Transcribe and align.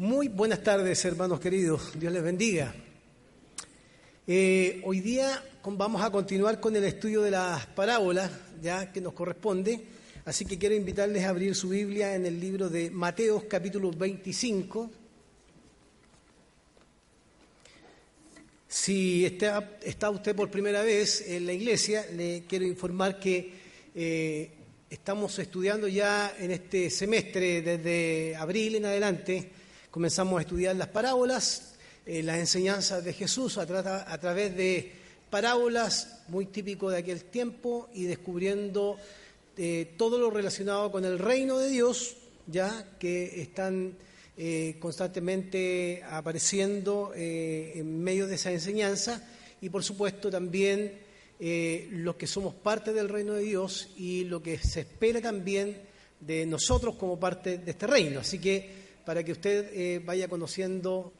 Muy 0.00 0.28
buenas 0.28 0.62
tardes, 0.62 1.04
hermanos 1.04 1.40
queridos. 1.40 1.92
Dios 2.00 2.10
les 2.10 2.22
bendiga. 2.22 2.74
Eh, 4.26 4.80
hoy 4.82 5.00
día 5.00 5.44
vamos 5.62 6.00
a 6.00 6.10
continuar 6.10 6.58
con 6.58 6.74
el 6.74 6.84
estudio 6.84 7.20
de 7.20 7.32
las 7.32 7.66
parábolas, 7.66 8.30
ya 8.62 8.90
que 8.90 9.02
nos 9.02 9.12
corresponde. 9.12 9.78
Así 10.24 10.46
que 10.46 10.58
quiero 10.58 10.74
invitarles 10.74 11.22
a 11.24 11.28
abrir 11.28 11.54
su 11.54 11.68
Biblia 11.68 12.14
en 12.14 12.24
el 12.24 12.40
libro 12.40 12.70
de 12.70 12.90
Mateos 12.90 13.44
capítulo 13.44 13.90
25. 13.90 14.90
Si 18.68 19.26
está, 19.26 19.68
usted 20.10 20.34
por 20.34 20.50
primera 20.50 20.80
vez 20.80 21.28
en 21.28 21.44
la 21.44 21.52
iglesia, 21.52 22.06
le 22.16 22.44
quiero 22.48 22.64
informar 22.64 23.20
que 23.20 23.52
eh, 23.94 24.50
estamos 24.88 25.38
estudiando 25.38 25.88
ya 25.88 26.34
en 26.38 26.52
este 26.52 26.88
semestre, 26.88 27.60
desde 27.60 28.34
abril 28.36 28.76
en 28.76 28.86
adelante, 28.86 29.59
comenzamos 29.90 30.38
a 30.38 30.42
estudiar 30.42 30.76
las 30.76 30.88
parábolas, 30.88 31.74
eh, 32.06 32.22
las 32.22 32.38
enseñanzas 32.38 33.04
de 33.04 33.12
Jesús 33.12 33.58
a, 33.58 33.66
través 33.66 34.56
de 34.56 34.92
parábolas 35.30 36.22
muy 36.28 36.46
típico 36.46 36.90
de 36.90 36.98
aquel 36.98 37.24
tiempo 37.24 37.88
y 37.92 38.04
descubriendo 38.04 38.96
eh, 39.56 39.92
todo 39.96 40.18
lo 40.18 40.30
relacionado 40.30 40.90
con 40.92 41.04
el 41.04 41.18
reino 41.18 41.58
de 41.58 41.70
Dios, 41.70 42.16
ya 42.46 42.96
que 42.98 43.42
están 43.42 43.94
eh, 44.36 44.76
constantemente 44.78 46.02
apareciendo 46.08 47.12
en 47.14 48.02
medio 48.02 48.26
de 48.26 48.36
esa 48.36 48.52
enseñanza 48.52 49.22
y 49.60 49.68
por 49.68 49.84
supuesto 49.84 50.30
también 50.30 51.10
los 51.40 52.16
que 52.16 52.26
somos 52.26 52.54
parte 52.54 52.92
del 52.92 53.08
reino 53.08 53.34
de 53.34 53.42
Dios 53.42 53.88
y 53.96 54.24
lo 54.24 54.42
que 54.42 54.58
se 54.58 54.80
espera 54.80 55.20
también 55.20 55.76
de 56.20 56.46
nosotros 56.46 56.96
como 56.96 57.18
parte 57.18 57.58
de 57.58 57.70
este 57.70 57.86
reino. 57.86 58.20
Así 58.20 58.38
que 58.38 58.79
para 59.04 59.22
que 59.24 59.32
usted 59.32 60.02
vaya 60.04 60.28
conociendo 60.28 61.12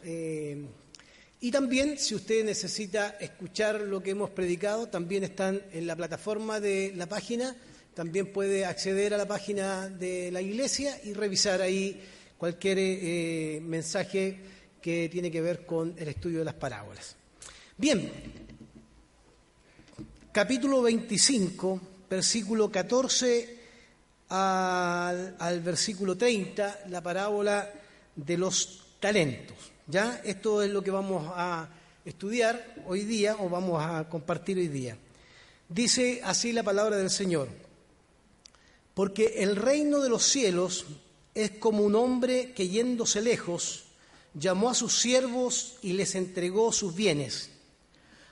y 1.43 1.51
también, 1.51 1.97
si 1.97 2.15
usted 2.15 2.45
necesita 2.45 3.17
escuchar 3.19 3.81
lo 3.81 4.03
que 4.03 4.11
hemos 4.11 4.29
predicado, 4.29 4.89
también 4.89 5.25
están 5.25 5.63
en 5.73 5.87
la 5.87 5.97
plataforma 5.97 6.61
de 6.61 6.93
la 6.95 7.07
página, 7.07 7.57
también 7.95 8.31
puede 8.31 8.67
acceder 8.67 9.15
a 9.15 9.17
la 9.17 9.27
página 9.27 9.89
de 9.89 10.31
la 10.31 10.43
iglesia 10.43 11.01
y 11.03 11.15
revisar 11.15 11.63
ahí 11.63 11.99
cualquier 12.37 12.77
eh, 12.79 13.59
mensaje 13.63 14.39
que 14.83 15.09
tiene 15.09 15.31
que 15.31 15.41
ver 15.41 15.65
con 15.65 15.95
el 15.97 16.09
estudio 16.09 16.41
de 16.41 16.45
las 16.45 16.55
parábolas. 16.55 17.17
Bien, 17.79 18.13
capítulo 20.33 20.83
25, 20.83 21.81
versículo 22.11 22.71
14 22.71 23.60
al, 24.31 25.61
versículo 25.61 26.17
30, 26.17 26.85
la 26.89 27.03
parábola 27.03 27.69
de 28.15 28.39
los 28.39 28.85
talentos. 29.01 29.57
¿Ya? 29.87 30.21
Esto 30.25 30.63
es 30.63 30.71
lo 30.71 30.83
que 30.83 30.91
vamos 30.91 31.31
a 31.35 31.69
estudiar 32.05 32.75
hoy 32.87 33.05
día 33.05 33.37
o 33.41 33.49
vamos 33.49 33.83
a 33.83 34.09
compartir 34.09 34.59
hoy 34.59 34.69
día. 34.69 34.97
Dice 35.69 36.21
así 36.25 36.53
la 36.53 36.63
palabra 36.63 36.97
del 36.97 37.11
Señor, 37.11 37.49
porque 38.95 39.43
el 39.43 39.57
reino 39.57 40.01
de 40.01 40.09
los 40.09 40.25
cielos 40.25 40.87
es 41.35 41.53
como 41.53 41.85
un 41.85 41.95
hombre 41.95 42.53
que 42.53 42.69
yéndose 42.69 43.21
lejos, 43.21 43.85
llamó 44.35 44.71
a 44.71 44.75
sus 44.75 45.01
siervos 45.01 45.77
y 45.83 45.93
les 45.95 46.15
entregó 46.15 46.73
sus 46.73 46.95
bienes. 46.95 47.51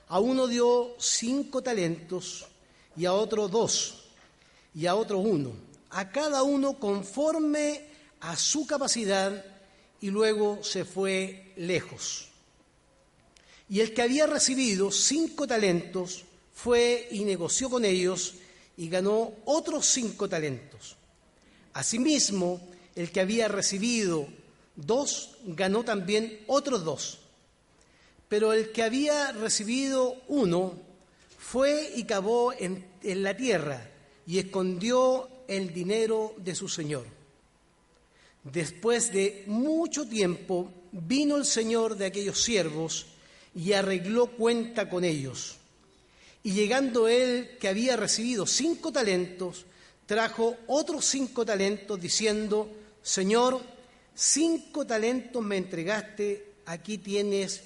A 0.09 0.21
uno 0.21 0.47
dio 0.47 0.95
cinco 0.99 1.63
talentos 1.63 2.47
y 2.97 3.05
a 3.07 3.13
otro 3.13 3.49
dos 3.49 4.05
y 4.75 4.87
a 4.87 4.95
otro 4.95 5.19
uno, 5.19 5.53
a 5.91 6.11
cada 6.11 6.43
uno 6.43 6.79
conforme 6.79 7.89
a 8.21 8.37
su 8.37 8.67
capacidad 8.67 9.45
y 10.01 10.11
luego 10.11 10.63
se 10.63 10.85
fue 10.85 11.53
lejos. 11.57 12.29
Y 13.69 13.81
el 13.81 13.93
que 13.93 14.03
había 14.03 14.27
recibido 14.27 14.91
cinco 14.91 15.47
talentos 15.47 16.25
fue 16.55 17.09
y 17.11 17.25
negoció 17.25 17.69
con 17.69 17.85
ellos 17.85 18.35
y 18.77 18.89
ganó 18.89 19.33
otros 19.45 19.87
cinco 19.87 20.29
talentos. 20.29 20.97
Asimismo, 21.75 22.61
el 22.95 23.13
que 23.13 23.21
había 23.21 23.49
recibido 23.49 24.27
dos 24.75 25.37
ganó 25.45 25.85
también 25.85 26.41
otros 26.47 26.85
dos. 26.85 27.19
Pero 28.29 28.53
el 28.53 28.73
que 28.73 28.83
había 28.83 29.33
recibido 29.33 30.17
uno 30.29 30.75
fue 31.39 31.93
y 31.95 32.05
cavó 32.05 32.53
en, 32.53 32.87
en 33.03 33.23
la 33.23 33.37
tierra 33.37 33.91
y 34.27 34.39
escondió 34.39 35.29
el 35.49 35.73
dinero 35.75 36.35
de 36.37 36.55
su 36.55 36.69
señor. 36.69 37.07
Después 38.45 39.13
de 39.13 39.45
mucho 39.47 40.07
tiempo 40.07 40.71
vino 40.93 41.37
el 41.37 41.45
Señor 41.45 41.97
de 41.97 42.07
aquellos 42.07 42.43
siervos 42.43 43.07
y 43.55 43.73
arregló 43.73 44.29
cuenta 44.29 44.89
con 44.89 45.05
ellos. 45.05 45.57
Y 46.43 46.53
llegando 46.53 47.09
él, 47.09 47.57
que 47.61 47.69
había 47.69 47.97
recibido 47.97 48.47
cinco 48.47 48.93
talentos, 48.93 49.67
trajo 50.07 50.57
otros 50.67 51.05
cinco 51.05 51.45
talentos, 51.45 52.01
diciendo, 52.01 52.71
Señor, 53.03 53.61
cinco 54.15 54.87
talentos 54.87 55.43
me 55.43 55.57
entregaste, 55.57 56.53
aquí 56.65 56.99
tienes, 56.99 57.63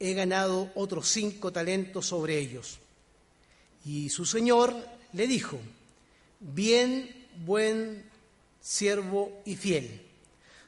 he 0.00 0.14
ganado 0.14 0.72
otros 0.74 1.08
cinco 1.08 1.52
talentos 1.52 2.06
sobre 2.06 2.38
ellos. 2.38 2.78
Y 3.84 4.08
su 4.08 4.24
Señor 4.24 4.74
le 5.12 5.26
dijo, 5.26 5.60
bien, 6.42 7.26
buen 7.44 8.04
siervo 8.60 9.42
y 9.44 9.56
fiel. 9.56 10.02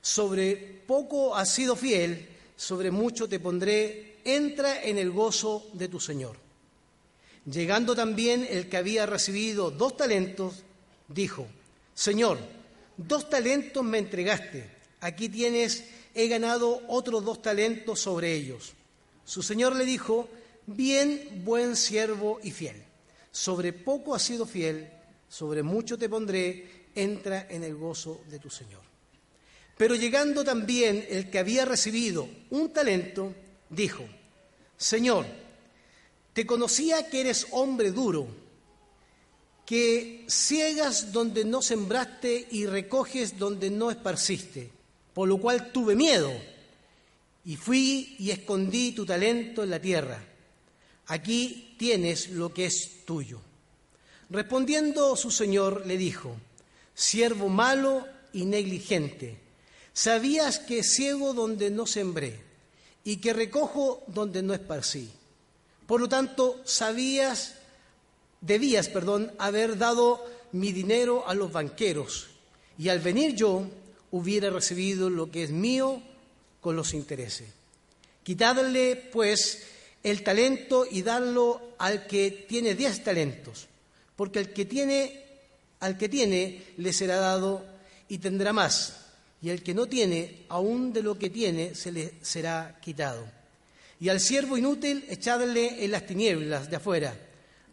Sobre 0.01 0.57
poco 0.87 1.35
has 1.35 1.53
sido 1.53 1.77
fiel, 1.77 2.29
sobre 2.57 2.91
mucho 2.91 3.29
te 3.29 3.41
pondré, 3.41 4.19
entra 4.25 4.83
en 4.83 4.99
el 4.99 5.11
gozo 5.11 5.67
de 5.73 5.89
tu 5.89 6.01
Señor. 6.01 6.37
Llegando 7.51 7.95
también 7.95 8.47
el 8.49 8.69
que 8.69 8.77
había 8.77 9.07
recibido 9.07 9.71
dos 9.71 9.97
talentos, 9.97 10.63
dijo, 11.09 11.47
Señor, 11.95 12.39
dos 12.97 13.29
talentos 13.29 13.85
me 13.85 13.99
entregaste, 13.99 14.71
aquí 15.01 15.29
tienes, 15.29 15.85
he 16.15 16.29
ganado 16.29 16.83
otros 16.89 17.25
dos 17.25 17.43
talentos 17.43 18.01
sobre 18.01 18.33
ellos. 18.33 18.73
Su 19.25 19.43
Señor 19.43 19.77
le 19.77 19.85
dijo, 19.85 20.29
bien, 20.67 21.43
buen 21.45 21.77
siervo 21.77 22.41
y 22.43 22.51
fiel, 22.51 22.83
sobre 23.31 23.73
poco 23.73 24.15
has 24.15 24.23
sido 24.23 24.47
fiel, 24.47 24.89
sobre 25.35 25.65
mucho 25.65 25.99
te 25.99 26.09
pondré, 26.09 26.91
entra 26.95 27.49
en 27.51 27.65
el 27.65 27.75
gozo 27.75 28.21
de 28.31 28.39
tu 28.39 28.49
Señor. 28.49 28.83
Pero 29.77 29.97
llegando 29.97 30.45
también 30.45 31.05
el 31.11 31.29
que 31.29 31.41
había 31.41 31.65
recibido 31.65 32.29
un 32.51 32.73
talento, 32.73 33.35
dijo, 33.69 34.05
Señor, 34.77 35.27
te 36.33 36.47
conocía 36.47 37.11
que 37.11 37.23
eres 37.23 37.49
hombre 37.51 37.91
duro, 37.91 38.29
que 39.67 40.25
ciegas 40.29 41.11
donde 41.11 41.45
no 41.45 41.63
sembraste 41.63 42.47
y 42.53 42.67
recoges 42.67 43.37
donde 43.37 43.71
no 43.71 43.91
esparciste, 43.91 44.71
por 45.13 45.27
lo 45.29 45.39
cual 45.39 45.73
tuve 45.73 45.97
miedo 45.97 46.31
y 47.45 47.57
fui 47.57 48.15
y 48.21 48.31
escondí 48.31 48.93
tu 48.93 49.05
talento 49.05 49.65
en 49.65 49.71
la 49.71 49.81
tierra. 49.81 50.25
Aquí 51.07 51.75
tienes 51.77 52.31
lo 52.31 52.55
que 52.55 52.67
es 52.67 53.05
tuyo. 53.05 53.41
Respondiendo 54.35 55.15
su 55.15 55.31
señor 55.31 55.87
le 55.87 55.97
dijo, 55.97 56.35
siervo 56.93 57.49
malo 57.49 58.05
y 58.33 58.47
negligente. 58.47 59.39
Sabías 59.93 60.59
que 60.59 60.83
ciego 60.83 61.35
donde 61.35 61.71
no 61.71 61.87
sembré 61.87 62.41
y 63.05 63.19
que 63.19 63.33
recojo 63.33 64.03
donde 64.09 64.43
no 64.43 64.53
esparcí. 64.53 65.09
Por 65.87 66.01
lo 66.01 66.09
tanto, 66.09 66.61
sabías, 66.65 67.55
debías, 68.41 68.89
perdón, 68.89 69.31
haber 69.39 69.79
dado 69.79 70.27
mi 70.51 70.73
dinero 70.73 71.29
a 71.29 71.35
los 71.35 71.53
banqueros 71.53 72.27
y 72.77 72.89
al 72.89 72.99
venir 72.99 73.37
yo 73.37 73.69
hubiera 74.11 74.51
recibido 74.51 75.11
lo 75.11 75.31
que 75.31 75.45
es 75.45 75.51
mío 75.53 76.03
con 76.61 76.75
los 76.75 76.93
intereses. 76.93 77.51
Quitadle, 78.25 78.97
pues, 79.13 79.63
el 80.03 80.25
talento 80.25 80.87
y 80.91 81.03
darlo 81.03 81.77
al 81.79 82.09
que 82.09 82.33
tiene 82.49 82.75
diez 82.75 83.05
talentos, 83.05 83.69
porque 84.17 84.39
el 84.39 84.53
que 84.53 84.65
tiene 84.65 85.25
al 85.81 85.99
que 85.99 86.09
tiene 86.09 86.63
le 86.79 86.93
será 86.93 87.17
dado 87.17 87.65
y 88.09 88.19
tendrá 88.19 88.53
más, 88.53 89.05
y 89.43 89.51
el 89.51 89.63
que 89.63 89.75
no 89.75 89.87
tiene, 89.87 90.45
aún 90.49 90.93
de 90.93 91.03
lo 91.03 91.19
que 91.19 91.29
tiene, 91.29 91.75
se 91.75 91.93
le 91.93 92.15
será 92.23 92.79
quitado. 92.81 93.27
Y 94.01 94.09
al 94.09 94.21
siervo 94.21 94.57
inútil 94.57 95.05
echadle 95.09 95.85
en 95.85 95.91
las 95.91 96.07
tinieblas 96.07 96.71
de 96.71 96.77
afuera. 96.77 97.15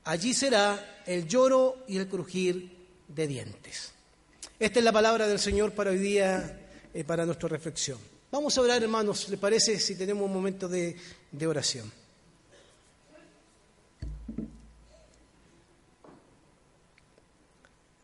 Allí 0.03 0.33
será 0.33 1.03
el 1.05 1.27
lloro 1.27 1.85
y 1.88 1.97
el 1.97 2.07
crujir 2.07 2.71
de 3.07 3.27
dientes. 3.27 3.91
Esta 4.59 4.79
es 4.79 4.85
la 4.85 4.91
palabra 4.91 5.27
del 5.27 5.39
Señor 5.39 5.71
para 5.71 5.91
hoy 5.91 5.99
día, 5.99 6.59
eh, 6.94 7.03
para 7.03 7.25
nuestra 7.25 7.47
reflexión. 7.47 7.97
Vamos 8.31 8.57
a 8.57 8.61
orar, 8.61 8.83
hermanos, 8.83 9.29
¿le 9.29 9.37
parece 9.37 9.79
si 9.79 9.95
tenemos 9.95 10.25
un 10.25 10.33
momento 10.33 10.67
de 10.67 10.95
oración? 11.47 12.00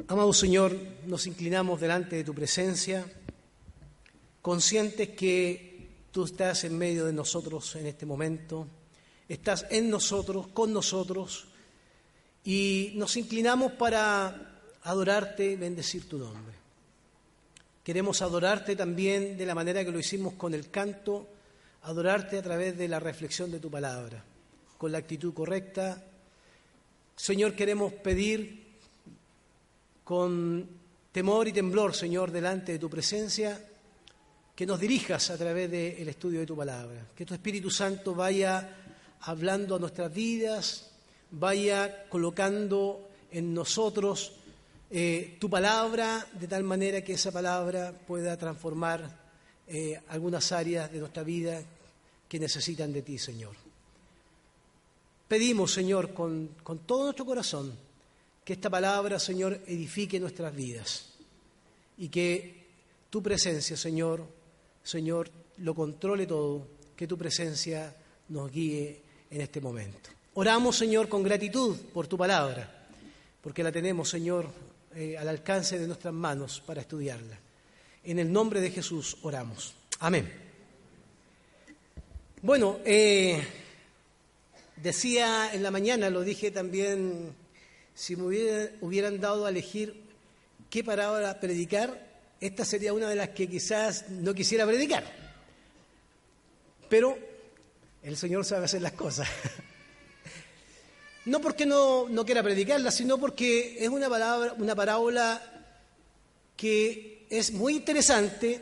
Amado 0.09 0.31
Señor, 0.31 0.73
nos 1.05 1.27
inclinamos 1.27 1.81
delante 1.81 2.15
de 2.15 2.23
tu 2.23 2.33
presencia 2.33 3.05
conscientes 4.41 5.09
que 5.09 5.89
tú 6.13 6.23
estás 6.23 6.63
en 6.63 6.77
medio 6.77 7.05
de 7.05 7.11
nosotros 7.11 7.75
en 7.75 7.87
este 7.87 8.05
momento, 8.05 8.69
estás 9.27 9.65
en 9.69 9.89
nosotros, 9.89 10.47
con 10.47 10.71
nosotros, 10.71 11.47
y 12.45 12.93
nos 12.95 13.17
inclinamos 13.17 13.73
para 13.73 14.63
adorarte, 14.83 15.57
bendecir 15.57 16.07
tu 16.07 16.17
nombre. 16.17 16.55
Queremos 17.83 18.21
adorarte 18.21 18.77
también 18.77 19.37
de 19.37 19.45
la 19.45 19.55
manera 19.55 19.83
que 19.83 19.91
lo 19.91 19.99
hicimos 19.99 20.35
con 20.35 20.53
el 20.53 20.69
canto, 20.69 21.27
adorarte 21.81 22.37
a 22.37 22.43
través 22.43 22.77
de 22.77 22.87
la 22.87 23.01
reflexión 23.01 23.51
de 23.51 23.59
tu 23.59 23.69
palabra, 23.69 24.23
con 24.77 24.89
la 24.89 24.99
actitud 24.99 25.33
correcta. 25.33 26.01
Señor, 27.17 27.55
queremos 27.55 27.91
pedir 27.91 28.66
con 30.07 30.65
temor 31.11 31.49
y 31.49 31.51
temblor, 31.51 31.93
Señor, 31.93 32.31
delante 32.31 32.71
de 32.71 32.79
tu 32.79 32.89
presencia, 32.89 33.61
que 34.55 34.65
nos 34.65 34.79
dirijas 34.79 35.29
a 35.31 35.37
través 35.37 35.69
del 35.69 36.07
estudio 36.07 36.39
de 36.39 36.45
tu 36.45 36.55
palabra, 36.55 37.09
que 37.13 37.25
tu 37.25 37.33
Espíritu 37.33 37.69
Santo 37.69 38.15
vaya 38.15 38.73
hablando 39.19 39.75
a 39.75 39.79
nuestras 39.79 40.13
vidas, 40.13 40.91
vaya 41.31 42.05
colocando 42.07 43.09
en 43.31 43.53
nosotros 43.53 44.31
eh, 44.89 45.35
tu 45.41 45.49
palabra 45.49 46.25
de 46.39 46.47
tal 46.47 46.63
manera 46.63 47.03
que 47.03 47.15
esa 47.15 47.33
palabra 47.33 47.91
pueda 47.91 48.37
transformar 48.37 49.13
eh, 49.67 49.99
algunas 50.07 50.53
áreas 50.53 50.89
de 50.89 50.99
nuestra 50.99 51.23
vida 51.23 51.61
que 52.29 52.39
necesitan 52.39 52.93
de 52.93 53.01
ti, 53.01 53.17
Señor. 53.17 53.57
Pedimos, 55.27 55.73
Señor, 55.73 56.13
con, 56.13 56.51
con 56.63 56.79
todo 56.79 57.03
nuestro 57.03 57.25
corazón, 57.25 57.86
que 58.47 58.53
esta 58.53 58.69
palabra, 58.69 59.19
Señor, 59.19 59.59
edifique 59.67 60.21
nuestras 60.21 60.55
vidas 60.55 61.09
y 61.97 62.07
que 62.07 62.63
tu 63.09 63.21
presencia, 63.21 63.75
Señor, 63.75 64.25
Señor, 64.81 65.29
lo 65.57 65.75
controle 65.75 66.25
todo, 66.25 66.65
que 66.95 67.07
tu 67.07 67.17
presencia 67.17 67.93
nos 68.29 68.49
guíe 68.49 69.01
en 69.29 69.41
este 69.41 69.59
momento. 69.59 70.11
Oramos, 70.35 70.77
Señor, 70.77 71.09
con 71.09 71.23
gratitud 71.23 71.75
por 71.93 72.07
tu 72.07 72.17
palabra, 72.17 72.87
porque 73.41 73.63
la 73.63 73.71
tenemos, 73.73 74.09
Señor, 74.09 74.47
eh, 74.95 75.17
al 75.17 75.27
alcance 75.27 75.77
de 75.77 75.85
nuestras 75.85 76.13
manos 76.13 76.63
para 76.65 76.79
estudiarla. 76.79 77.37
En 78.05 78.17
el 78.17 78.31
nombre 78.31 78.61
de 78.61 78.71
Jesús 78.71 79.17
oramos. 79.23 79.73
Amén. 79.99 80.31
Bueno, 82.41 82.79
eh, 82.85 83.45
decía 84.77 85.53
en 85.53 85.63
la 85.63 85.69
mañana, 85.69 86.09
lo 86.09 86.21
dije 86.21 86.49
también, 86.49 87.35
si 87.97 88.15
me 88.15 88.25
hubieran 88.81 89.19
dado 89.19 89.47
a 89.47 89.49
elegir 89.49 89.99
qué 90.69 90.83
palabra 90.83 91.39
predicar, 91.39 91.99
esta 92.39 92.63
sería 92.63 92.93
una 92.93 93.09
de 93.09 93.15
las 93.15 93.29
que 93.29 93.49
quizás 93.49 94.07
no 94.09 94.35
quisiera 94.35 94.67
predicar. 94.67 95.03
Pero 96.89 97.17
el 98.03 98.15
Señor 98.15 98.45
sabe 98.45 98.65
hacer 98.65 98.83
las 98.83 98.93
cosas. 98.93 99.27
No 101.25 101.41
porque 101.41 101.65
no, 101.65 102.07
no 102.07 102.25
quiera 102.25 102.41
predicarla, 102.41 102.89
sino 102.89 103.17
porque 103.17 103.83
es 103.83 103.89
una, 103.89 104.07
palabra, 104.07 104.53
una 104.53 104.73
parábola 104.73 105.41
que 106.55 107.25
es 107.29 107.51
muy 107.51 107.75
interesante, 107.75 108.61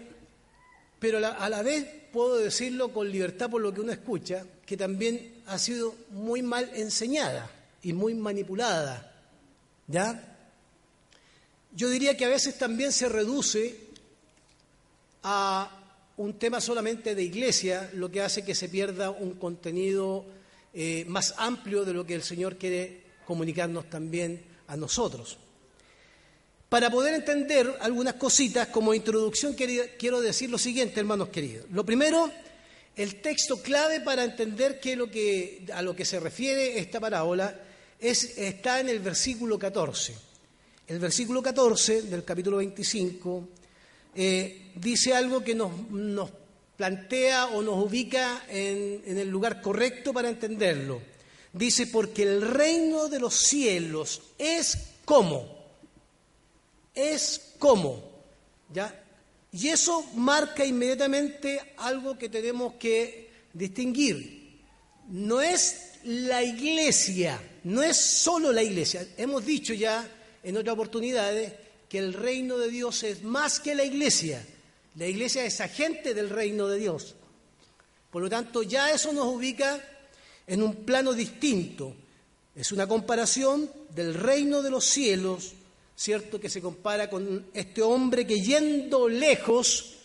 pero 0.97 1.19
a 1.19 1.47
la 1.47 1.61
vez 1.61 1.85
puedo 2.11 2.37
decirlo 2.37 2.91
con 2.91 3.11
libertad 3.11 3.51
por 3.51 3.61
lo 3.61 3.71
que 3.71 3.81
uno 3.81 3.91
escucha, 3.91 4.47
que 4.65 4.77
también 4.77 5.43
ha 5.45 5.59
sido 5.59 5.93
muy 6.09 6.41
mal 6.41 6.71
enseñada 6.73 7.51
y 7.83 7.93
muy 7.93 8.15
manipulada. 8.15 9.14
¿Ya? 9.87 10.37
Yo 11.73 11.89
diría 11.89 12.15
que 12.15 12.25
a 12.25 12.29
veces 12.29 12.57
también 12.57 12.91
se 12.91 13.09
reduce 13.09 13.75
a 15.23 15.69
un 16.17 16.39
tema 16.39 16.61
solamente 16.61 17.13
de 17.13 17.23
iglesia, 17.23 17.89
lo 17.93 18.09
que 18.09 18.21
hace 18.21 18.45
que 18.45 18.55
se 18.55 18.69
pierda 18.69 19.09
un 19.09 19.33
contenido 19.33 20.25
eh, 20.73 21.03
más 21.07 21.33
amplio 21.37 21.83
de 21.83 21.93
lo 21.93 22.05
que 22.05 22.15
el 22.15 22.23
Señor 22.23 22.57
quiere 22.57 23.03
comunicarnos 23.25 23.89
también 23.89 24.43
a 24.67 24.77
nosotros. 24.77 25.37
Para 26.69 26.89
poder 26.89 27.13
entender 27.13 27.75
algunas 27.81 28.15
cositas, 28.15 28.67
como 28.69 28.93
introducción 28.93 29.53
quiero 29.53 30.21
decir 30.21 30.49
lo 30.49 30.57
siguiente, 30.57 30.99
hermanos 30.99 31.29
queridos. 31.29 31.65
Lo 31.71 31.85
primero, 31.85 32.31
el 32.95 33.21
texto 33.21 33.61
clave 33.61 34.01
para 34.01 34.23
entender 34.23 34.79
qué 34.79 34.95
lo 34.95 35.11
que, 35.11 35.65
a 35.73 35.81
lo 35.81 35.95
que 35.95 36.05
se 36.05 36.19
refiere 36.19 36.79
esta 36.79 36.99
parábola 36.99 37.64
es, 38.09 38.37
está 38.37 38.79
en 38.79 38.89
el 38.89 38.99
versículo 38.99 39.57
14. 39.57 40.15
El 40.87 40.99
versículo 40.99 41.41
14 41.41 42.03
del 42.03 42.23
capítulo 42.23 42.57
25 42.57 43.47
eh, 44.15 44.71
dice 44.75 45.13
algo 45.13 45.43
que 45.43 45.55
nos, 45.55 45.71
plantea 46.77 47.47
o 47.47 47.61
nos 47.61 47.83
ubica 47.83 48.45
en, 48.49 49.01
en 49.05 49.17
el 49.17 49.29
lugar 49.29 49.61
correcto 49.61 50.13
para 50.13 50.29
entenderlo. 50.29 51.01
Dice, 51.51 51.87
porque 51.87 52.23
el 52.23 52.41
reino 52.41 53.07
de 53.07 53.19
los 53.19 53.33
cielos 53.33 54.21
es 54.37 54.77
como, 55.05 55.47
es 56.93 57.53
como, 57.57 58.03
¿ya? 58.73 59.03
Y 59.51 59.69
eso 59.69 60.03
marca 60.15 60.65
inmediatamente 60.65 61.73
algo 61.77 62.17
que 62.17 62.27
tenemos 62.27 62.73
que 62.73 63.31
distinguir. 63.53 64.59
No 65.07 65.41
es 65.41 65.93
la 66.03 66.43
iglesia, 66.43 67.39
no 67.65 67.81
es 67.81 67.97
solo 67.97 68.51
la 68.51 68.63
iglesia. 68.63 69.07
Hemos 69.17 69.43
dicho 69.43 69.73
ya 69.73 70.07
en 70.43 70.55
otras 70.55 70.73
oportunidades 70.73 71.53
que 71.89 71.97
el 71.97 72.13
reino 72.13 72.57
de 72.57 72.69
Dios 72.69 73.03
es 73.03 73.23
más 73.23 73.59
que 73.59 73.73
la 73.73 73.83
iglesia. 73.83 74.45
La 74.95 75.07
iglesia 75.07 75.43
es 75.45 75.59
agente 75.61 76.13
del 76.13 76.29
reino 76.29 76.67
de 76.67 76.79
Dios. 76.79 77.15
Por 78.11 78.21
lo 78.21 78.29
tanto, 78.29 78.61
ya 78.61 78.91
eso 78.91 79.11
nos 79.11 79.25
ubica 79.25 79.83
en 80.45 80.61
un 80.61 80.85
plano 80.85 81.13
distinto. 81.13 81.95
Es 82.55 82.71
una 82.71 82.87
comparación 82.87 83.69
del 83.95 84.13
reino 84.13 84.61
de 84.61 84.69
los 84.69 84.85
cielos, 84.85 85.53
¿cierto? 85.95 86.39
Que 86.39 86.49
se 86.49 86.61
compara 86.61 87.09
con 87.09 87.47
este 87.53 87.81
hombre 87.81 88.27
que 88.27 88.41
yendo 88.41 89.09
lejos 89.09 89.95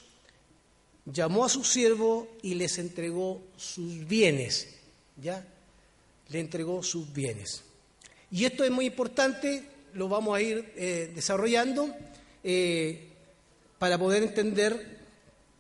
llamó 1.05 1.45
a 1.45 1.51
su 1.51 1.63
siervo 1.63 2.27
y 2.41 2.55
les 2.55 2.79
entregó 2.79 3.43
sus 3.59 4.07
bienes, 4.09 4.69
¿ya? 5.23 5.47
Le 6.31 6.41
entregó 6.41 6.83
sus 6.83 7.13
bienes. 7.13 7.63
Y 8.31 8.45
esto 8.45 8.65
es 8.65 8.71
muy 8.71 8.87
importante 8.87 9.65
lo 9.95 10.09
vamos 10.09 10.37
a 10.37 10.41
ir 10.41 10.73
eh, 10.77 11.11
desarrollando 11.15 11.93
eh, 12.45 13.09
para 13.79 13.99
poder 13.99 14.23
entender 14.23 14.99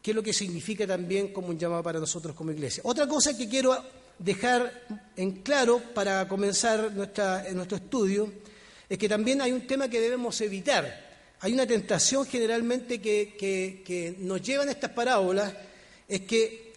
qué 0.02 0.12
es 0.12 0.14
lo 0.14 0.22
que 0.22 0.32
significa 0.32 0.86
también 0.86 1.32
como 1.32 1.48
un 1.48 1.58
llamado 1.58 1.82
para 1.82 1.98
nosotros 1.98 2.34
como 2.34 2.52
iglesia. 2.52 2.82
Otra 2.86 3.06
cosa 3.06 3.36
que 3.36 3.48
quiero 3.48 3.76
dejar 4.18 4.86
en 5.16 5.42
claro 5.42 5.80
para 5.94 6.28
comenzar 6.28 6.92
nuestra, 6.92 7.44
nuestro 7.52 7.78
estudio 7.78 8.32
es 8.88 8.98
que 8.98 9.08
también 9.08 9.40
hay 9.40 9.52
un 9.52 9.66
tema 9.66 9.88
que 9.88 10.00
debemos 10.00 10.40
evitar. 10.40 11.08
Hay 11.40 11.52
una 11.52 11.66
tentación 11.66 12.26
generalmente 12.26 13.00
que, 13.00 14.16
nos 14.18 14.42
lleva 14.42 14.64
en 14.64 14.68
estas 14.70 14.90
parábolas, 14.90 15.52
es 16.06 16.20
que 16.22 16.69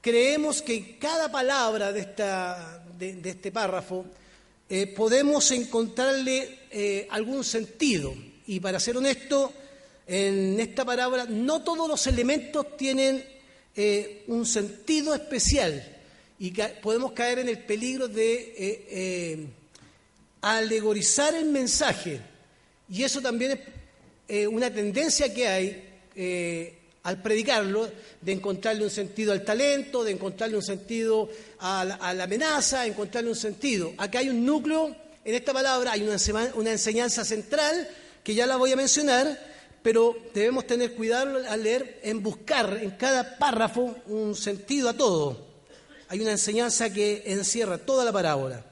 creemos 0.00 0.62
que 0.62 0.98
cada 0.98 1.30
palabra 1.30 1.92
de, 1.92 2.00
este 3.24 3.52
párrafo 3.52 4.04
eh, 4.68 4.86
podemos 4.86 5.50
encontrarle 5.50 6.60
eh, 6.70 7.06
algún 7.10 7.44
sentido. 7.44 8.14
Y 8.46 8.60
para 8.60 8.80
ser 8.80 8.96
honesto, 8.96 9.52
en 10.06 10.58
esta 10.60 10.84
parábola 10.84 11.26
no 11.26 11.62
todos 11.62 11.88
los 11.88 12.06
elementos 12.06 12.76
tienen 12.76 13.24
eh, 13.76 14.24
un 14.28 14.46
sentido 14.46 15.14
especial 15.14 15.96
y 16.38 16.52
podemos 16.82 17.12
caer 17.12 17.40
en 17.40 17.48
el 17.48 17.58
peligro 17.58 18.08
de 18.08 19.48
alegorizar 20.40 21.34
el 21.34 21.46
mensaje. 21.46 22.20
Y 22.88 23.02
eso 23.02 23.20
también 23.20 23.60
es 24.28 24.46
una 24.46 24.72
tendencia 24.72 25.34
que 25.34 25.48
hay 25.48 26.77
al 27.08 27.22
predicarlo, 27.22 27.90
de 28.20 28.32
encontrarle 28.32 28.84
un 28.84 28.90
sentido 28.90 29.32
al 29.32 29.42
talento, 29.42 30.04
de 30.04 30.12
encontrarle 30.12 30.56
un 30.56 30.62
sentido 30.62 31.30
a 31.58 31.82
la, 31.82 32.24
amenaza, 32.24 32.82
de 32.82 32.88
encontrarle 32.88 33.30
un 33.30 33.36
sentido. 33.36 33.94
Acá 33.96 34.18
hay 34.18 34.28
un 34.28 34.44
núcleo, 34.44 34.94
en 35.24 35.34
esta 35.34 35.54
palabra 35.54 35.92
hay 35.92 36.02
una, 36.02 36.18
una 36.54 36.70
enseñanza 36.70 37.24
central, 37.24 37.88
que 38.22 38.34
ya 38.34 38.46
la 38.46 38.56
voy 38.56 38.72
a 38.72 38.76
mencionar, 38.76 39.40
pero 39.82 40.18
debemos 40.34 40.66
tener 40.66 40.92
cuidado 40.92 41.38
al 41.48 41.62
leer 41.62 41.98
en 42.02 42.22
buscar 42.22 42.78
en 42.82 42.90
cada 42.90 43.38
párrafo 43.38 43.96
un 44.06 44.36
sentido 44.36 44.90
a 44.90 44.92
todo. 44.92 45.46
Hay 46.08 46.20
una 46.20 46.32
enseñanza 46.32 46.92
que 46.92 47.22
encierra 47.24 47.78
toda 47.78 48.04
la 48.04 48.12
parábola. 48.12 48.62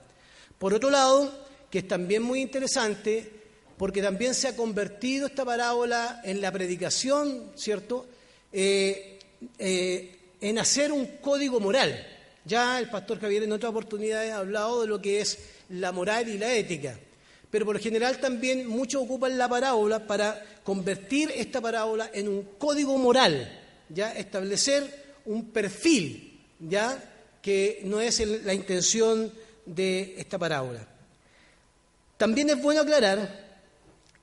Por 0.58 0.74
otro 0.74 0.90
lado, 0.90 1.32
que 1.70 1.78
es 1.78 1.88
también 1.88 2.22
muy 2.22 2.42
interesante, 2.42 3.32
porque 3.78 4.02
también 4.02 4.34
se 4.34 4.48
ha 4.48 4.56
convertido 4.56 5.26
esta 5.26 5.46
parábola 5.46 6.20
en 6.22 6.42
la 6.42 6.52
predicación, 6.52 7.52
¿cierto?, 7.54 8.04
eh, 8.58 9.18
eh, 9.58 10.18
en 10.40 10.58
hacer 10.58 10.90
un 10.90 11.18
código 11.20 11.60
moral. 11.60 12.06
Ya 12.46 12.78
el 12.78 12.88
pastor 12.88 13.20
Javier 13.20 13.42
en 13.42 13.52
otra 13.52 13.68
oportunidad 13.68 14.26
ha 14.30 14.38
hablado 14.38 14.80
de 14.80 14.88
lo 14.88 14.98
que 14.98 15.20
es 15.20 15.38
la 15.68 15.92
moral 15.92 16.26
y 16.26 16.38
la 16.38 16.54
ética. 16.54 16.98
pero 17.50 17.66
por 17.66 17.76
lo 17.76 17.82
general 17.82 18.18
también 18.18 18.66
muchos 18.66 19.02
ocupan 19.02 19.36
la 19.36 19.46
parábola 19.46 20.06
para 20.06 20.42
convertir 20.64 21.30
esta 21.36 21.60
parábola 21.60 22.10
en 22.14 22.28
un 22.28 22.42
código 22.56 22.96
moral, 22.96 23.60
ya 23.90 24.12
establecer 24.12 25.04
un 25.26 25.50
perfil, 25.50 26.40
ya 26.58 27.12
que 27.42 27.82
no 27.84 28.00
es 28.00 28.20
la 28.42 28.54
intención 28.54 29.30
de 29.66 30.14
esta 30.16 30.38
parábola. 30.38 30.86
También 32.16 32.48
es 32.48 32.60
bueno 32.60 32.80
aclarar, 32.80 33.58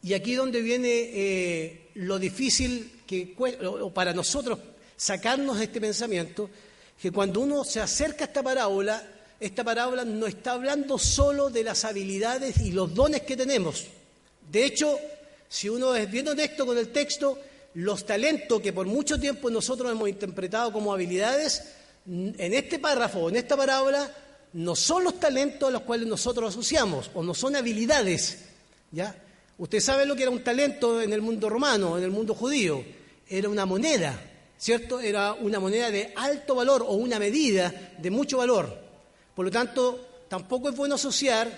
y 0.01 0.15
aquí 0.15 0.33
donde 0.33 0.61
viene 0.61 0.89
eh, 0.89 1.82
lo 1.95 2.19
difícil 2.19 3.01
que 3.05 3.35
o 3.37 3.93
para 3.93 4.13
nosotros 4.13 4.59
sacarnos 4.95 5.57
de 5.57 5.65
este 5.65 5.81
pensamiento, 5.81 6.49
que 7.01 7.11
cuando 7.11 7.41
uno 7.41 7.63
se 7.63 7.81
acerca 7.81 8.25
a 8.25 8.27
esta 8.27 8.41
parábola, 8.43 9.03
esta 9.39 9.63
parábola 9.63 10.05
no 10.05 10.25
está 10.25 10.53
hablando 10.53 10.97
solo 10.97 11.49
de 11.49 11.63
las 11.63 11.83
habilidades 11.83 12.57
y 12.61 12.71
los 12.71 12.93
dones 12.93 13.21
que 13.23 13.35
tenemos. 13.35 13.85
De 14.49 14.65
hecho, 14.65 14.97
si 15.49 15.67
uno 15.69 15.95
es 15.95 16.09
bien 16.09 16.27
honesto 16.27 16.65
con 16.65 16.77
el 16.77 16.89
texto, 16.89 17.39
los 17.75 18.05
talentos 18.05 18.61
que 18.61 18.71
por 18.71 18.85
mucho 18.85 19.19
tiempo 19.19 19.49
nosotros 19.49 19.91
hemos 19.91 20.07
interpretado 20.07 20.71
como 20.71 20.93
habilidades, 20.93 21.63
en 22.05 22.53
este 22.53 22.79
párrafo, 22.79 23.29
en 23.29 23.37
esta 23.37 23.57
parábola, 23.57 24.09
no 24.53 24.75
son 24.75 25.03
los 25.03 25.19
talentos 25.19 25.69
a 25.69 25.71
los 25.71 25.81
cuales 25.81 26.07
nosotros 26.07 26.53
asociamos, 26.53 27.09
o 27.13 27.23
no 27.23 27.33
son 27.33 27.55
habilidades. 27.55 28.39
¿ya? 28.91 29.15
Usted 29.57 29.79
sabe 29.79 30.05
lo 30.05 30.15
que 30.15 30.23
era 30.23 30.31
un 30.31 30.43
talento 30.43 31.01
en 31.01 31.13
el 31.13 31.21
mundo 31.21 31.49
romano, 31.49 31.97
en 31.97 32.03
el 32.03 32.11
mundo 32.11 32.33
judío. 32.33 32.83
Era 33.27 33.49
una 33.49 33.65
moneda, 33.65 34.19
¿cierto? 34.57 34.99
Era 34.99 35.33
una 35.33 35.59
moneda 35.59 35.91
de 35.91 36.11
alto 36.15 36.55
valor 36.55 36.83
o 36.87 36.93
una 36.93 37.19
medida 37.19 37.93
de 37.97 38.11
mucho 38.11 38.39
valor. 38.39 38.77
Por 39.35 39.45
lo 39.45 39.51
tanto, 39.51 40.25
tampoco 40.27 40.69
es 40.69 40.75
bueno 40.75 40.95
asociar 40.95 41.49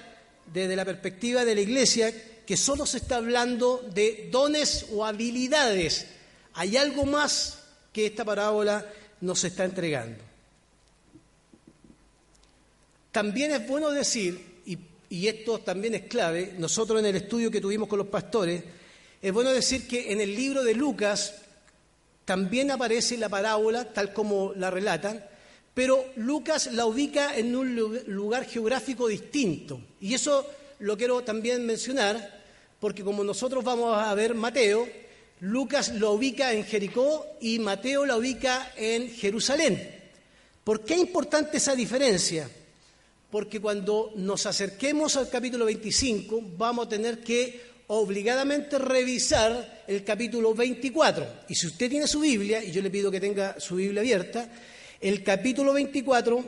desde 0.51 0.75
la 0.75 0.85
perspectiva 0.85 1.45
de 1.45 1.55
la 1.55 1.61
Iglesia 1.61 2.13
que 2.45 2.57
solo 2.57 2.85
se 2.85 2.97
está 2.97 3.17
hablando 3.17 3.83
de 3.93 4.29
dones 4.31 4.87
o 4.91 5.05
habilidades. 5.05 6.05
Hay 6.53 6.77
algo 6.77 7.05
más 7.05 7.59
que 7.91 8.05
esta 8.05 8.23
parábola 8.23 8.85
nos 9.21 9.43
está 9.43 9.65
entregando. 9.65 10.23
También 13.11 13.51
es 13.51 13.65
bueno 13.65 13.91
decir, 13.91 14.54
y, 15.15 15.27
esto 15.27 15.59
también 15.59 15.95
es 15.95 16.01
clave, 16.03 16.53
nosotros 16.57 16.99
en 16.99 17.05
el 17.05 17.15
estudio 17.15 17.49
que 17.49 17.61
tuvimos 17.61 17.87
con 17.87 17.99
los 17.99 18.07
pastores, 18.07 18.63
es 19.21 19.33
bueno 19.33 19.51
decir 19.51 19.87
que 19.87 20.11
en 20.11 20.21
el 20.21 20.35
libro 20.35 20.63
de 20.63 20.73
Lucas 20.73 21.35
también 22.25 22.71
aparece 22.71 23.17
la 23.17 23.29
parábola, 23.29 23.93
tal 23.93 24.13
como 24.13 24.53
la 24.55 24.69
relatan, 24.69 25.23
pero 25.73 26.05
Lucas 26.15 26.71
la 26.73 26.85
ubica 26.85 27.37
en 27.37 27.55
un 27.55 27.75
lugar 28.07 28.45
geográfico 28.45 29.07
distinto. 29.07 29.79
Y 29.99 30.13
eso 30.13 30.49
lo 30.79 30.97
quiero 30.97 31.21
también 31.21 31.65
mencionar, 31.65 32.43
porque 32.79 33.03
como 33.03 33.23
nosotros 33.23 33.63
vamos 33.63 33.97
a 33.97 34.13
ver 34.15 34.35
Mateo, 34.35 34.87
Lucas 35.41 35.93
lo 35.95 36.13
ubica 36.13 36.53
en 36.53 36.63
Jericó 36.63 37.25
y 37.41 37.59
Mateo 37.59 38.05
la 38.05 38.17
ubica 38.17 38.73
en 38.75 39.09
Jerusalén. 39.09 39.95
¿Por 40.63 40.83
qué 40.83 40.95
es 40.95 41.01
importante 41.01 41.57
esa 41.57 41.75
diferencia? 41.75 42.49
Porque 43.35 43.59
cuando 43.59 44.13
nos 44.15 44.45
acerquemos 44.45 45.17
al 45.17 45.27
capítulo 45.27 45.65
25 45.65 46.41
vamos 46.57 46.85
a 46.85 46.89
tener 46.89 47.19
que 47.19 47.83
obligadamente 47.87 48.79
revisar 48.79 49.83
el 49.85 50.05
capítulo 50.05 50.55
24. 50.55 51.41
Y 51.49 51.55
si 51.55 51.67
usted 51.67 51.89
tiene 51.89 52.07
su 52.07 52.21
Biblia, 52.21 52.63
y 52.63 52.71
yo 52.71 52.81
le 52.81 52.89
pido 52.89 53.11
que 53.11 53.19
tenga 53.19 53.59
su 53.59 53.75
Biblia 53.75 53.99
abierta, 53.99 54.49
el 55.01 55.21
capítulo 55.21 55.73
24 55.73 56.45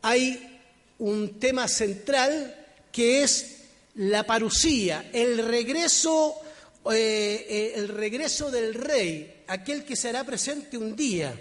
hay 0.00 0.58
un 1.00 1.38
tema 1.38 1.68
central 1.68 2.56
que 2.90 3.22
es 3.22 3.64
la 3.96 4.24
parucía, 4.24 5.10
el 5.12 5.36
regreso, 5.36 6.36
eh, 6.90 7.46
eh, 7.46 7.72
el 7.76 7.88
regreso 7.88 8.50
del 8.50 8.72
rey, 8.72 9.42
aquel 9.48 9.84
que 9.84 9.96
será 9.96 10.24
presente 10.24 10.78
un 10.78 10.96
día. 10.96 11.38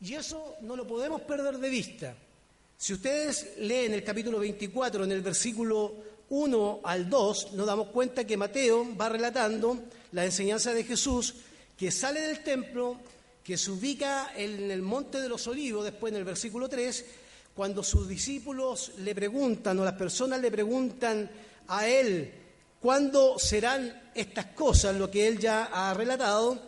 Y 0.00 0.14
eso 0.14 0.56
no 0.62 0.74
lo 0.74 0.88
podemos 0.88 1.20
perder 1.20 1.58
de 1.58 1.70
vista. 1.70 2.16
Si 2.82 2.94
ustedes 2.94 3.46
leen 3.58 3.94
el 3.94 4.02
capítulo 4.02 4.40
24, 4.40 5.04
en 5.04 5.12
el 5.12 5.20
versículo 5.20 5.94
1 6.30 6.80
al 6.82 7.08
2, 7.08 7.52
nos 7.52 7.64
damos 7.64 7.86
cuenta 7.90 8.26
que 8.26 8.36
Mateo 8.36 8.96
va 9.00 9.08
relatando 9.08 9.84
la 10.10 10.24
enseñanza 10.24 10.74
de 10.74 10.82
Jesús 10.82 11.32
que 11.78 11.92
sale 11.92 12.22
del 12.22 12.42
templo, 12.42 12.96
que 13.44 13.56
se 13.56 13.70
ubica 13.70 14.32
en 14.34 14.68
el 14.68 14.82
monte 14.82 15.20
de 15.20 15.28
los 15.28 15.46
olivos, 15.46 15.84
después 15.84 16.12
en 16.12 16.18
el 16.18 16.24
versículo 16.24 16.68
3, 16.68 17.04
cuando 17.54 17.84
sus 17.84 18.08
discípulos 18.08 18.90
le 18.98 19.14
preguntan 19.14 19.78
o 19.78 19.84
las 19.84 19.94
personas 19.94 20.40
le 20.40 20.50
preguntan 20.50 21.30
a 21.68 21.86
él 21.86 22.32
cuándo 22.80 23.38
serán 23.38 24.10
estas 24.12 24.46
cosas, 24.46 24.96
lo 24.96 25.08
que 25.08 25.28
él 25.28 25.38
ya 25.38 25.66
ha 25.66 25.94
relatado, 25.94 26.60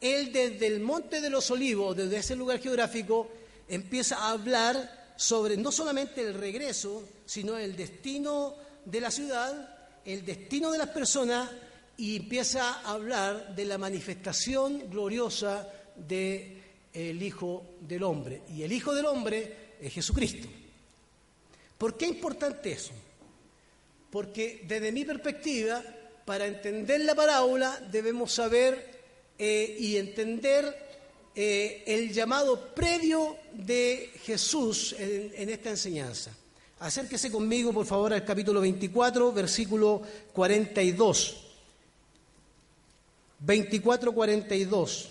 él 0.00 0.32
desde 0.32 0.66
el 0.66 0.80
monte 0.80 1.20
de 1.20 1.30
los 1.30 1.48
olivos, 1.52 1.96
desde 1.96 2.16
ese 2.16 2.34
lugar 2.34 2.58
geográfico, 2.58 3.30
empieza 3.68 4.16
a 4.16 4.30
hablar 4.30 4.98
sobre 5.20 5.58
no 5.58 5.70
solamente 5.70 6.22
el 6.22 6.32
regreso, 6.32 7.06
sino 7.26 7.58
el 7.58 7.76
destino 7.76 8.54
de 8.86 9.02
la 9.02 9.10
ciudad, 9.10 10.00
el 10.02 10.24
destino 10.24 10.72
de 10.72 10.78
las 10.78 10.88
personas 10.88 11.50
y 11.98 12.16
empieza 12.16 12.80
a 12.80 12.92
hablar 12.92 13.54
de 13.54 13.66
la 13.66 13.76
manifestación 13.76 14.88
gloriosa 14.88 15.68
del 15.94 17.22
Hijo 17.22 17.66
del 17.82 18.02
Hombre. 18.02 18.40
Y 18.48 18.62
el 18.62 18.72
Hijo 18.72 18.94
del 18.94 19.04
Hombre 19.04 19.74
es 19.78 19.92
Jesucristo. 19.92 20.48
¿Por 21.76 21.98
qué 21.98 22.06
es 22.06 22.12
importante 22.12 22.72
eso? 22.72 22.92
Porque 24.10 24.64
desde 24.66 24.90
mi 24.90 25.04
perspectiva, 25.04 25.84
para 26.24 26.46
entender 26.46 27.02
la 27.02 27.14
parábola 27.14 27.78
debemos 27.92 28.32
saber 28.32 29.02
eh, 29.38 29.76
y 29.78 29.98
entender 29.98 30.89
eh, 31.34 31.84
el 31.86 32.12
llamado 32.12 32.74
previo 32.74 33.36
de 33.52 34.10
Jesús 34.24 34.94
en, 34.98 35.48
esta 35.48 35.70
enseñanza. 35.70 36.32
Acérquese 36.80 37.30
conmigo, 37.30 37.72
por 37.72 37.86
favor, 37.86 38.12
al 38.12 38.24
capítulo 38.24 38.60
24, 38.60 39.32
versículo 39.32 40.02
42. 40.32 41.46
24-42. 43.46 45.08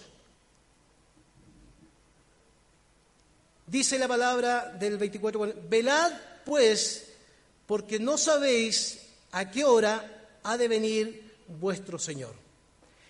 Dice 3.68 4.00
la 4.00 4.08
palabra 4.08 4.76
del 4.80 4.98
24, 4.98 5.54
velad 5.70 6.12
pues, 6.44 7.08
porque 7.68 8.00
no 8.00 8.18
sabéis 8.18 9.00
a 9.32 9.52
qué 9.52 9.64
hora 9.64 10.28
ha 10.42 10.58
de 10.58 10.68
venir 10.68 11.32
vuestro 11.48 12.00
Señor. 12.00 12.34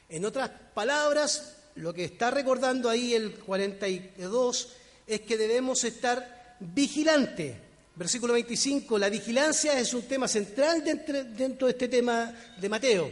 En 0.10 0.25
otras 0.25 0.50
palabras, 0.74 1.59
lo 1.80 1.94
que 1.94 2.04
está 2.04 2.30
recordando 2.30 2.90
ahí 2.90 3.14
el 3.14 3.36
42 3.36 4.68
es 5.08 5.22
que 5.22 5.38
debemos 5.38 5.82
estar 5.86 6.58
vigilantes. 6.60 7.56
Versículo 7.96 8.34
25, 8.34 9.00
la 9.00 9.10
vigilancia 9.10 9.80
es 9.80 9.94
un 9.94 10.02
tema 10.02 10.28
central 10.28 10.84
dentro, 10.84 11.68
de 11.68 11.72
este 11.72 11.88
tema 11.88 12.34
de 12.60 12.70
Mateo. 12.70 13.10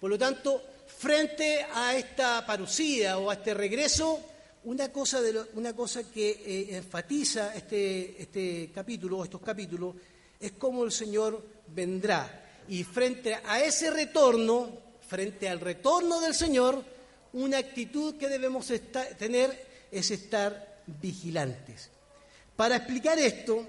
Por 0.00 0.08
lo 0.08 0.18
tanto, 0.18 0.62
frente 0.86 1.66
a 1.74 1.94
esta 1.94 2.44
parucía 2.46 3.18
o 3.18 3.30
a 3.30 3.34
este 3.34 3.52
regreso, 3.52 4.18
una 4.64 4.90
cosa, 4.90 5.20
de 5.20 5.38
una 5.52 5.76
cosa 5.76 6.10
que 6.10 6.30
eh, 6.30 6.76
enfatiza 6.76 7.54
este, 7.54 8.22
este 8.22 8.70
capítulo, 8.74 9.24
estos 9.24 9.42
capítulos, 9.42 9.94
es 10.40 10.52
cómo 10.52 10.84
el 10.84 10.92
Señor 10.92 11.42
vendrá. 11.68 12.64
Y 12.68 12.82
frente 12.82 13.34
a 13.34 13.62
ese 13.62 13.90
retorno, 13.90 14.70
frente 15.06 15.50
al 15.50 15.60
retorno 15.60 16.18
del 16.20 16.34
Señor, 16.34 16.95
una 17.36 17.58
actitud 17.58 18.16
que 18.16 18.28
debemos 18.28 18.72
tener 19.18 19.66
es 19.92 20.10
estar 20.10 20.80
vigilantes. 20.86 21.90
Para 22.56 22.76
explicar 22.76 23.18
esto, 23.18 23.66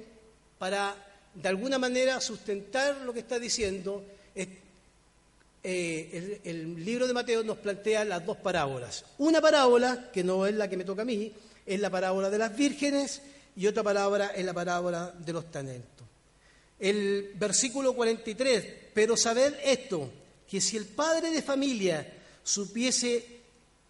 para 0.57 0.95
de 1.33 1.49
alguna 1.49 1.77
manera 1.77 2.21
sustentar 2.21 3.01
lo 3.01 3.13
que 3.13 3.19
está 3.19 3.37
diciendo, 3.39 4.03
eh, 5.69 6.39
el, 6.45 6.85
libro 6.85 7.07
de 7.07 7.13
Mateo 7.13 7.43
nos 7.43 7.57
plantea 7.57 8.05
las 8.05 8.25
dos 8.25 8.37
parábolas. 8.37 9.03
Una 9.17 9.41
parábola, 9.41 10.11
que 10.13 10.23
no 10.23 10.47
es 10.47 10.55
la 10.55 10.69
que 10.69 10.77
me 10.77 10.85
toca 10.85 11.01
a 11.01 11.05
mí, 11.05 11.33
es 11.65 11.79
la 11.81 11.89
parábola 11.89 12.29
de 12.29 12.37
las 12.37 12.55
vírgenes 12.55 13.21
y 13.57 13.67
otra 13.67 13.83
parábola 13.83 14.27
es 14.27 14.45
la 14.45 14.53
parábola 14.53 15.13
de 15.17 15.33
los 15.33 15.51
talentos. 15.51 16.07
El 16.79 17.33
versículo 17.35 17.93
43, 17.93 18.65
pero 18.93 19.17
sabed 19.17 19.55
esto, 19.61 20.09
que 20.49 20.61
si 20.61 20.77
el 20.77 20.85
padre 20.85 21.31
de 21.31 21.41
familia 21.41 22.13
supiese 22.43 23.36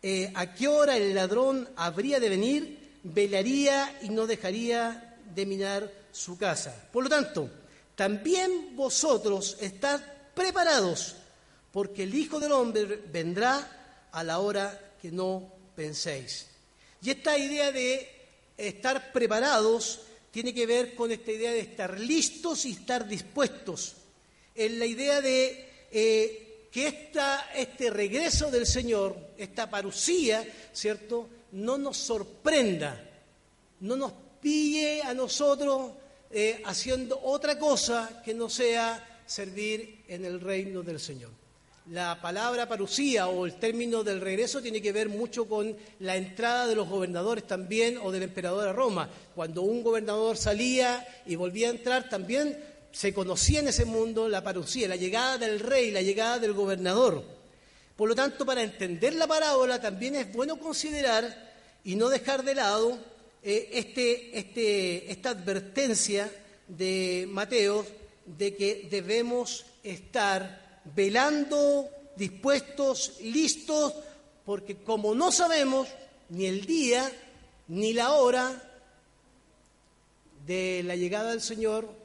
eh, 0.01 0.32
a 0.36 0.54
qué 0.54 0.68
hora 0.68 0.96
el 0.98 1.16
ladrón 1.16 1.68
habría 1.75 2.20
de 2.20 2.30
venir, 2.30 3.00
velaría 3.04 4.00
y 4.01 4.10
no 4.10 4.27
dejaría 4.27 5.18
de 5.34 5.46
minar 5.46 5.92
su 6.12 6.38
casa. 6.38 6.89
Por 6.92 7.04
lo 7.04 7.10
tanto, 7.10 7.50
también 7.96 8.75
vosotros 8.75 9.58
estad 9.60 10.01
preparados, 10.34 11.16
porque 11.72 12.04
el 12.04 12.13
Hijo 12.13 12.39
del 12.39 12.51
Hombre 12.51 12.86
vendrá 13.12 14.08
a 14.12 14.24
la 14.24 14.39
hora 14.39 14.96
que 15.01 15.12
no 15.12 15.51
penséis. 15.75 16.48
Y 17.01 17.12
esta 17.12 17.38
idea 17.38 17.72
de 17.72 18.10
estar 18.58 19.12
preparados 19.12 20.01
tiene 20.32 20.54
que 20.54 20.66
ver 20.66 20.96
con 20.96 21.12
esta 21.12 21.32
idea 21.32 21.51
de 21.51 21.60
estar 21.60 22.00
listos 22.00 22.66
y 22.66 22.72
estar 22.72 23.08
dispuestos. 23.08 23.96
En 24.54 24.80
la 24.80 24.86
idea 24.86 25.22
de 25.22 25.70
eh, 25.92 26.47
que 26.77 26.86
esta, 26.86 27.50
este 27.55 27.89
regreso 27.89 28.51
del 28.51 28.67
Señor, 28.67 29.17
esta 29.36 29.67
parucía, 29.67 30.48
¿cierto?, 30.72 31.27
no 31.53 31.75
nos 31.75 31.98
sorprenda, 31.98 33.03
no 33.79 33.96
nos 33.96 34.12
pille 34.39 35.01
a 35.01 35.15
nosotros 35.15 35.93
eh, 36.29 36.62
haciendo 36.65 37.19
otra 37.24 37.57
cosa 37.57 38.22
que 38.24 38.36
no 38.36 38.48
sea 38.48 39.24
servir 39.25 40.03
en 40.07 40.24
el 40.24 40.39
reino 40.39 40.84
del 40.84 41.00
Señor. 41.00 41.31
La 41.89 42.22
palabra 42.22 42.69
parucía 42.69 43.27
o 43.27 43.48
el 43.48 43.55
término 43.55 44.03
del 44.03 44.22
regreso 44.22 44.62
tiene 44.62 44.79
que 44.79 44.91
ver 44.91 45.10
mucho 45.10 45.46
con 45.46 45.75
la 46.01 46.15
entrada 46.15 46.67
de 46.67 46.75
los 46.75 46.88
gobernadores 46.88 47.48
también 47.48 47.98
o 47.98 48.12
del 48.12 48.22
emperador 48.22 48.67
a 48.67 48.74
Roma. 48.74 49.10
Cuando 49.34 49.63
un 49.63 49.81
gobernador 49.81 50.38
salía 50.38 51.07
y 51.25 51.36
volvía 51.36 51.69
a 51.69 51.72
entrar, 51.72 52.07
también 52.07 52.55
se 52.98 53.13
conocía 53.13 53.60
en 53.60 53.68
ese 53.68 53.86
mundo 53.86 54.27
la 54.27 54.44
parucía, 54.44 54.88
la 54.88 54.96
llegada 54.96 55.38
del 55.38 55.60
rey, 55.60 55.92
la 55.92 56.01
llegada 56.01 56.39
del 56.39 56.54
gobernador. 56.54 57.24
Por 57.96 58.10
lo 58.10 58.16
tanto, 58.16 58.44
para 58.44 58.63
entender 58.63 59.13
la 59.13 59.27
parábola 59.27 59.80
también 59.80 60.16
es 60.16 60.34
bueno 60.34 60.58
considerar 60.58 61.54
y 61.84 61.96
no 61.96 62.10
dejar 62.10 62.44
de 62.44 62.56
lado 62.56 62.98
eh, 63.44 63.70
este, 63.74 64.39
este, 64.39 65.12
esta 65.12 65.30
advertencia 65.30 66.32
de 66.68 67.27
Mateo 67.30 67.86
de 68.25 68.56
que 68.56 68.88
debemos 68.89 69.68
estar 69.84 70.82
velando, 70.96 71.88
dispuestos, 72.16 73.20
listos, 73.22 73.94
porque 74.44 74.77
como 74.77 75.13
no 75.13 75.32
sabemos 75.32 75.88
ni 76.30 76.48
el 76.48 76.66
día 76.66 77.12
ni 77.68 77.94
la 77.94 78.13
hora 78.13 78.60
de 80.48 80.82
la 80.84 80.96
llegada 80.96 81.30
del 81.30 81.42
Señor, 81.42 81.97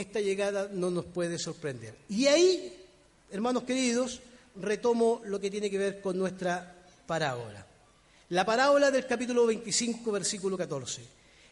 esta 0.00 0.20
llegada 0.20 0.68
no 0.72 0.90
nos 0.90 1.04
puede 1.04 1.38
sorprender. 1.38 1.94
Y 2.08 2.26
ahí, 2.26 2.72
hermanos 3.30 3.64
queridos, 3.64 4.20
retomo 4.60 5.22
lo 5.24 5.40
que 5.40 5.50
tiene 5.50 5.70
que 5.70 5.78
ver 5.78 6.00
con 6.00 6.18
nuestra 6.18 6.74
parábola. 7.06 7.66
La 8.30 8.44
parábola 8.44 8.90
del 8.90 9.06
capítulo 9.06 9.46
25, 9.46 10.10
versículo 10.12 10.56
14. 10.56 11.02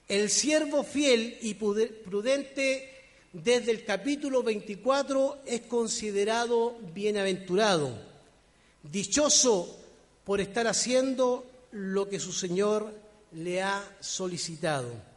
El 0.08 0.28
siervo 0.28 0.82
fiel 0.82 1.38
y 1.40 1.54
prudente 1.54 2.90
desde 3.32 3.70
el 3.70 3.84
capítulo 3.84 4.42
24 4.42 5.38
es 5.46 5.62
considerado 5.62 6.76
bienaventurado, 6.92 7.96
dichoso 8.82 9.78
por 10.24 10.40
estar 10.40 10.66
haciendo 10.66 11.46
lo 11.72 12.08
que 12.08 12.20
su 12.20 12.32
Señor 12.32 12.92
le 13.32 13.62
ha 13.62 13.82
solicitado. 14.00 15.13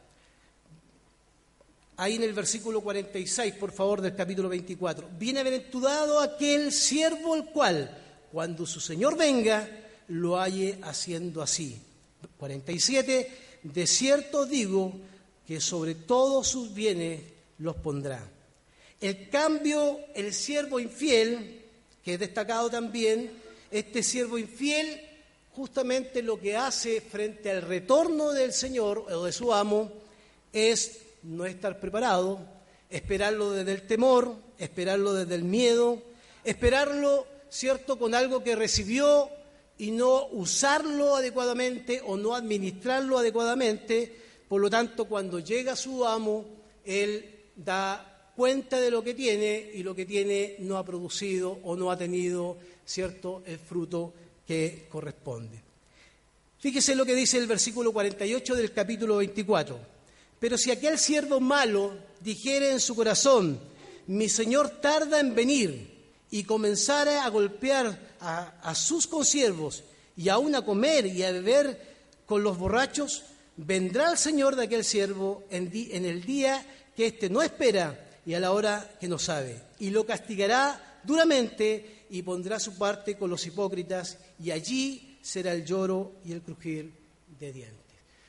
Ahí 2.00 2.14
en 2.14 2.22
el 2.22 2.32
versículo 2.32 2.80
46, 2.80 3.54
por 3.54 3.72
favor, 3.72 4.00
del 4.00 4.14
capítulo 4.14 4.48
24. 4.48 5.08
Bienaventurado 5.18 6.20
aquel 6.20 6.70
siervo 6.70 7.34
el 7.34 7.46
cual, 7.46 7.90
cuando 8.30 8.66
su 8.66 8.78
Señor 8.78 9.16
venga, 9.16 9.68
lo 10.06 10.38
halle 10.38 10.78
haciendo 10.82 11.42
así. 11.42 11.76
47, 12.38 13.30
de 13.64 13.86
cierto 13.88 14.46
digo 14.46 14.92
que 15.44 15.60
sobre 15.60 15.96
todos 15.96 16.46
sus 16.46 16.72
bienes 16.72 17.20
los 17.58 17.74
pondrá. 17.74 18.24
El 19.00 19.28
cambio, 19.28 19.98
el 20.14 20.32
siervo 20.32 20.78
infiel, 20.78 21.64
que 22.04 22.14
es 22.14 22.20
destacado 22.20 22.70
también, 22.70 23.28
este 23.72 24.04
siervo 24.04 24.38
infiel 24.38 25.00
justamente 25.52 26.22
lo 26.22 26.38
que 26.38 26.56
hace 26.56 27.00
frente 27.00 27.50
al 27.50 27.62
retorno 27.62 28.30
del 28.30 28.52
Señor 28.52 29.04
o 29.10 29.24
de 29.24 29.32
su 29.32 29.52
amo 29.52 29.90
es 30.52 31.07
no 31.22 31.46
estar 31.46 31.80
preparado, 31.80 32.38
esperarlo 32.90 33.52
desde 33.52 33.72
el 33.72 33.86
temor, 33.86 34.34
esperarlo 34.58 35.12
desde 35.14 35.34
el 35.34 35.44
miedo, 35.44 36.02
esperarlo, 36.44 37.26
¿cierto?, 37.50 37.98
con 37.98 38.14
algo 38.14 38.42
que 38.42 38.56
recibió 38.56 39.30
y 39.76 39.90
no 39.90 40.26
usarlo 40.28 41.16
adecuadamente 41.16 42.00
o 42.04 42.16
no 42.16 42.34
administrarlo 42.34 43.18
adecuadamente. 43.18 44.12
Por 44.48 44.60
lo 44.60 44.70
tanto, 44.70 45.04
cuando 45.04 45.38
llega 45.38 45.76
su 45.76 46.06
amo, 46.06 46.44
él 46.84 47.50
da 47.54 48.32
cuenta 48.34 48.80
de 48.80 48.90
lo 48.90 49.02
que 49.02 49.14
tiene 49.14 49.70
y 49.74 49.82
lo 49.82 49.94
que 49.94 50.06
tiene 50.06 50.56
no 50.60 50.78
ha 50.78 50.84
producido 50.84 51.58
o 51.64 51.76
no 51.76 51.90
ha 51.90 51.98
tenido, 51.98 52.56
¿cierto?, 52.84 53.42
el 53.46 53.58
fruto 53.58 54.14
que 54.46 54.86
corresponde. 54.88 55.60
Fíjese 56.58 56.96
lo 56.96 57.04
que 57.04 57.14
dice 57.14 57.38
el 57.38 57.46
versículo 57.46 57.92
48 57.92 58.56
del 58.56 58.72
capítulo 58.72 59.18
24. 59.18 59.97
Pero 60.40 60.56
si 60.56 60.70
aquel 60.70 60.98
siervo 60.98 61.40
malo 61.40 61.94
dijere 62.20 62.70
en 62.70 62.80
su 62.80 62.94
corazón, 62.94 63.58
mi 64.06 64.28
Señor 64.28 64.80
tarda 64.80 65.20
en 65.20 65.34
venir, 65.34 65.98
y 66.30 66.44
comenzara 66.44 67.24
a 67.24 67.30
golpear 67.30 68.16
a, 68.20 68.74
sus 68.74 69.06
consiervos 69.06 69.84
y 70.16 70.28
aún 70.28 70.54
a 70.54 70.64
comer 70.64 71.06
y 71.06 71.22
a 71.22 71.32
beber 71.32 71.96
con 72.26 72.42
los 72.42 72.58
borrachos, 72.58 73.24
vendrá 73.56 74.10
el 74.10 74.18
Señor 74.18 74.56
de 74.56 74.64
aquel 74.64 74.84
siervo 74.84 75.44
en, 75.50 75.70
en 75.72 76.04
el 76.04 76.24
día 76.24 76.64
que 76.96 77.06
éste 77.06 77.30
no 77.30 77.42
espera 77.42 78.06
y 78.26 78.34
a 78.34 78.40
la 78.40 78.52
hora 78.52 78.96
que 79.00 79.08
no 79.08 79.18
sabe, 79.18 79.60
y 79.78 79.90
lo 79.90 80.04
castigará 80.04 81.00
duramente 81.04 82.04
y 82.10 82.22
pondrá 82.22 82.58
su 82.58 82.76
parte 82.76 83.16
con 83.16 83.30
los 83.30 83.46
hipócritas, 83.46 84.18
y 84.42 84.50
allí 84.50 85.18
será 85.22 85.52
el 85.52 85.64
lloro 85.64 86.12
y 86.24 86.32
el 86.32 86.42
crujir 86.42 86.92
de 87.38 87.52
dientes. 87.52 87.78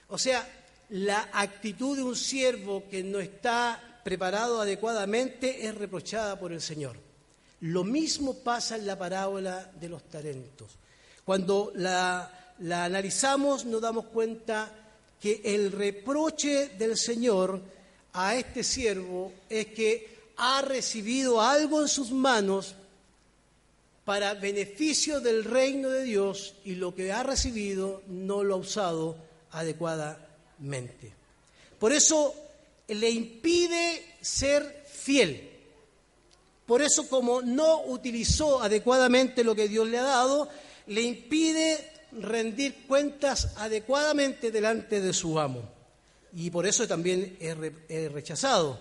O 0.08 0.17
sea, 0.17 0.48
la 0.89 1.30
actitud 1.34 1.97
de 1.97 2.04
un 2.04 2.15
siervo 2.15 2.84
que 2.89 3.04
no 3.04 3.19
está 3.19 4.02
preparado 4.04 4.62
adecuadamente 4.62 5.67
es 5.67 5.75
reprochada 5.75 6.39
por 6.39 6.52
el 6.52 6.62
Señor. 6.62 6.97
Lo 7.62 7.84
mismo 7.84 8.36
pasa 8.36 8.75
en 8.75 8.88
la 8.88 8.97
parábola 8.97 9.71
de 9.80 9.89
los 9.89 10.04
talentos. 10.10 10.71
Cuando 11.25 11.71
la, 11.75 12.56
analizamos 12.60 13.65
nos 13.65 13.82
damos 13.82 14.06
cuenta 14.06 14.71
que 15.21 15.41
el 15.43 15.71
reproche 15.71 16.69
del 16.69 16.97
Señor 16.97 17.62
a 18.13 18.36
este 18.36 18.63
siervo 18.63 19.32
es 19.49 19.67
que 19.67 20.17
ha 20.38 20.62
recibido 20.62 21.41
algo 21.41 21.82
en 21.82 21.88
sus 21.88 22.12
manos 22.12 22.73
para 24.06 24.34
beneficio 24.34 25.19
del 25.19 25.43
reino 25.43 25.89
de 25.89 26.04
Dios 26.04 26.56
y 26.63 26.75
lo 26.75 26.95
que 26.95 27.12
ha 27.12 27.21
recibido 27.21 28.02
no 28.08 28.43
lo 28.43 28.56
ha 28.56 28.58
usado 28.58 29.17
adecuadamente. 29.52 30.29
Por 31.78 31.93
eso 31.93 32.34
le 32.88 33.10
impide 33.10 34.15
ser 34.22 34.86
fiel. 34.91 35.50
Por 36.65 36.82
eso, 36.82 37.08
como 37.10 37.41
no 37.41 37.84
utilizó 37.86 38.62
adecuadamente 38.62 39.43
lo 39.43 39.56
que 39.56 39.67
Dios 39.67 39.88
le 39.88 39.98
ha 39.98 40.04
dado, 40.04 40.50
le 40.88 41.02
impide 41.02 41.78
rendir 42.12 42.86
cuentas 42.88 43.54
adecuadamente 43.58 44.52
delante 44.52 45.02
de 45.02 45.13
su 45.13 45.39
amo. 45.39 45.63
Y 46.36 46.52
por 46.52 46.67
eso 46.67 46.88
también 46.88 47.38
es 47.39 48.12
rechazado. 48.12 48.80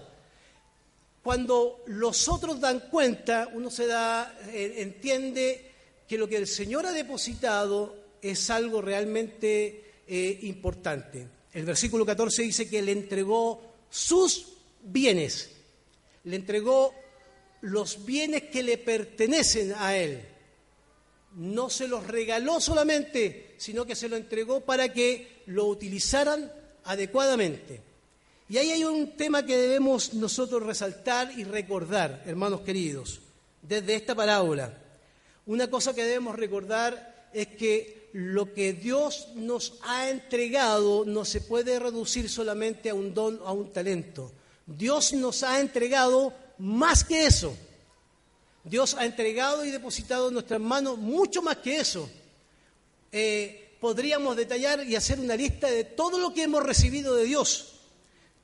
Cuando 1.23 1.83
los 1.87 2.29
otros 2.29 2.61
dan 2.61 2.81
cuenta, 2.91 3.49
uno 3.53 3.71
se 3.71 3.87
da, 3.87 4.39
eh, 4.49 4.75
entiende 4.79 5.73
que 6.07 6.19
lo 6.19 6.29
que 6.29 6.37
el 6.37 6.47
Señor 6.47 6.87
ha 6.87 6.93
depositado 6.93 7.97
es 8.23 8.51
algo 8.51 8.81
realmente 8.81 10.03
eh, 10.07 10.39
importante. 10.43 11.27
El 11.59 11.65
versículo 11.65 12.07
14 12.07 12.43
dice 12.43 12.71
que 12.71 12.81
le 12.81 12.93
entregó 12.93 13.61
sus 13.91 14.47
bienes, 14.81 15.51
le 16.23 16.37
entregó 16.37 16.95
los 17.63 18.05
bienes 18.05 18.45
que 18.45 18.63
le 18.63 18.79
pertenecen 18.79 19.75
a 19.77 19.97
él. 19.97 20.23
No 21.35 21.69
se 21.69 21.89
los 21.89 22.07
regaló 22.07 22.61
solamente, 22.61 23.57
sino 23.59 23.85
que 23.85 23.97
se 23.97 24.09
lo 24.09 24.15
entregó 24.15 24.61
para 24.61 24.93
que 24.93 25.43
lo 25.47 25.65
utilizaran 25.65 26.49
adecuadamente. 26.85 27.81
Y 28.49 28.59
ahí 28.59 28.71
hay 28.71 28.85
un 28.85 29.17
tema 29.17 29.45
que 29.45 29.57
debemos 29.57 30.15
nosotros 30.15 30.63
resaltar 30.63 31.37
y 31.37 31.43
recordar, 31.43 32.23
hermanos 32.25 32.61
queridos, 32.61 33.19
desde 33.63 33.97
esta 33.97 34.15
parábola. 34.15 34.79
Una 35.47 35.69
cosa 35.69 35.93
que 35.93 36.05
debemos 36.05 36.37
recordar 36.37 37.31
es 37.35 37.49
que 37.49 37.98
lo 38.13 38.55
que 38.55 38.73
Dios 38.73 39.29
nos 39.35 39.75
ha 39.83 40.09
entregado 40.09 41.05
no 41.05 41.25
se 41.25 41.41
puede 41.41 41.79
reducir 41.79 42.29
solamente 42.29 42.91
a 42.91 42.95
un 42.95 43.15
don, 43.15 43.41
a 43.45 43.53
un 43.53 43.73
talento. 43.73 44.33
Dios 44.67 45.13
nos 45.13 45.43
ha 45.43 45.61
entregado 45.61 46.33
más 46.59 47.05
que 47.05 47.27
eso. 47.27 47.57
Dios 48.65 48.95
ha 48.95 49.05
entregado 49.05 49.65
y 49.65 49.71
depositado 49.71 50.29
en 50.29 50.35
nuestras 50.35 50.61
manos 50.61 50.99
mucho 50.99 51.43
más 51.43 51.59
que 51.59 51.77
eso. 51.77 52.09
Eh, 53.13 53.77
podríamos 53.81 54.37
detallar 54.37 54.85
y 54.87 54.97
hacer 54.97 55.21
una 55.21 55.37
lista 55.37 55.71
de 55.71 55.85
todo 55.85 56.19
lo 56.19 56.35
que 56.35 56.43
hemos 56.43 56.63
recibido 56.63 57.15
de 57.15 57.25
Dios, 57.25 57.75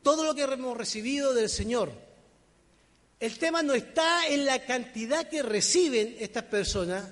todo 0.02 0.24
lo 0.24 0.34
que 0.34 0.42
hemos 0.42 0.76
recibido 0.76 1.34
del 1.34 1.48
Señor. 1.48 1.92
El 3.20 3.38
tema 3.38 3.62
no 3.62 3.74
está 3.74 4.26
en 4.28 4.44
la 4.44 4.64
cantidad 4.64 5.28
que 5.28 5.42
reciben 5.42 6.16
estas 6.18 6.44
personas, 6.44 7.04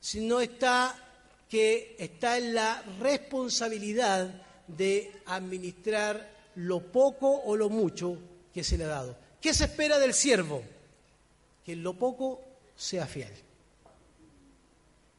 sino 0.00 0.40
está 0.40 0.96
que 1.52 1.96
está 1.98 2.38
en 2.38 2.54
la 2.54 2.82
responsabilidad 2.98 4.32
de 4.66 5.12
administrar 5.26 6.30
lo 6.54 6.80
poco 6.80 7.42
o 7.44 7.54
lo 7.56 7.68
mucho 7.68 8.16
que 8.54 8.64
se 8.64 8.78
le 8.78 8.84
ha 8.84 8.88
dado. 8.88 9.18
¿Qué 9.38 9.52
se 9.52 9.64
espera 9.64 9.98
del 9.98 10.14
siervo? 10.14 10.62
Que 11.62 11.72
en 11.72 11.82
lo 11.82 11.92
poco 11.92 12.40
sea 12.74 13.06
fiel. 13.06 13.28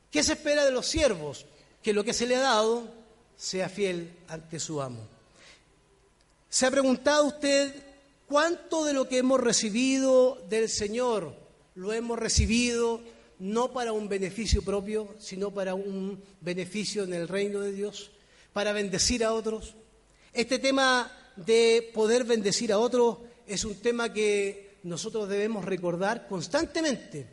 ¿Qué 0.09 0.23
se 0.23 0.33
espera 0.33 0.65
de 0.65 0.71
los 0.71 0.87
siervos? 0.87 1.45
Que 1.83 1.93
lo 1.93 2.03
que 2.03 2.13
se 2.13 2.25
le 2.25 2.37
ha 2.37 2.41
dado 2.41 2.87
sea 3.37 3.69
fiel 3.69 4.11
ante 4.27 4.59
su 4.59 4.81
amo. 4.81 5.07
¿Se 6.49 6.65
ha 6.65 6.71
preguntado 6.71 7.25
usted 7.25 7.75
cuánto 8.27 8.85
de 8.85 8.93
lo 8.93 9.07
que 9.07 9.19
hemos 9.19 9.39
recibido 9.39 10.41
del 10.49 10.67
Señor 10.67 11.35
lo 11.75 11.93
hemos 11.93 12.17
recibido 12.17 13.01
no 13.43 13.73
para 13.73 13.91
un 13.91 14.07
beneficio 14.07 14.61
propio, 14.61 15.15
sino 15.19 15.51
para 15.51 15.75
un 15.75 16.23
beneficio 16.39 17.03
en 17.03 17.13
el 17.13 17.27
reino 17.27 17.59
de 17.59 17.73
Dios, 17.73 18.09
para 18.53 18.71
bendecir 18.71 19.21
a 19.25 19.33
otros? 19.33 19.75
Este 20.31 20.59
tema 20.59 21.11
de 21.35 21.91
poder 21.93 22.23
bendecir 22.23 22.71
a 22.71 22.79
otros 22.79 23.17
es 23.45 23.65
un 23.65 23.75
tema 23.75 24.13
que 24.13 24.77
nosotros 24.83 25.27
debemos 25.27 25.65
recordar 25.65 26.25
constantemente, 26.25 27.27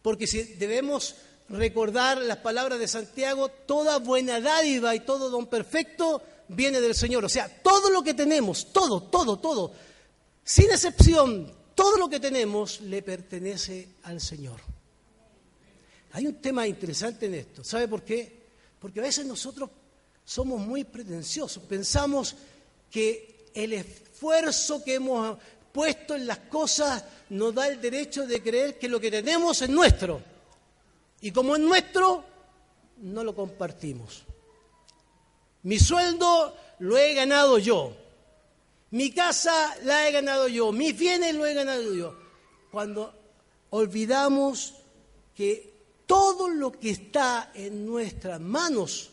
porque 0.00 0.28
si 0.28 0.44
debemos 0.44 1.16
recordar 1.48 2.18
las 2.18 2.36
palabras 2.36 2.78
de 2.78 2.86
Santiago, 2.86 3.48
toda 3.48 3.98
buena 3.98 4.40
dádiva 4.40 4.94
y 4.94 5.00
todo 5.00 5.28
don 5.28 5.48
perfecto 5.48 6.22
viene 6.46 6.80
del 6.80 6.94
Señor. 6.94 7.24
O 7.24 7.28
sea, 7.28 7.48
todo 7.64 7.90
lo 7.90 8.04
que 8.04 8.14
tenemos, 8.14 8.72
todo, 8.72 9.02
todo, 9.02 9.40
todo, 9.40 9.72
sin 10.44 10.70
excepción, 10.70 11.52
todo 11.74 11.96
lo 11.96 12.08
que 12.08 12.20
tenemos 12.20 12.80
le 12.82 13.02
pertenece 13.02 13.88
al 14.04 14.20
Señor. 14.20 14.77
Hay 16.18 16.26
un 16.26 16.42
tema 16.42 16.66
interesante 16.66 17.26
en 17.26 17.34
esto. 17.34 17.62
¿Sabe 17.62 17.86
por 17.86 18.02
qué? 18.02 18.40
Porque 18.80 18.98
a 18.98 19.04
veces 19.04 19.24
nosotros 19.24 19.70
somos 20.24 20.60
muy 20.60 20.82
pretenciosos. 20.82 21.62
Pensamos 21.62 22.34
que 22.90 23.48
el 23.54 23.72
esfuerzo 23.72 24.82
que 24.82 24.94
hemos 24.94 25.38
puesto 25.70 26.16
en 26.16 26.26
las 26.26 26.38
cosas 26.38 27.04
nos 27.30 27.54
da 27.54 27.68
el 27.68 27.80
derecho 27.80 28.26
de 28.26 28.42
creer 28.42 28.80
que 28.80 28.88
lo 28.88 28.98
que 28.98 29.12
tenemos 29.12 29.62
es 29.62 29.68
nuestro. 29.68 30.20
Y 31.20 31.30
como 31.30 31.54
es 31.54 31.62
nuestro, 31.62 32.24
no 32.96 33.22
lo 33.22 33.32
compartimos. 33.32 34.24
Mi 35.62 35.78
sueldo 35.78 36.56
lo 36.80 36.98
he 36.98 37.14
ganado 37.14 37.58
yo. 37.58 37.96
Mi 38.90 39.12
casa 39.12 39.76
la 39.84 40.08
he 40.08 40.10
ganado 40.10 40.48
yo. 40.48 40.72
Mis 40.72 40.98
bienes 40.98 41.36
lo 41.36 41.46
he 41.46 41.54
ganado 41.54 41.94
yo. 41.94 42.18
Cuando 42.72 43.14
olvidamos 43.70 44.74
que 45.36 45.77
todo 46.08 46.48
lo 46.48 46.72
que 46.72 46.88
está 46.88 47.52
en 47.54 47.84
nuestras 47.84 48.40
manos, 48.40 49.10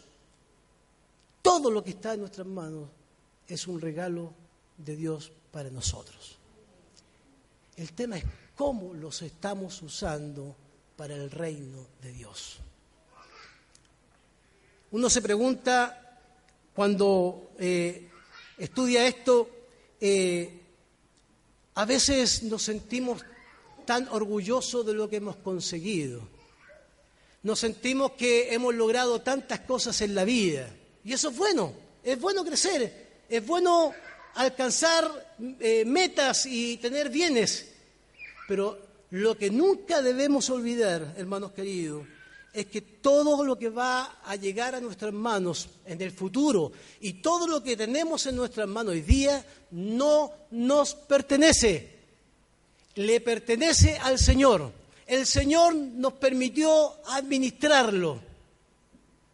todo 1.42 1.70
lo 1.70 1.84
que 1.84 1.90
está 1.90 2.14
en 2.14 2.22
nuestras 2.22 2.48
manos 2.48 2.88
es 3.46 3.68
un 3.68 3.82
regalo 3.82 4.32
de 4.78 4.96
Dios 4.96 5.30
para 5.52 5.70
nosotros. 5.70 6.38
El 7.76 7.92
tema 7.92 8.18
es 8.18 8.24
cómo 8.56 8.94
los 8.94 9.22
estamos 9.24 9.82
usando 9.82 10.56
para 10.96 11.16
el 11.16 11.30
reino 11.30 11.86
de 12.02 12.14
Dios. 12.14 12.60
Uno 14.92 15.10
se 15.10 15.22
pregunta 15.22 16.18
cuando 16.74 17.52
eh, 17.60 18.10
estudia 18.58 19.06
esto, 19.06 19.50
eh, 20.00 20.62
a 21.74 21.84
veces 21.84 22.44
nos 22.44 22.64
sentimos 22.64 23.22
tan 23.86 24.08
orgullosos 24.08 24.86
de 24.86 24.94
lo 24.94 25.10
que 25.10 25.18
hemos 25.18 25.36
conseguido. 25.36 26.35
Nos 27.46 27.60
sentimos 27.60 28.14
que 28.14 28.56
hemos 28.56 28.74
logrado 28.74 29.22
tantas 29.22 29.60
cosas 29.60 30.02
en 30.02 30.16
la 30.16 30.24
vida. 30.24 30.68
Y 31.04 31.14
eso 31.14 31.30
es 31.30 31.38
bueno, 31.38 31.74
es 32.04 32.20
bueno 32.20 32.44
crecer, 32.44 33.22
es 33.30 33.46
bueno 33.46 33.94
alcanzar 34.34 35.36
eh, 35.60 35.86
metas 35.86 36.48
y 36.48 36.78
tener 36.78 37.10
bienes. 37.10 37.72
Pero 38.48 38.80
lo 39.12 39.38
que 39.38 39.52
nunca 39.52 40.02
debemos 40.02 40.50
olvidar, 40.50 41.14
hermanos 41.18 41.52
queridos, 41.52 42.08
es 42.52 42.66
que 42.66 42.82
todo 42.82 43.46
lo 43.46 43.60
que 43.60 43.70
va 43.70 44.22
a 44.26 44.36
llegar 44.38 44.74
a 44.74 44.82
nuestras 44.82 45.14
manos 45.14 45.70
en 45.86 46.02
el 46.02 46.10
futuro 46.10 46.72
y 47.00 47.22
todo 47.22 47.46
lo 47.48 47.62
que 47.62 47.78
tenemos 47.78 48.26
en 48.26 48.38
nuestras 48.38 48.68
manos 48.68 48.94
hoy 48.94 49.02
día 49.02 49.46
no 49.70 50.32
nos 50.50 50.96
pertenece, 50.96 51.92
le 52.96 53.22
pertenece 53.22 54.00
al 54.00 54.18
Señor. 54.18 54.85
El 55.06 55.26
Señor 55.28 55.76
nos 55.76 56.14
permitió 56.14 56.96
administrarlo, 57.08 58.20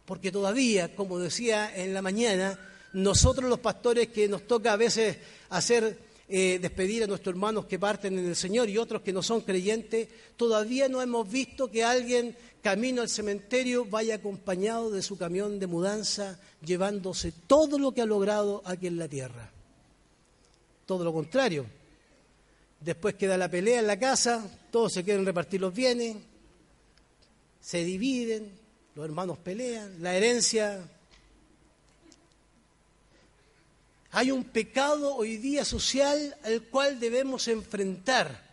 porque 0.04 0.30
todavía, 0.30 0.94
como 0.94 1.18
decía 1.18 1.74
en 1.74 1.94
la 1.94 2.02
mañana, 2.02 2.58
nosotros 2.92 3.48
los 3.48 3.60
pastores 3.60 4.08
que 4.08 4.28
nos 4.28 4.46
toca 4.46 4.74
a 4.74 4.76
veces 4.76 5.16
hacer 5.48 5.98
eh, 6.28 6.58
despedir 6.60 7.04
a 7.04 7.06
nuestros 7.06 7.34
hermanos 7.34 7.66
que 7.66 7.78
parten 7.78 8.18
en 8.18 8.26
el 8.26 8.36
Señor 8.36 8.68
y 8.68 8.78
otros 8.78 9.02
que 9.02 9.12
no 9.12 9.22
son 9.22 9.40
creyentes, 9.40 10.08
todavía 10.36 10.88
no 10.88 11.00
hemos 11.02 11.30
visto 11.30 11.70
que 11.70 11.84
alguien 11.84 12.36
camino 12.62 13.02
al 13.02 13.08
cementerio 13.08 13.84
vaya 13.84 14.14
acompañado 14.14 14.90
de 14.90 15.02
su 15.02 15.18
camión 15.18 15.58
de 15.58 15.66
mudanza, 15.66 16.38
llevándose 16.64 17.32
todo 17.46 17.78
lo 17.78 17.92
que 17.92 18.02
ha 18.02 18.06
logrado 18.06 18.62
aquí 18.64 18.86
en 18.86 18.98
la 18.98 19.08
tierra. 19.08 19.50
Todo 20.86 21.04
lo 21.04 21.12
contrario. 21.12 21.66
Después 22.80 23.14
queda 23.14 23.36
la 23.36 23.50
pelea 23.50 23.80
en 23.80 23.86
la 23.86 23.98
casa, 23.98 24.48
todos 24.72 24.92
se 24.92 25.04
quieren 25.04 25.24
repartir 25.24 25.60
los 25.60 25.72
bienes, 25.72 26.16
se 27.60 27.84
dividen, 27.84 28.50
los 28.96 29.04
hermanos 29.04 29.38
pelean, 29.38 30.02
la 30.02 30.16
herencia 30.16 30.84
Hay 34.14 34.30
un 34.30 34.44
pecado 34.44 35.16
hoy 35.16 35.38
día 35.38 35.64
social 35.64 36.36
al 36.44 36.62
cual 36.64 37.00
debemos 37.00 37.48
enfrentar. 37.48 38.52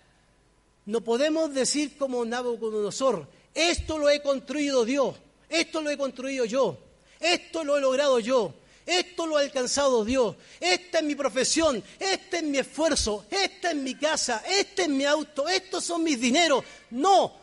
No 0.85 1.01
podemos 1.01 1.53
decir 1.53 1.97
como 1.97 2.23
Nabucodonosor, 2.23 3.27
esto 3.53 3.97
lo 3.97 4.09
he 4.09 4.21
construido 4.21 4.85
Dios, 4.85 5.17
esto 5.49 5.81
lo 5.81 5.89
he 5.89 5.97
construido 5.97 6.45
yo, 6.45 6.77
esto 7.19 7.65
lo 7.65 7.77
he 7.77 7.81
logrado 7.81 8.19
yo, 8.19 8.53
esto 8.89 9.27
lo 9.27 9.37
ha 9.37 9.41
alcanzado 9.41 10.03
Dios, 10.03 10.35
esta 10.59 10.99
es 10.99 11.03
mi 11.03 11.15
profesión, 11.15 11.83
este 11.99 12.37
es 12.37 12.43
mi 12.43 12.57
esfuerzo, 12.57 13.25
esta 13.29 13.69
es 13.71 13.75
mi 13.75 13.95
casa, 13.95 14.41
este 14.47 14.83
es 14.83 14.89
mi 14.89 15.05
auto, 15.05 15.47
estos 15.47 15.83
son 15.83 16.03
mis 16.03 16.19
dineros. 16.19 16.63
No, 16.89 17.33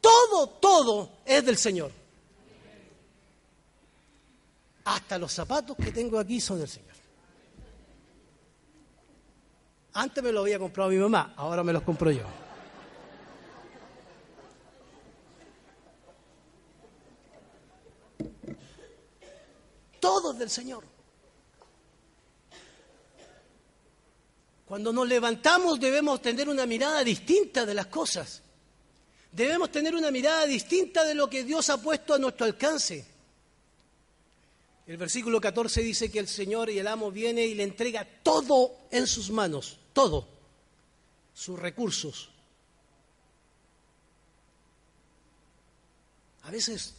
todo, 0.00 0.48
todo 0.48 1.10
es 1.24 1.44
del 1.44 1.56
Señor. 1.56 1.90
Hasta 4.84 5.18
los 5.18 5.32
zapatos 5.32 5.76
que 5.76 5.92
tengo 5.92 6.18
aquí 6.18 6.40
son 6.40 6.58
del 6.58 6.68
Señor. 6.68 6.90
Antes 9.92 10.22
me 10.22 10.32
lo 10.32 10.40
había 10.40 10.58
comprado 10.58 10.90
mi 10.90 10.96
mamá, 10.96 11.32
ahora 11.36 11.64
me 11.64 11.72
los 11.72 11.82
compro 11.82 12.10
yo. 12.10 12.24
Todos 20.00 20.38
del 20.38 20.48
Señor. 20.48 20.89
Cuando 24.70 24.92
nos 24.92 25.08
levantamos 25.08 25.80
debemos 25.80 26.22
tener 26.22 26.48
una 26.48 26.64
mirada 26.64 27.02
distinta 27.02 27.66
de 27.66 27.74
las 27.74 27.86
cosas. 27.86 28.40
Debemos 29.32 29.72
tener 29.72 29.96
una 29.96 30.12
mirada 30.12 30.46
distinta 30.46 31.04
de 31.04 31.16
lo 31.16 31.28
que 31.28 31.42
Dios 31.42 31.68
ha 31.70 31.82
puesto 31.82 32.14
a 32.14 32.18
nuestro 32.18 32.46
alcance. 32.46 33.04
El 34.86 34.96
versículo 34.96 35.40
14 35.40 35.82
dice 35.82 36.08
que 36.08 36.20
el 36.20 36.28
Señor 36.28 36.70
y 36.70 36.78
el 36.78 36.86
amo 36.86 37.10
viene 37.10 37.44
y 37.46 37.54
le 37.54 37.64
entrega 37.64 38.06
todo 38.22 38.76
en 38.92 39.08
sus 39.08 39.32
manos 39.32 39.80
todo, 39.92 40.28
sus 41.34 41.58
recursos. 41.58 42.30
A 46.42 46.52
veces 46.52 46.94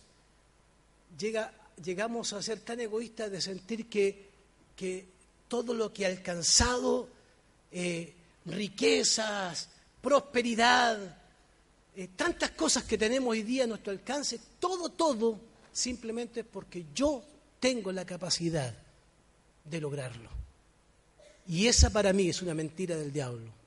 llega, 1.18 1.54
llegamos 1.82 2.34
a 2.34 2.42
ser 2.42 2.60
tan 2.60 2.82
egoístas 2.82 3.32
de 3.32 3.40
sentir 3.40 3.88
que 3.88 5.08
todo 5.48 5.74
lo 5.74 5.94
que 5.94 6.06
ha 6.06 6.10
alcanzado, 6.10 7.08
eh, 7.72 8.14
riquezas, 8.46 9.70
prosperidad, 10.02 11.18
eh, 11.96 12.10
tantas 12.16 12.52
cosas 12.52 12.84
que 12.84 12.98
tenemos 12.98 13.32
hoy 13.32 13.44
día 13.44 13.66
a 13.66 13.68
nuestro 13.68 13.92
alcance, 13.92 14.40
todo, 14.60 14.90
todo, 14.90 15.40
simplemente 15.72 16.44
porque 16.44 16.86
yo 16.94 17.24
tengo 17.60 17.92
la 17.92 18.06
capacidad 18.06 18.74
de 19.66 19.82
lograrlo. 19.82 20.30
Y 21.48 21.68
esa 21.68 21.90
para 21.90 22.14
mí 22.14 22.30
es 22.30 22.42
una 22.42 22.54
mentira 22.54 22.96
del 22.96 23.12
diablo. 23.12 23.61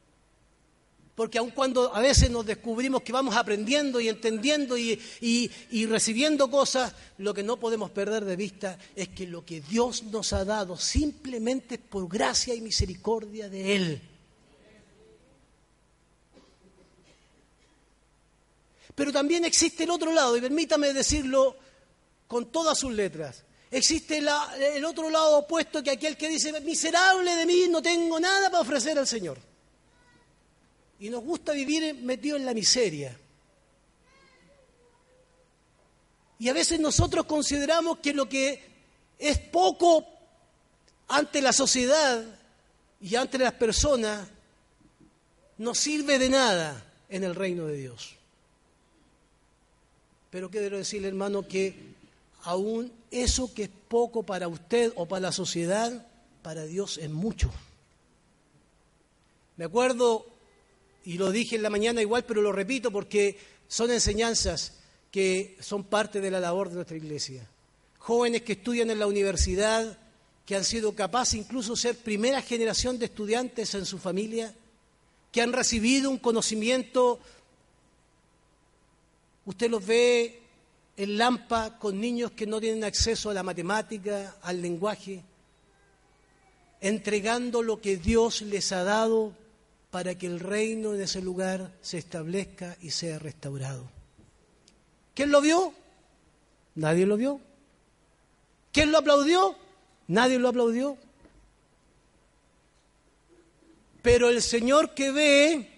Porque 1.15 1.39
aun 1.39 1.51
cuando 1.51 1.95
a 1.95 2.01
veces 2.01 2.29
nos 2.29 2.45
descubrimos 2.45 3.03
que 3.03 3.13
vamos 3.13 3.37
aprendiendo 3.37 4.01
y 4.01 4.09
entendiendo 4.09 4.77
y, 4.77 4.99
recibiendo 5.87 6.51
cosas, 6.51 6.93
lo 7.19 7.33
que 7.33 7.45
no 7.45 7.57
podemos 7.57 7.93
perder 7.93 8.25
de 8.25 8.35
vista 8.35 8.79
es 8.97 9.11
que 9.11 9.27
lo 9.27 9.45
que 9.45 9.61
Dios 9.61 10.03
nos 10.05 10.33
ha 10.33 10.45
dado 10.45 10.77
simplemente 10.77 11.79
por 11.79 12.09
gracia 12.09 12.53
y 12.53 12.61
misericordia 12.61 13.49
de 13.49 13.77
Él. 13.77 14.03
Pero 18.97 19.13
también 19.13 19.45
existe 19.45 19.85
el 19.85 19.91
otro 19.91 20.13
lado, 20.13 20.37
y 20.37 20.41
permítame 20.41 20.93
decirlo 20.93 21.57
con 22.27 22.47
todas 22.47 22.77
sus 22.77 22.93
letras. 22.93 23.45
Existe 23.71 24.19
el 24.19 24.85
otro 24.85 25.11
lado 25.11 25.39
opuesto 25.39 25.81
que 25.81 25.93
aquel 25.93 26.17
que 26.17 26.29
dice, 26.29 26.61
miserable 26.61 27.37
de 27.37 27.47
mí, 27.47 27.67
no 27.69 27.81
tengo 27.81 28.19
nada 28.19 28.51
para 28.51 28.63
ofrecer 28.63 28.99
al 28.99 29.07
Señor. 29.07 29.54
Y 31.01 31.11
nos 31.11 31.23
gusta 31.23 31.53
vivir 31.53 31.95
metido 31.97 32.37
en 32.37 32.47
la 32.47 32.55
miseria. 32.55 33.19
Y 36.39 36.49
a 36.49 36.53
veces 36.53 36.81
nosotros 36.81 37.27
consideramos 37.27 37.99
que 37.99 38.13
lo 38.13 38.29
que 38.29 38.63
es 39.19 39.39
poco 39.39 40.07
ante 41.09 41.41
la 41.41 41.53
sociedad 41.53 42.25
y 43.01 43.15
ante 43.17 43.39
las 43.39 43.53
personas 43.53 44.29
no 45.59 45.75
sirve 45.75 46.19
de 46.19 46.29
nada 46.29 46.85
en 47.09 47.25
el 47.25 47.35
reino 47.35 47.67
de 47.67 47.77
Dios. 47.77 48.17
Pero 50.31 50.51
quiero 50.51 50.77
decirle, 50.77 51.09
hermano, 51.09 51.47
que 51.47 51.95
aún 52.43 52.93
eso 53.11 53.55
que 53.55 53.65
es 53.65 53.71
poco 53.89 54.25
para 54.25 54.49
usted 54.49 54.93
o 54.97 55.07
para 55.07 55.21
la 55.21 55.33
sociedad, 55.33 56.07
para 56.43 56.65
Dios 56.65 56.99
es 56.99 57.11
mucho. 57.11 57.53
Me 59.57 59.67
acuerdo, 59.67 60.27
y 61.05 61.19
lo 61.19 61.31
dije 61.31 61.57
en 61.57 61.63
la 61.63 61.71
mañana 61.71 62.01
igual, 62.01 62.25
pero 62.25 62.41
lo 62.41 62.53
repito 62.53 62.91
porque 62.91 63.39
son 63.69 63.91
enseñanzas 63.91 64.73
que 65.11 65.57
son 65.61 65.85
parte 65.85 66.21
de 66.21 66.31
la 66.31 66.41
labor 66.41 66.71
de 66.71 66.77
nuestra 66.77 66.97
iglesia. 66.97 67.47
Jóvenes 67.99 68.43
que 68.43 68.55
estudian 68.55 68.91
en 68.91 68.99
la 68.99 69.07
universidad, 69.07 69.99
que 70.47 70.57
han 70.57 70.65
sido 70.65 70.95
capaces 70.95 71.35
incluso 71.35 71.75
de 71.75 71.81
ser 71.81 71.97
primera 71.99 72.43
generación 72.43 72.99
de 72.99 73.07
estudiantes 73.07 73.75
en 73.75 73.87
su 73.87 73.99
familia, 73.99 74.55
que 75.31 75.43
han 75.43 75.53
recibido 75.53 76.11
un 76.11 76.19
conocimiento, 76.19 77.19
usted 79.47 79.71
los 79.71 79.85
ve 79.85 80.41
en 80.97 81.19
Lampa 81.19 81.79
con 81.79 82.01
niños 82.01 82.33
que 82.33 82.47
no 82.47 82.61
tienen 82.61 82.85
acceso 82.85 83.31
a 83.31 83.35
la 83.35 83.43
matemática, 83.43 84.37
al 84.43 84.63
lenguaje, 84.63 85.23
entregando 86.81 87.63
lo 87.63 87.81
que 87.81 87.97
Dios 87.97 88.43
les 88.43 88.73
ha 88.73 88.85
dado 88.85 89.33
para 89.95 90.19
que 90.19 90.27
el 90.27 90.41
reino 90.41 90.93
en 90.93 91.03
ese 91.03 91.23
lugar 91.23 91.71
se 91.81 91.99
establezca 91.99 92.77
y 92.81 92.91
sea 92.91 93.21
restaurado. 93.21 93.89
¿Quién 95.15 95.31
lo 95.31 95.41
vio? 95.41 95.73
Nadie 96.75 97.07
lo 97.07 97.17
vio. 97.17 97.41
¿Quién 98.73 98.91
lo 98.91 98.99
aplaudió? 98.99 99.55
Nadie 100.09 100.41
lo 100.41 100.49
aplaudió. 100.49 100.99
Pero 104.03 104.31
el 104.31 104.43
Señor 104.43 104.95
que 104.95 105.13
ve 105.13 105.71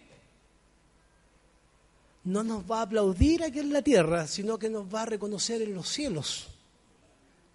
no 2.25 2.43
nos 2.43 2.63
va 2.65 2.79
a 2.79 2.85
aplaudir 2.85 3.45
aquí 3.45 3.59
en 3.59 3.71
la 3.71 3.83
tierra, 3.83 4.27
sino 4.27 4.59
que 4.59 4.71
nos 4.71 4.87
va 4.87 5.03
a 5.03 5.07
reconocer 5.07 5.61
en 5.61 5.75
los 5.75 5.91
cielos. 5.91 6.49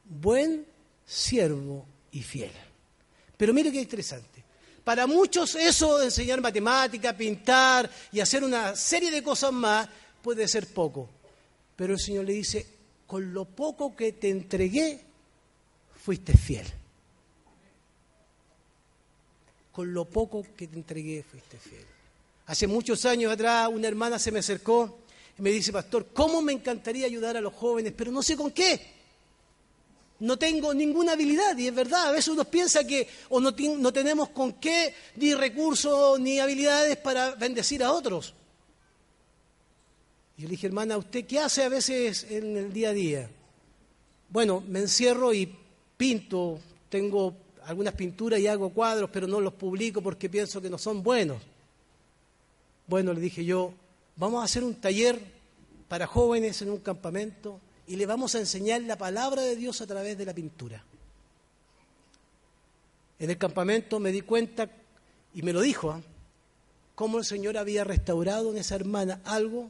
Buen 0.05 0.67
siervo 1.07 1.87
y 2.11 2.21
fiel. 2.21 2.51
Pero 3.35 3.51
mire 3.51 3.71
qué 3.71 3.81
interesante. 3.81 4.30
Para 4.83 5.05
muchos 5.05 5.55
eso 5.55 5.99
de 5.99 6.05
enseñar 6.05 6.41
matemática, 6.41 7.15
pintar 7.15 7.89
y 8.11 8.19
hacer 8.19 8.43
una 8.43 8.75
serie 8.75 9.11
de 9.11 9.21
cosas 9.21 9.51
más 9.51 9.87
puede 10.21 10.47
ser 10.47 10.67
poco. 10.73 11.09
Pero 11.75 11.93
el 11.93 11.99
Señor 11.99 12.25
le 12.25 12.33
dice, 12.33 12.65
con 13.05 13.33
lo 13.33 13.45
poco 13.45 13.95
que 13.95 14.13
te 14.13 14.29
entregué, 14.29 15.01
fuiste 16.03 16.35
fiel. 16.35 16.65
Con 19.71 19.93
lo 19.93 20.05
poco 20.05 20.45
que 20.55 20.67
te 20.67 20.75
entregué, 20.75 21.23
fuiste 21.23 21.57
fiel. 21.57 21.85
Hace 22.47 22.67
muchos 22.67 23.05
años 23.05 23.31
atrás 23.31 23.69
una 23.71 23.87
hermana 23.87 24.19
se 24.19 24.31
me 24.31 24.39
acercó 24.39 24.99
y 25.37 25.41
me 25.41 25.51
dice, 25.51 25.71
pastor, 25.71 26.07
¿cómo 26.11 26.41
me 26.41 26.53
encantaría 26.53 27.05
ayudar 27.05 27.37
a 27.37 27.41
los 27.41 27.53
jóvenes? 27.53 27.93
Pero 27.95 28.11
no 28.11 28.23
sé 28.23 28.35
con 28.35 28.51
qué 28.51 29.00
no 30.21 30.37
tengo 30.37 30.71
ninguna 30.73 31.13
habilidad, 31.13 31.57
y 31.57 31.67
es 31.67 31.73
verdad, 31.73 32.09
a 32.09 32.11
veces 32.11 32.27
uno 32.27 32.45
piensa 32.45 32.85
que 32.85 33.07
o 33.29 33.39
no, 33.39 33.51
no 33.77 33.91
tenemos 33.91 34.29
con 34.29 34.53
qué, 34.53 34.93
ni 35.15 35.33
recursos, 35.33 36.19
ni 36.19 36.39
habilidades 36.39 36.97
para 36.97 37.31
bendecir 37.31 37.83
a 37.83 37.91
otros. 37.91 38.35
Y 40.37 40.43
le 40.43 40.49
dije, 40.49 40.67
hermana, 40.67 40.97
¿usted 40.97 41.25
qué 41.25 41.39
hace 41.39 41.63
a 41.63 41.69
veces 41.69 42.27
en 42.29 42.55
el 42.55 42.71
día 42.71 42.89
a 42.89 42.93
día? 42.93 43.29
Bueno, 44.29 44.63
me 44.67 44.79
encierro 44.79 45.33
y 45.33 45.53
pinto, 45.97 46.59
tengo 46.89 47.35
algunas 47.65 47.95
pinturas 47.95 48.39
y 48.39 48.45
hago 48.45 48.69
cuadros, 48.69 49.09
pero 49.11 49.25
no 49.25 49.41
los 49.41 49.53
publico 49.53 50.03
porque 50.03 50.29
pienso 50.29 50.61
que 50.61 50.69
no 50.69 50.77
son 50.77 51.01
buenos. 51.01 51.41
Bueno, 52.85 53.11
le 53.11 53.21
dije 53.21 53.43
yo, 53.43 53.73
vamos 54.17 54.41
a 54.41 54.45
hacer 54.45 54.63
un 54.63 54.75
taller 54.75 55.19
para 55.87 56.05
jóvenes 56.05 56.61
en 56.61 56.69
un 56.69 56.79
campamento 56.79 57.59
y 57.87 57.95
le 57.95 58.05
vamos 58.05 58.35
a 58.35 58.39
enseñar 58.39 58.81
la 58.81 58.97
palabra 58.97 59.41
de 59.41 59.55
Dios 59.55 59.81
a 59.81 59.87
través 59.87 60.17
de 60.17 60.25
la 60.25 60.33
pintura. 60.33 60.83
En 63.19 63.29
el 63.29 63.37
campamento 63.37 63.99
me 63.99 64.11
di 64.11 64.21
cuenta, 64.21 64.69
y 65.33 65.41
me 65.41 65.53
lo 65.53 65.61
dijo, 65.61 65.91
¿ah? 65.91 66.01
cómo 66.95 67.17
el 67.17 67.25
Señor 67.25 67.57
había 67.57 67.83
restaurado 67.83 68.51
en 68.51 68.57
esa 68.57 68.75
hermana 68.75 69.21
algo 69.25 69.69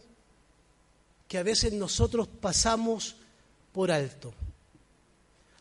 que 1.28 1.38
a 1.38 1.44
veces 1.44 1.74
nosotros 1.74 2.28
pasamos 2.28 3.16
por 3.72 3.92
alto. 3.92 4.34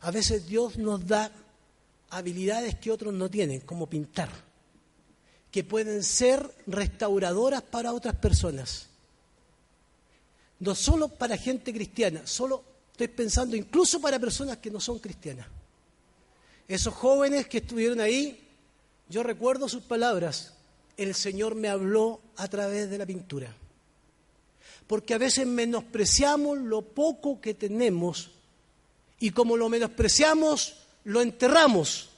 A 0.01 0.11
veces 0.11 0.47
Dios 0.47 0.77
nos 0.79 1.07
da 1.07 1.31
habilidades 2.11 2.75
que 2.77 2.91
otros 2.91 3.15
no 3.15 3.31
tienen, 3.31 3.61
como 3.61 3.89
pintar, 3.89 4.31
que 5.51 5.63
pueden 5.65 6.03
ser 6.03 6.49
restauradoras 6.67 7.63
para 7.63 7.93
otras 7.93 8.17
personas 8.17 8.89
no 10.61 10.75
solo 10.75 11.09
para 11.09 11.37
gente 11.37 11.73
cristiana, 11.73 12.27
solo 12.27 12.62
estoy 12.92 13.09
pensando 13.09 13.57
incluso 13.57 14.01
para 14.01 14.18
personas 14.18 14.59
que 14.59 14.70
no 14.70 14.81
son 14.81 14.99
cristianas. 14.99 15.46
Esos 16.68 16.94
jóvenes 16.94 17.49
que 17.49 17.59
estuvieron 17.59 18.01
ahí, 18.01 18.46
yo 19.09 19.23
recuerdo 19.23 19.68
sus 19.68 19.83
palabras, 19.83 20.55
el 20.96 21.14
Señor 21.14 21.55
me 21.55 21.68
habló 21.68 22.20
a 22.37 22.46
través 22.49 22.90
de 22.90 22.99
la 22.99 23.07
pintura. 23.07 23.55
Porque 24.87 25.14
a 25.14 25.18
veces 25.18 25.46
menospreciamos 25.46 26.59
lo 26.59 26.83
poco 26.83 27.40
que 27.40 27.55
tenemos 27.55 28.31
y 29.18 29.31
como 29.31 29.57
lo 29.57 29.68
menospreciamos, 29.68 30.75
lo 31.05 31.23
enterramos 31.23 32.11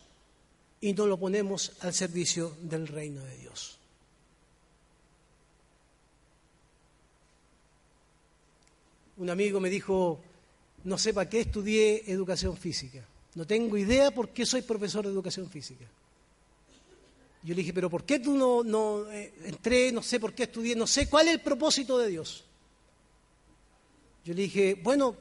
y 0.81 0.93
no 0.95 1.07
lo 1.07 1.19
ponemos 1.19 1.73
al 1.81 1.95
servicio 1.95 2.57
del 2.61 2.89
reino 2.89 3.23
de 3.25 3.39
Dios. 3.39 3.79
Un 9.23 9.31
amigo 9.31 9.61
me 9.61 9.71
dijo, 9.71 10.21
no 10.83 10.99
sé 10.99 11.15
para 11.15 11.31
qué 11.31 11.41
estudié 11.41 12.11
educación 12.11 12.57
física. 12.57 13.07
No 13.37 13.47
tengo 13.47 13.79
idea 13.79 14.11
por 14.11 14.31
qué 14.31 14.45
soy 14.45 14.63
profesor 14.63 15.05
de 15.05 15.13
educación 15.13 15.49
física. 15.49 15.85
Yo 17.45 17.55
le 17.55 17.61
dije, 17.61 17.73
pero 17.73 17.89
¿por 17.89 18.03
qué 18.03 18.19
tú 18.19 18.37
no, 18.65 19.11
eh, 19.13 19.33
entré? 19.45 19.93
No 19.93 20.03
sé 20.03 20.19
por 20.19 20.35
qué 20.35 20.45
estudié, 20.45 20.75
no 20.75 20.89
sé 20.89 21.09
cuál 21.09 21.29
es 21.29 21.35
el 21.35 21.41
propósito 21.41 21.99
de 21.99 22.09
Dios. 22.09 22.45
Yo 24.25 24.35
le 24.35 24.43
dije, 24.43 24.75
bueno, 24.83 25.15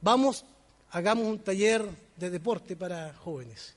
vamos, 0.00 0.44
hagamos 0.90 1.26
un 1.26 1.38
taller 1.38 1.88
de 2.16 2.28
deporte 2.28 2.74
para 2.74 3.14
jóvenes. 3.14 3.74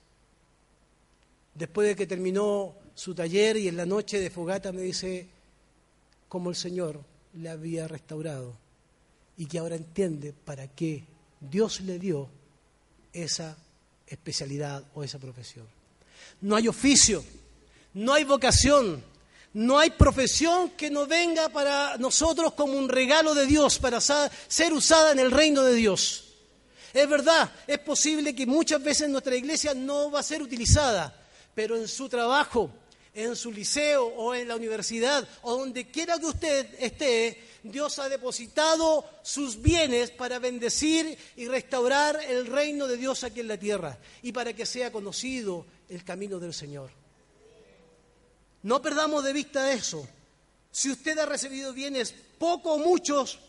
Después 1.54 1.88
de 1.88 1.96
que 1.96 2.08
terminó 2.08 2.74
su 2.96 3.14
taller 3.14 3.58
y 3.58 3.68
en 3.68 3.78
la 3.78 3.86
noche 3.86 4.20
de 4.20 4.32
fogata 4.32 4.72
me 4.72 4.82
dice 4.82 5.28
cómo 6.28 6.50
el 6.50 6.56
Señor 6.56 7.00
le 7.36 7.50
había 7.50 7.88
restaurado 7.88 8.63
y 9.38 9.46
que 9.46 9.60
ahora 9.60 9.76
entiende 9.76 10.34
para 10.34 10.68
qué 10.68 11.04
Dios 11.40 11.82
le 11.82 12.00
dio 12.00 12.30
esa 13.12 13.58
especialidad 14.08 14.84
o 14.94 15.04
esa 15.04 15.20
profesión. 15.20 15.68
No 16.42 16.56
hay 16.56 16.68
oficio, 16.68 17.24
no 17.94 18.14
hay 18.14 18.24
vocación, 18.24 19.04
no 19.54 19.78
hay 19.78 19.92
profesión 19.92 20.72
que 20.72 20.90
no 20.90 21.06
venga 21.06 21.50
para 21.50 21.98
nosotros 21.98 22.54
como 22.54 22.74
un 22.74 22.90
regalo 22.90 23.34
de 23.36 23.46
Dios, 23.46 23.80
para 23.80 24.02
ser 24.02 24.74
usada 24.74 25.12
en 25.12 25.20
el 25.20 25.32
reino 25.32 25.64
de 25.64 25.76
Dios. 25.76 26.24
Es 26.94 27.10
verdad, 27.10 27.52
es 27.66 27.80
posible 27.80 28.36
que 28.36 28.46
muchas 28.46 28.82
veces 28.84 29.10
nuestra 29.10 29.36
iglesia 29.36 29.74
no 29.74 30.12
va 30.12 30.20
a 30.20 30.24
ser 30.24 30.42
utilizada, 30.42 31.16
pero 31.56 31.76
en 31.76 31.88
su 31.88 32.08
trabajo, 32.08 32.70
en 33.14 33.36
su 33.36 33.52
liceo 33.52 34.06
o 34.06 34.34
en 34.34 34.48
la 34.48 34.56
universidad 34.56 35.28
o 35.44 35.58
donde 35.58 35.90
quiera 35.90 36.20
que 36.20 36.26
usted 36.26 36.68
esté, 36.80 37.44
Dios 37.64 37.98
ha 38.00 38.10
depositado 38.10 39.06
sus 39.24 39.62
bienes 39.62 40.12
para 40.12 40.38
bendecir 40.38 41.18
y 41.38 41.48
restaurar 41.48 42.22
el 42.28 42.46
reino 42.48 42.88
de 42.88 42.98
Dios 42.98 43.24
aquí 43.24 43.40
en 43.40 43.48
la 43.48 43.58
tierra 43.58 43.98
y 44.22 44.34
para 44.34 44.54
que 44.54 44.66
sea 44.66 44.92
conocido 44.92 45.66
el 45.88 46.04
camino 46.04 46.40
del 46.40 46.54
Señor. 46.54 46.92
No 48.64 48.82
perdamos 48.82 49.24
de 49.24 49.34
vista 49.34 49.72
eso. 49.72 50.06
Si 50.72 50.92
usted 50.92 51.18
ha 51.20 51.26
recibido 51.26 51.72
bienes, 51.72 52.14
poco 52.38 52.74
o 52.74 52.80
muchos, 52.80 53.40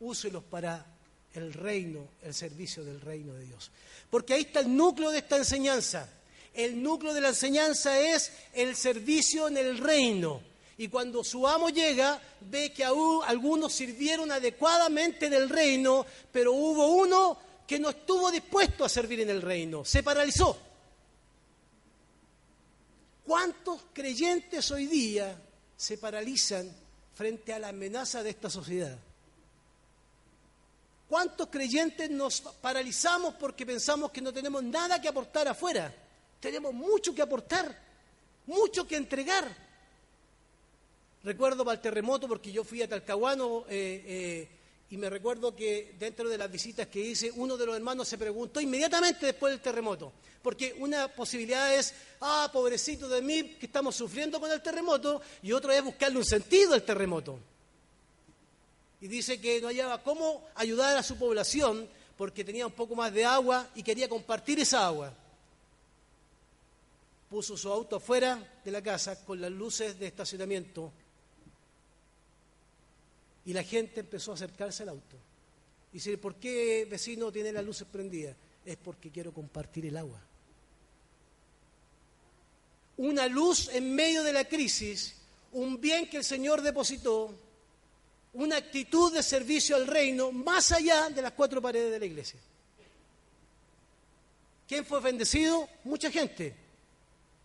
úselos 0.00 0.44
para 0.44 0.86
el 1.34 1.52
reino, 1.52 2.08
el 2.22 2.34
servicio 2.34 2.84
del 2.84 3.00
reino 3.00 3.34
de 3.34 3.46
Dios. 3.46 3.72
Porque 4.08 4.34
ahí 4.34 4.42
está 4.42 4.60
el 4.60 4.76
núcleo 4.76 5.10
de 5.10 5.18
esta 5.18 5.36
enseñanza. 5.36 6.08
El 6.52 6.80
núcleo 6.80 7.12
de 7.12 7.20
la 7.20 7.30
enseñanza 7.30 7.98
es 7.98 8.32
el 8.52 8.76
servicio 8.76 9.48
en 9.48 9.56
el 9.56 9.78
reino. 9.78 10.53
Y 10.76 10.88
cuando 10.88 11.22
su 11.22 11.46
amo 11.46 11.70
llega, 11.70 12.20
ve 12.40 12.72
que 12.72 12.84
aún 12.84 13.22
algunos 13.24 13.72
sirvieron 13.72 14.32
adecuadamente 14.32 15.30
del 15.30 15.48
reino, 15.48 16.04
pero 16.32 16.52
hubo 16.52 16.88
uno 16.88 17.38
que 17.66 17.78
no 17.78 17.90
estuvo 17.90 18.30
dispuesto 18.30 18.84
a 18.84 18.88
servir 18.88 19.20
en 19.20 19.30
el 19.30 19.40
reino, 19.40 19.84
se 19.84 20.02
paralizó. 20.02 20.58
¿Cuántos 23.24 23.86
creyentes 23.92 24.70
hoy 24.70 24.86
día 24.86 25.34
se 25.76 25.96
paralizan 25.96 26.70
frente 27.14 27.54
a 27.54 27.58
la 27.58 27.68
amenaza 27.68 28.22
de 28.22 28.30
esta 28.30 28.50
sociedad? 28.50 28.98
¿Cuántos 31.08 31.48
creyentes 31.48 32.10
nos 32.10 32.40
paralizamos 32.40 33.34
porque 33.34 33.64
pensamos 33.64 34.10
que 34.10 34.20
no 34.20 34.32
tenemos 34.32 34.62
nada 34.62 35.00
que 35.00 35.08
aportar 35.08 35.48
afuera? 35.48 35.94
Tenemos 36.40 36.74
mucho 36.74 37.14
que 37.14 37.22
aportar, 37.22 37.78
mucho 38.46 38.86
que 38.86 38.96
entregar. 38.96 39.44
Recuerdo 41.24 41.64
para 41.64 41.76
el 41.76 41.80
terremoto, 41.80 42.28
porque 42.28 42.52
yo 42.52 42.64
fui 42.64 42.82
a 42.82 42.88
Talcahuano 42.88 43.64
eh, 43.70 44.04
eh, 44.06 44.48
y 44.90 44.98
me 44.98 45.08
recuerdo 45.08 45.56
que 45.56 45.94
dentro 45.98 46.28
de 46.28 46.36
las 46.36 46.52
visitas 46.52 46.86
que 46.88 47.00
hice, 47.00 47.30
uno 47.34 47.56
de 47.56 47.64
los 47.64 47.74
hermanos 47.74 48.06
se 48.06 48.18
preguntó 48.18 48.60
inmediatamente 48.60 49.24
después 49.24 49.54
del 49.54 49.62
terremoto, 49.62 50.12
porque 50.42 50.76
una 50.78 51.08
posibilidad 51.08 51.74
es, 51.74 51.94
ah, 52.20 52.50
pobrecito 52.52 53.08
de 53.08 53.22
mí, 53.22 53.56
que 53.58 53.64
estamos 53.64 53.96
sufriendo 53.96 54.38
con 54.38 54.52
el 54.52 54.60
terremoto, 54.60 55.22
y 55.42 55.52
otra 55.52 55.74
es 55.74 55.82
buscarle 55.82 56.18
un 56.18 56.26
sentido 56.26 56.74
al 56.74 56.82
terremoto. 56.82 57.38
Y 59.00 59.08
dice 59.08 59.40
que 59.40 59.62
no 59.62 59.68
hallaba 59.68 60.02
cómo 60.02 60.46
ayudar 60.54 60.94
a 60.98 61.02
su 61.02 61.16
población 61.16 61.88
porque 62.18 62.44
tenía 62.44 62.66
un 62.66 62.72
poco 62.72 62.94
más 62.94 63.12
de 63.12 63.24
agua 63.24 63.66
y 63.74 63.82
quería 63.82 64.10
compartir 64.10 64.60
esa 64.60 64.86
agua. 64.86 65.12
Puso 67.30 67.56
su 67.56 67.70
auto 67.70 67.96
afuera 67.96 68.60
de 68.62 68.70
la 68.70 68.82
casa 68.82 69.24
con 69.24 69.40
las 69.40 69.50
luces 69.50 69.98
de 69.98 70.06
estacionamiento 70.06 70.92
y 73.44 73.52
la 73.52 73.62
gente 73.62 74.00
empezó 74.00 74.30
a 74.30 74.34
acercarse 74.34 74.82
al 74.82 74.90
auto. 74.90 75.16
Y 75.92 75.98
dice, 75.98 76.18
¿por 76.18 76.36
qué 76.36 76.86
vecino 76.90 77.30
tiene 77.30 77.52
las 77.52 77.64
luces 77.64 77.86
prendidas? 77.90 78.36
Es 78.64 78.76
porque 78.76 79.10
quiero 79.10 79.32
compartir 79.32 79.86
el 79.86 79.96
agua. 79.96 80.20
Una 82.96 83.26
luz 83.26 83.68
en 83.68 83.94
medio 83.94 84.22
de 84.22 84.32
la 84.32 84.44
crisis, 84.44 85.16
un 85.52 85.80
bien 85.80 86.08
que 86.08 86.16
el 86.16 86.24
Señor 86.24 86.62
depositó, 86.62 87.34
una 88.34 88.56
actitud 88.56 89.12
de 89.12 89.22
servicio 89.22 89.76
al 89.76 89.86
reino 89.86 90.32
más 90.32 90.72
allá 90.72 91.08
de 91.10 91.22
las 91.22 91.32
cuatro 91.32 91.62
paredes 91.62 91.92
de 91.92 91.98
la 92.00 92.06
iglesia. 92.06 92.40
¿Quién 94.66 94.84
fue 94.84 95.00
bendecido? 95.00 95.68
Mucha 95.84 96.10
gente, 96.10 96.54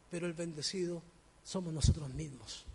pero 0.10 0.26
el 0.26 0.34
bendecido 0.34 1.02
somos 1.44 1.74
nosotros 1.74 2.10
mismos. 2.10 2.66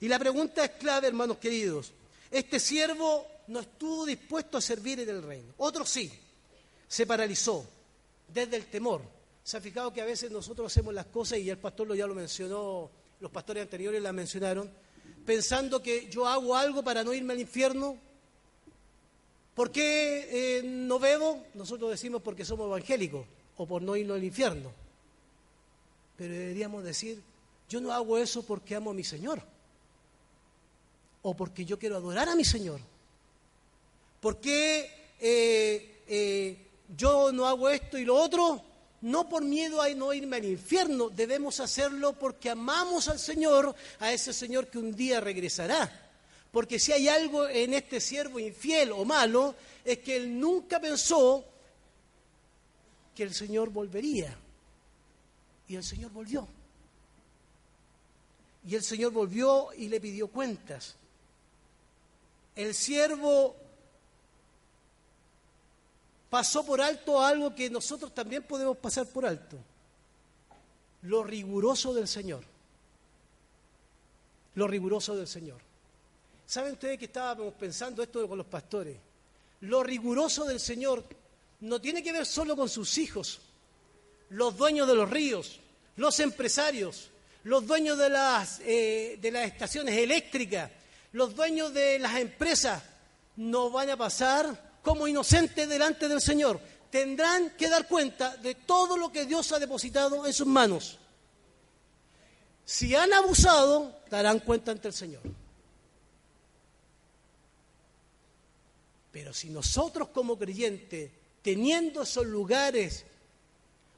Y 0.00 0.08
la 0.08 0.18
pregunta 0.18 0.64
es 0.64 0.70
clave, 0.72 1.08
hermanos 1.08 1.38
queridos. 1.38 1.92
Este 2.30 2.58
siervo 2.58 3.26
no 3.48 3.60
estuvo 3.60 4.06
dispuesto 4.06 4.58
a 4.58 4.60
servir 4.60 5.00
en 5.00 5.08
el 5.08 5.22
reino. 5.22 5.52
Otro 5.58 5.84
sí, 5.84 6.10
se 6.88 7.06
paralizó 7.06 7.66
desde 8.32 8.56
el 8.56 8.66
temor. 8.66 9.02
¿Se 9.44 9.56
ha 9.56 9.60
fijado 9.60 9.92
que 9.92 10.00
a 10.00 10.06
veces 10.06 10.30
nosotros 10.30 10.72
hacemos 10.72 10.92
las 10.92 11.06
cosas, 11.06 11.38
y 11.38 11.48
el 11.48 11.58
pastor 11.58 11.94
ya 11.94 12.06
lo 12.06 12.14
mencionó, 12.14 12.90
los 13.20 13.30
pastores 13.30 13.62
anteriores 13.62 14.02
la 14.02 14.12
mencionaron, 14.12 14.68
pensando 15.24 15.80
que 15.80 16.08
yo 16.10 16.26
hago 16.26 16.56
algo 16.56 16.82
para 16.82 17.04
no 17.04 17.12
irme 17.14 17.34
al 17.34 17.40
infierno? 17.40 17.96
¿Por 19.54 19.70
qué 19.70 20.58
eh, 20.58 20.62
no 20.64 20.98
bebo? 20.98 21.44
Nosotros 21.54 21.90
decimos 21.90 22.20
porque 22.22 22.44
somos 22.44 22.66
evangélicos 22.66 23.24
o 23.56 23.66
por 23.66 23.80
no 23.80 23.96
irnos 23.96 24.16
al 24.16 24.24
infierno. 24.24 24.70
Pero 26.18 26.34
deberíamos 26.34 26.84
decir, 26.84 27.22
yo 27.68 27.80
no 27.80 27.92
hago 27.92 28.18
eso 28.18 28.42
porque 28.42 28.74
amo 28.74 28.90
a 28.90 28.94
mi 28.94 29.04
Señor 29.04 29.42
o 31.28 31.34
porque 31.34 31.64
yo 31.64 31.76
quiero 31.76 31.96
adorar 31.96 32.28
a 32.28 32.36
mi 32.36 32.44
Señor. 32.44 32.80
¿Por 34.20 34.38
qué 34.38 35.14
eh, 35.18 36.02
eh, 36.06 36.66
yo 36.96 37.32
no 37.32 37.48
hago 37.48 37.68
esto 37.68 37.98
y 37.98 38.04
lo 38.04 38.14
otro? 38.14 38.62
No 39.02 39.28
por 39.28 39.42
miedo 39.44 39.82
a 39.82 39.88
no 39.88 40.14
irme 40.14 40.36
al 40.36 40.44
infierno, 40.44 41.10
debemos 41.10 41.58
hacerlo 41.58 42.12
porque 42.12 42.48
amamos 42.48 43.08
al 43.08 43.18
Señor, 43.18 43.74
a 43.98 44.12
ese 44.12 44.32
Señor 44.32 44.68
que 44.68 44.78
un 44.78 44.94
día 44.94 45.20
regresará. 45.20 45.90
Porque 46.52 46.78
si 46.78 46.92
hay 46.92 47.08
algo 47.08 47.48
en 47.48 47.74
este 47.74 48.00
siervo 48.00 48.38
infiel 48.38 48.92
o 48.92 49.04
malo, 49.04 49.56
es 49.84 49.98
que 49.98 50.16
él 50.16 50.38
nunca 50.38 50.78
pensó 50.78 51.44
que 53.16 53.24
el 53.24 53.34
Señor 53.34 53.70
volvería. 53.70 54.38
Y 55.66 55.74
el 55.74 55.82
Señor 55.82 56.12
volvió. 56.12 56.46
Y 58.64 58.76
el 58.76 58.84
Señor 58.84 59.10
volvió 59.10 59.70
y 59.76 59.88
le 59.88 60.00
pidió 60.00 60.28
cuentas 60.28 60.94
el 62.56 62.74
siervo 62.74 63.54
pasó 66.30 66.64
por 66.64 66.80
alto 66.80 67.20
algo 67.20 67.54
que 67.54 67.70
nosotros 67.70 68.14
también 68.14 68.42
podemos 68.42 68.78
pasar 68.78 69.06
por 69.06 69.26
alto. 69.26 69.58
Lo 71.02 71.22
riguroso 71.22 71.94
del 71.94 72.08
Señor. 72.08 72.42
Lo 74.54 74.66
riguroso 74.66 75.14
del 75.14 75.28
Señor. 75.28 75.60
¿Saben 76.46 76.72
ustedes 76.72 76.98
que 76.98 77.04
estábamos 77.04 77.52
pensando 77.54 78.02
esto 78.02 78.26
con 78.26 78.38
los 78.38 78.46
pastores? 78.46 78.96
Lo 79.60 79.82
riguroso 79.82 80.44
del 80.44 80.58
Señor 80.58 81.04
no 81.60 81.80
tiene 81.80 82.02
que 82.02 82.12
ver 82.12 82.24
solo 82.24 82.56
con 82.56 82.68
sus 82.68 82.96
hijos, 82.98 83.40
los 84.30 84.56
dueños 84.56 84.88
de 84.88 84.94
los 84.94 85.10
ríos, 85.10 85.60
los 85.96 86.20
empresarios, 86.20 87.10
los 87.44 87.66
dueños 87.66 87.98
de 87.98 88.08
las, 88.08 88.60
eh, 88.60 89.18
de 89.20 89.30
las 89.30 89.46
estaciones 89.46 89.96
eléctricas, 89.96 90.70
los 91.16 91.34
dueños 91.34 91.72
de 91.72 91.98
las 91.98 92.16
empresas 92.16 92.82
no 93.36 93.70
van 93.70 93.88
a 93.88 93.96
pasar 93.96 94.80
como 94.82 95.08
inocentes 95.08 95.66
delante 95.66 96.08
del 96.08 96.20
Señor. 96.20 96.60
Tendrán 96.90 97.56
que 97.56 97.70
dar 97.70 97.88
cuenta 97.88 98.36
de 98.36 98.54
todo 98.54 98.98
lo 98.98 99.10
que 99.10 99.24
Dios 99.24 99.50
ha 99.52 99.58
depositado 99.58 100.26
en 100.26 100.34
sus 100.34 100.46
manos. 100.46 100.98
Si 102.66 102.94
han 102.94 103.14
abusado, 103.14 103.98
darán 104.10 104.40
cuenta 104.40 104.72
ante 104.72 104.88
el 104.88 104.92
Señor. 104.92 105.22
Pero 109.10 109.32
si 109.32 109.48
nosotros 109.48 110.08
como 110.08 110.38
creyentes, 110.38 111.10
teniendo 111.40 112.02
esos 112.02 112.26
lugares 112.26 113.06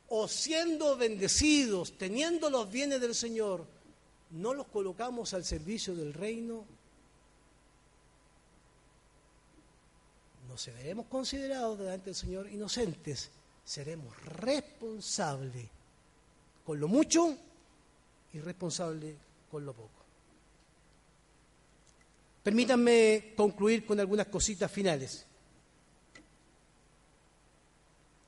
o 0.07 0.29
siendo 0.29 0.97
bendecidos, 0.97 1.99
teniendo 1.99 2.49
los 2.49 2.71
bienes 2.71 3.01
del 3.01 3.17
Señor, 3.17 3.67
no 4.31 4.55
los 4.55 4.69
colocamos 4.69 5.35
al 5.35 5.45
servicio 5.45 5.97
del 5.97 6.15
reino, 6.15 6.78
no 10.49 10.57
seremos 10.57 11.07
considerados 11.07 11.79
delante 11.79 12.07
del 12.07 12.15
Señor 12.15 12.51
inocentes, 12.51 13.31
seremos 13.65 14.17
responsables 14.25 15.67
con 16.65 16.81
lo 16.81 16.89
mucho 16.89 17.37
y 18.33 18.41
responsables 18.41 19.15
con 19.51 19.65
lo 19.65 19.73
poco. 19.73 19.99
Permítanme 22.43 23.35
concluir 23.37 23.85
con 23.85 24.01
algunas 24.01 24.29
cositas 24.29 24.71
finales. 24.71 25.27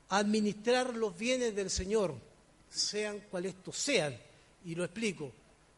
Administrar 0.09 0.95
los 0.95 1.17
bienes 1.17 1.55
del 1.55 1.69
Señor, 1.69 2.15
sean 2.69 3.21
cuales 3.31 3.55
estos 3.55 3.77
sean, 3.77 4.15
y 4.65 4.75
lo 4.75 4.83
explico, 4.83 5.31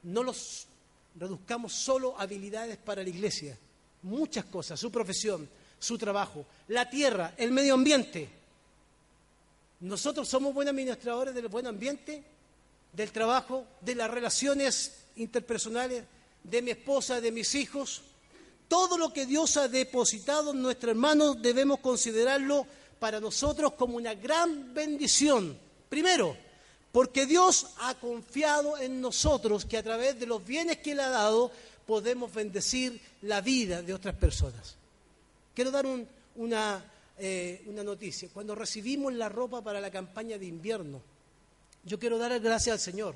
no 0.03 0.23
los 0.23 0.67
reduzcamos 1.15 1.71
solo 1.71 2.17
a 2.17 2.23
habilidades 2.23 2.77
para 2.77 3.03
la 3.03 3.09
iglesia, 3.09 3.57
muchas 4.01 4.45
cosas, 4.45 4.79
su 4.79 4.91
profesión, 4.91 5.47
su 5.83 5.97
trabajo, 5.97 6.45
la 6.69 6.89
tierra, 6.89 7.33
el 7.35 7.51
medio 7.51 7.73
ambiente. 7.73 8.29
Nosotros 9.81 10.29
somos 10.29 10.53
buenos 10.53 10.71
administradores 10.71 11.35
del 11.35 11.49
buen 11.49 11.67
ambiente, 11.67 12.23
del 12.93 13.11
trabajo, 13.11 13.65
de 13.81 13.95
las 13.95 14.09
relaciones 14.09 14.93
interpersonales, 15.17 16.05
de 16.41 16.61
mi 16.61 16.71
esposa, 16.71 17.19
de 17.19 17.33
mis 17.33 17.53
hijos. 17.55 18.01
Todo 18.69 18.97
lo 18.97 19.11
que 19.11 19.25
Dios 19.25 19.57
ha 19.57 19.67
depositado 19.67 20.51
en 20.51 20.61
nuestras 20.61 20.95
manos 20.95 21.41
debemos 21.41 21.79
considerarlo 21.79 22.65
para 22.97 23.19
nosotros 23.19 23.73
como 23.73 23.97
una 23.97 24.13
gran 24.13 24.73
bendición. 24.73 25.57
Primero, 25.89 26.37
porque 26.93 27.25
Dios 27.25 27.67
ha 27.79 27.95
confiado 27.95 28.77
en 28.77 29.01
nosotros 29.01 29.65
que 29.65 29.77
a 29.77 29.83
través 29.83 30.17
de 30.17 30.27
los 30.27 30.45
bienes 30.45 30.77
que 30.77 30.93
Él 30.93 31.01
ha 31.01 31.09
dado 31.09 31.51
podemos 31.85 32.33
bendecir 32.33 33.01
la 33.23 33.41
vida 33.41 33.81
de 33.81 33.93
otras 33.93 34.15
personas. 34.15 34.77
Quiero 35.53 35.71
dar 35.71 35.85
una, 36.35 36.83
eh, 37.17 37.63
una 37.67 37.83
noticia. 37.83 38.29
Cuando 38.33 38.55
recibimos 38.55 39.13
la 39.13 39.29
ropa 39.29 39.61
para 39.61 39.79
la 39.79 39.91
campaña 39.91 40.37
de 40.37 40.45
invierno, 40.45 41.01
yo 41.83 41.99
quiero 41.99 42.17
dar 42.17 42.39
gracias 42.39 42.73
al 42.73 42.79
Señor. 42.79 43.15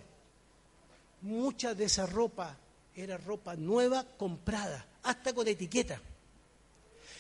Mucha 1.22 1.74
de 1.74 1.86
esa 1.86 2.06
ropa 2.06 2.56
era 2.96 3.18
ropa 3.18 3.56
nueva 3.56 4.06
comprada, 4.18 4.86
hasta 5.04 5.34
con 5.34 5.48
etiqueta. 5.48 6.02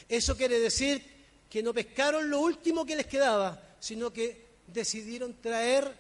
Eso 0.08 0.38
quiere 0.38 0.60
decir 0.60 1.04
que 1.50 1.64
no 1.64 1.74
pescaron 1.74 2.30
lo 2.30 2.40
último 2.42 2.86
que 2.86 2.96
les 2.96 3.08
quedaba, 3.08 3.62
sino 3.80 4.12
que 4.12 4.46
decidieron 4.68 5.36
traer 5.42 5.92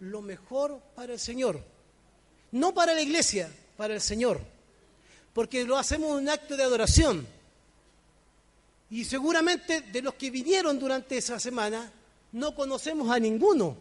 lo 0.00 0.22
mejor 0.22 0.80
para 0.94 1.12
el 1.12 1.18
Señor. 1.18 1.62
No 2.52 2.74
para 2.74 2.94
la 2.94 3.02
iglesia, 3.02 3.50
para 3.76 3.94
el 3.94 4.00
Señor. 4.00 4.40
Porque 5.32 5.64
lo 5.64 5.78
hacemos 5.78 6.20
un 6.20 6.28
acto 6.28 6.56
de 6.56 6.64
adoración. 6.64 7.26
Y 8.90 9.04
seguramente 9.04 9.82
de 9.82 10.02
los 10.02 10.14
que 10.14 10.30
vinieron 10.30 10.78
durante 10.78 11.16
esa 11.16 11.38
semana, 11.38 11.92
no 12.32 12.54
conocemos 12.54 13.10
a 13.10 13.18
ninguno. 13.18 13.76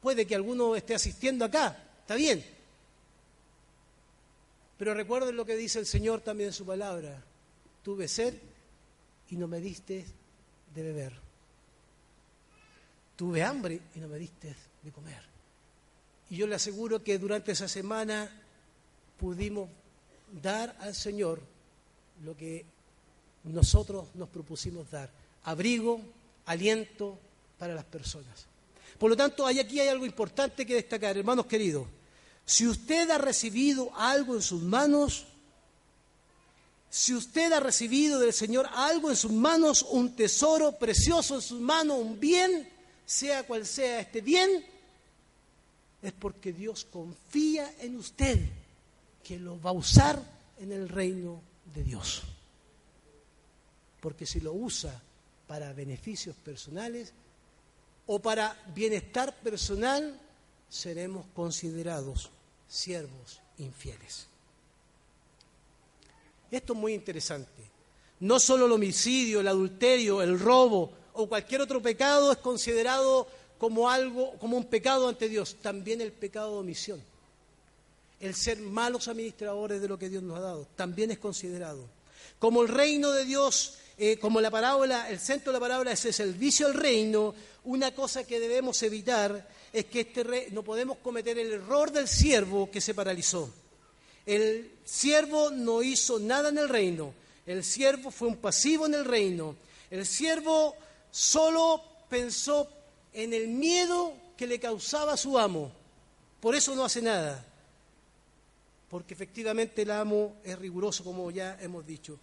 Puede 0.00 0.26
que 0.26 0.34
alguno 0.34 0.76
esté 0.76 0.94
asistiendo 0.94 1.44
acá, 1.44 1.76
está 2.00 2.14
bien. 2.14 2.44
Pero 4.78 4.94
recuerden 4.94 5.36
lo 5.36 5.44
que 5.44 5.56
dice 5.56 5.78
el 5.78 5.86
Señor 5.86 6.20
también 6.20 6.48
en 6.48 6.54
su 6.54 6.64
palabra. 6.64 7.22
Tuve 7.82 8.08
sed 8.08 8.34
y 9.28 9.36
no 9.36 9.46
me 9.46 9.60
diste 9.60 10.06
de 10.74 10.82
beber. 10.82 11.12
Tuve 13.16 13.42
hambre 13.42 13.80
y 13.94 13.98
no 13.98 14.08
me 14.08 14.18
diste 14.18 14.56
de 14.82 14.90
comer. 14.90 15.22
Y 16.30 16.36
yo 16.36 16.46
le 16.46 16.54
aseguro 16.54 17.02
que 17.02 17.18
durante 17.18 17.52
esa 17.52 17.68
semana 17.68 18.30
pudimos 19.18 19.68
dar 20.40 20.76
al 20.80 20.94
Señor 20.94 21.40
lo 22.24 22.36
que 22.36 22.64
nosotros 23.44 24.06
nos 24.14 24.28
propusimos 24.28 24.90
dar. 24.90 25.10
Abrigo, 25.44 26.00
aliento 26.46 27.18
para 27.58 27.74
las 27.74 27.84
personas. 27.84 28.46
Por 28.98 29.10
lo 29.10 29.16
tanto, 29.16 29.46
aquí 29.46 29.80
hay 29.80 29.88
algo 29.88 30.04
importante 30.04 30.66
que 30.66 30.74
destacar, 30.74 31.16
hermanos 31.16 31.46
queridos. 31.46 31.86
Si 32.44 32.66
usted 32.66 33.08
ha 33.10 33.18
recibido 33.18 33.90
algo 33.96 34.34
en 34.34 34.42
sus 34.42 34.62
manos, 34.62 35.26
si 36.90 37.14
usted 37.14 37.52
ha 37.52 37.60
recibido 37.60 38.18
del 38.18 38.32
Señor 38.32 38.68
algo 38.74 39.10
en 39.10 39.16
sus 39.16 39.32
manos, 39.32 39.86
un 39.88 40.14
tesoro 40.16 40.72
precioso 40.72 41.36
en 41.36 41.42
sus 41.42 41.60
manos, 41.60 41.98
un 41.98 42.18
bien, 42.18 42.68
sea 43.06 43.44
cual 43.44 43.64
sea 43.64 44.00
este 44.00 44.20
bien, 44.20 44.64
es 46.02 46.12
porque 46.12 46.52
Dios 46.52 46.86
confía 46.90 47.72
en 47.80 47.96
usted 47.96 48.38
que 49.22 49.38
lo 49.38 49.60
va 49.60 49.70
a 49.70 49.74
usar 49.74 50.20
en 50.58 50.72
el 50.72 50.88
reino 50.88 51.40
de 51.74 51.84
Dios. 51.84 52.22
Porque 54.00 54.26
si 54.26 54.40
lo 54.40 54.52
usa 54.52 55.00
para 55.46 55.72
beneficios 55.72 56.36
personales 56.36 57.12
o 58.06 58.18
para 58.18 58.56
bienestar 58.74 59.34
personal, 59.40 60.18
seremos 60.68 61.26
considerados 61.34 62.30
siervos 62.68 63.40
infieles. 63.58 64.26
Esto 66.50 66.72
es 66.72 66.78
muy 66.78 66.94
interesante. 66.94 67.62
No 68.20 68.38
solo 68.38 68.66
el 68.66 68.72
homicidio, 68.72 69.40
el 69.40 69.48
adulterio, 69.48 70.22
el 70.22 70.38
robo 70.38 70.92
o 71.14 71.28
cualquier 71.28 71.60
otro 71.60 71.80
pecado 71.80 72.32
es 72.32 72.38
considerado 72.38 73.26
como 73.58 73.90
algo, 73.90 74.32
como 74.38 74.56
un 74.56 74.64
pecado 74.64 75.08
ante 75.08 75.28
Dios, 75.28 75.56
también 75.60 76.00
el 76.00 76.12
pecado 76.12 76.52
de 76.52 76.58
omisión. 76.60 77.02
El 78.18 78.34
ser 78.34 78.58
malos 78.58 79.08
administradores 79.08 79.80
de 79.80 79.88
lo 79.88 79.98
que 79.98 80.08
Dios 80.08 80.22
nos 80.22 80.38
ha 80.38 80.42
dado 80.42 80.66
también 80.76 81.10
es 81.10 81.18
considerado. 81.18 81.84
Como 82.38 82.62
el 82.62 82.68
reino 82.68 83.10
de 83.10 83.24
Dios, 83.24 83.74
eh, 84.02 84.18
como 84.18 84.40
la 84.40 84.50
parábola, 84.50 85.10
el 85.10 85.20
centro 85.20 85.52
de 85.52 85.58
la 85.58 85.60
parábola 85.60 85.92
es 85.92 86.02
el 86.06 86.14
servicio 86.14 86.66
al 86.66 86.72
reino, 86.72 87.34
una 87.64 87.94
cosa 87.94 88.26
que 88.26 88.40
debemos 88.40 88.82
evitar 88.82 89.46
es 89.70 89.84
que 89.84 90.00
este 90.00 90.48
no 90.52 90.62
podemos 90.62 90.96
cometer 91.02 91.38
el 91.38 91.52
error 91.52 91.92
del 91.92 92.08
siervo 92.08 92.70
que 92.70 92.80
se 92.80 92.94
paralizó. 92.94 93.52
El 94.24 94.72
siervo 94.86 95.50
no 95.50 95.82
hizo 95.82 96.18
nada 96.18 96.48
en 96.48 96.56
el 96.56 96.70
reino. 96.70 97.12
El 97.44 97.62
siervo 97.62 98.10
fue 98.10 98.28
un 98.28 98.38
pasivo 98.38 98.86
en 98.86 98.94
el 98.94 99.04
reino. 99.04 99.56
El 99.90 100.06
siervo 100.06 100.74
solo 101.10 101.82
pensó 102.08 102.70
en 103.12 103.34
el 103.34 103.48
miedo 103.48 104.14
que 104.34 104.46
le 104.46 104.58
causaba 104.58 105.12
a 105.12 105.18
su 105.18 105.38
amo. 105.38 105.70
Por 106.40 106.54
eso 106.54 106.74
no 106.74 106.86
hace 106.86 107.02
nada. 107.02 107.44
Porque 108.88 109.12
efectivamente 109.12 109.82
el 109.82 109.90
amo 109.90 110.36
es 110.42 110.58
riguroso, 110.58 111.04
como 111.04 111.30
ya 111.30 111.58
hemos 111.60 111.86
dicho. 111.86 112.18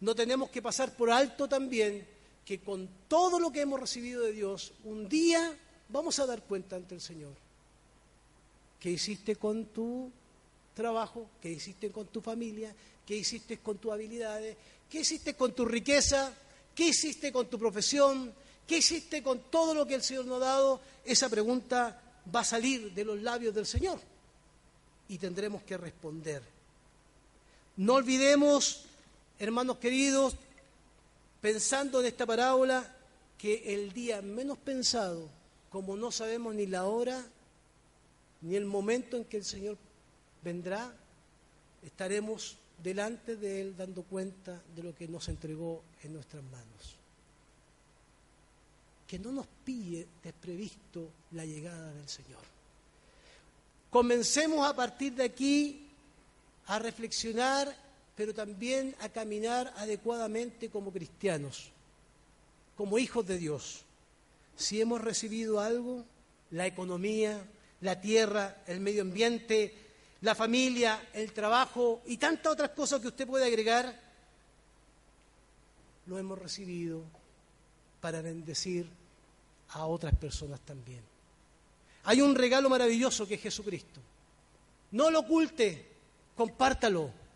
No 0.00 0.14
tenemos 0.14 0.50
que 0.50 0.62
pasar 0.62 0.94
por 0.96 1.10
alto 1.10 1.48
también 1.48 2.06
que 2.44 2.60
con 2.60 2.88
todo 3.08 3.38
lo 3.38 3.50
que 3.50 3.60
hemos 3.60 3.80
recibido 3.80 4.22
de 4.22 4.32
Dios, 4.32 4.72
un 4.84 5.08
día 5.08 5.54
vamos 5.88 6.18
a 6.18 6.26
dar 6.26 6.42
cuenta 6.42 6.76
ante 6.76 6.94
el 6.94 7.00
Señor. 7.00 7.34
¿Qué 8.80 8.90
hiciste 8.90 9.36
con 9.36 9.66
tu 9.66 10.10
trabajo, 10.74 11.28
qué 11.42 11.50
hiciste 11.50 11.90
con 11.90 12.06
tu 12.06 12.20
familia, 12.20 12.72
qué 13.04 13.16
hiciste 13.16 13.58
con 13.58 13.78
tus 13.78 13.92
habilidades, 13.92 14.56
qué 14.88 15.00
hiciste 15.00 15.34
con 15.34 15.52
tu 15.52 15.64
riqueza, 15.64 16.32
qué 16.74 16.88
hiciste 16.88 17.32
con 17.32 17.48
tu 17.48 17.58
profesión, 17.58 18.32
qué 18.66 18.78
hiciste 18.78 19.22
con 19.22 19.50
todo 19.50 19.74
lo 19.74 19.86
que 19.86 19.94
el 19.94 20.02
Señor 20.02 20.26
nos 20.26 20.40
ha 20.40 20.46
dado, 20.46 20.80
esa 21.04 21.28
pregunta 21.28 22.00
va 22.34 22.40
a 22.40 22.44
salir 22.44 22.92
de 22.94 23.04
los 23.04 23.20
labios 23.20 23.54
del 23.54 23.66
Señor 23.66 23.98
y 25.08 25.18
tendremos 25.18 25.62
que 25.62 25.76
responder. 25.76 26.42
No 27.76 27.94
olvidemos, 27.94 28.84
hermanos 29.38 29.78
queridos, 29.78 30.34
pensando 31.40 32.00
en 32.00 32.06
esta 32.06 32.26
parábola, 32.26 32.94
que 33.36 33.74
el 33.74 33.92
día 33.92 34.20
menos 34.20 34.58
pensado, 34.58 35.28
como 35.70 35.96
no 35.96 36.10
sabemos 36.10 36.54
ni 36.54 36.66
la 36.66 36.84
hora 36.86 37.24
ni 38.40 38.56
el 38.56 38.64
momento 38.64 39.16
en 39.16 39.24
que 39.24 39.36
el 39.36 39.44
Señor 39.44 39.76
vendrá, 40.42 40.92
estaremos 41.82 42.56
delante 42.82 43.36
de 43.36 43.60
Él 43.60 43.76
dando 43.76 44.02
cuenta 44.02 44.60
de 44.74 44.82
lo 44.82 44.94
que 44.94 45.08
nos 45.08 45.28
entregó 45.28 45.82
en 46.02 46.14
nuestras 46.14 46.42
manos. 46.44 46.96
Que 49.06 49.18
no 49.18 49.32
nos 49.32 49.46
pille 49.64 50.06
desprevisto 50.22 51.10
la 51.32 51.44
llegada 51.44 51.92
del 51.92 52.08
Señor. 52.08 52.40
Comencemos 53.90 54.68
a 54.68 54.76
partir 54.76 55.14
de 55.14 55.24
aquí 55.24 55.88
a 56.66 56.78
reflexionar, 56.78 57.74
pero 58.18 58.34
también 58.34 58.96
a 58.98 59.08
caminar 59.10 59.72
adecuadamente 59.76 60.70
como 60.70 60.92
cristianos, 60.92 61.70
como 62.76 62.98
hijos 62.98 63.24
de 63.24 63.38
Dios. 63.38 63.84
Si 64.56 64.80
hemos 64.80 65.00
recibido 65.00 65.60
algo, 65.60 66.04
la 66.50 66.66
economía, 66.66 67.40
la 67.80 68.00
tierra, 68.00 68.56
el 68.66 68.80
medio 68.80 69.02
ambiente, 69.02 69.72
la 70.22 70.34
familia, 70.34 71.10
el 71.12 71.32
trabajo 71.32 72.02
y 72.06 72.16
tantas 72.16 72.54
otras 72.54 72.70
cosas 72.70 73.00
que 73.00 73.06
usted 73.06 73.24
puede 73.24 73.46
agregar, 73.46 73.96
lo 76.06 76.18
hemos 76.18 76.40
recibido 76.40 77.04
para 78.00 78.20
bendecir 78.20 78.88
a 79.68 79.86
otras 79.86 80.16
personas 80.16 80.58
también. 80.62 81.02
Hay 82.02 82.20
un 82.20 82.34
regalo 82.34 82.68
maravilloso 82.68 83.28
que 83.28 83.34
es 83.34 83.42
Jesucristo. 83.42 84.00
No 84.90 85.08
lo 85.08 85.20
oculte, 85.20 85.86
compártalo. 86.34 87.27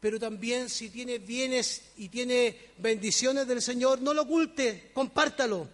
Pero 0.00 0.18
también 0.18 0.68
si 0.68 0.90
tiene 0.90 1.18
bienes 1.18 1.82
y 1.96 2.08
tiene 2.08 2.56
bendiciones 2.78 3.46
del 3.46 3.60
Señor, 3.60 4.00
no 4.00 4.14
lo 4.14 4.22
oculte, 4.22 4.90
compártalo. 4.92 5.68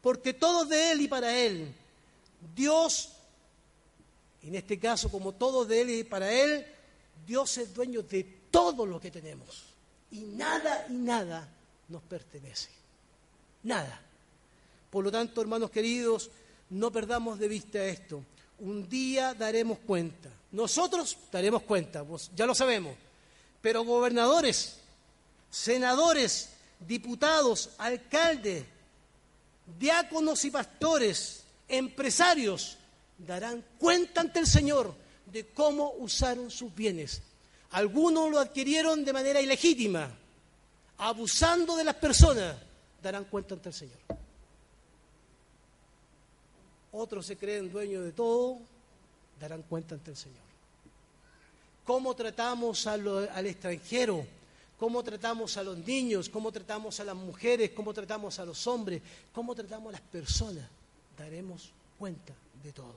Porque 0.00 0.34
todo 0.34 0.64
de 0.64 0.92
Él 0.92 1.00
y 1.00 1.08
para 1.08 1.36
Él. 1.36 1.74
Dios 2.54 3.14
en 4.44 4.54
este 4.54 4.78
caso, 4.78 5.10
como 5.10 5.32
todo 5.32 5.64
de 5.64 5.80
Él 5.80 5.90
y 5.90 6.04
para 6.04 6.30
Él, 6.30 6.66
Dios 7.26 7.56
es 7.56 7.72
dueño 7.72 8.02
de 8.02 8.24
todo 8.50 8.84
lo 8.84 9.00
que 9.00 9.10
tenemos. 9.10 9.64
Y 10.10 10.18
nada 10.20 10.86
y 10.90 10.92
nada 10.92 11.48
nos 11.88 12.02
pertenece. 12.02 12.68
Nada. 13.62 14.00
Por 14.90 15.02
lo 15.02 15.10
tanto, 15.10 15.40
hermanos 15.40 15.70
queridos, 15.70 16.30
no 16.70 16.92
perdamos 16.92 17.38
de 17.38 17.48
vista 17.48 17.82
esto. 17.86 18.22
Un 18.58 18.86
día 18.86 19.32
daremos 19.32 19.78
cuenta. 19.78 20.28
Nosotros 20.52 21.16
daremos 21.32 21.62
cuenta, 21.62 22.04
ya 22.36 22.44
lo 22.44 22.54
sabemos. 22.54 22.94
Pero 23.64 23.82
gobernadores, 23.82 24.76
senadores, 25.48 26.50
diputados, 26.80 27.70
alcaldes, 27.78 28.62
diáconos 29.78 30.44
y 30.44 30.50
pastores, 30.50 31.44
empresarios, 31.66 32.76
darán 33.16 33.64
cuenta 33.78 34.20
ante 34.20 34.40
el 34.40 34.46
Señor 34.46 34.94
de 35.32 35.46
cómo 35.46 35.94
usaron 35.96 36.50
sus 36.50 36.74
bienes. 36.74 37.22
Algunos 37.70 38.30
lo 38.30 38.38
adquirieron 38.38 39.02
de 39.02 39.14
manera 39.14 39.40
ilegítima, 39.40 40.10
abusando 40.98 41.74
de 41.74 41.84
las 41.84 41.94
personas, 41.94 42.58
darán 43.02 43.24
cuenta 43.24 43.54
ante 43.54 43.70
el 43.70 43.74
Señor. 43.74 43.98
Otros 46.92 47.24
se 47.24 47.38
creen 47.38 47.72
dueños 47.72 48.04
de 48.04 48.12
todo, 48.12 48.58
darán 49.40 49.62
cuenta 49.62 49.94
ante 49.94 50.10
el 50.10 50.18
Señor. 50.18 50.53
¿Cómo 51.84 52.14
tratamos 52.14 52.86
al 52.86 53.46
extranjero? 53.46 54.26
¿Cómo 54.78 55.02
tratamos 55.02 55.56
a 55.56 55.62
los 55.62 55.78
niños? 55.78 56.28
¿Cómo 56.28 56.50
tratamos 56.50 56.98
a 57.00 57.04
las 57.04 57.14
mujeres? 57.14 57.70
¿Cómo 57.70 57.92
tratamos 57.92 58.38
a 58.38 58.44
los 58.44 58.66
hombres? 58.66 59.02
¿Cómo 59.32 59.54
tratamos 59.54 59.88
a 59.90 59.92
las 59.92 60.00
personas? 60.00 60.64
Daremos 61.16 61.70
cuenta 61.98 62.32
de 62.62 62.72
todo. 62.72 62.94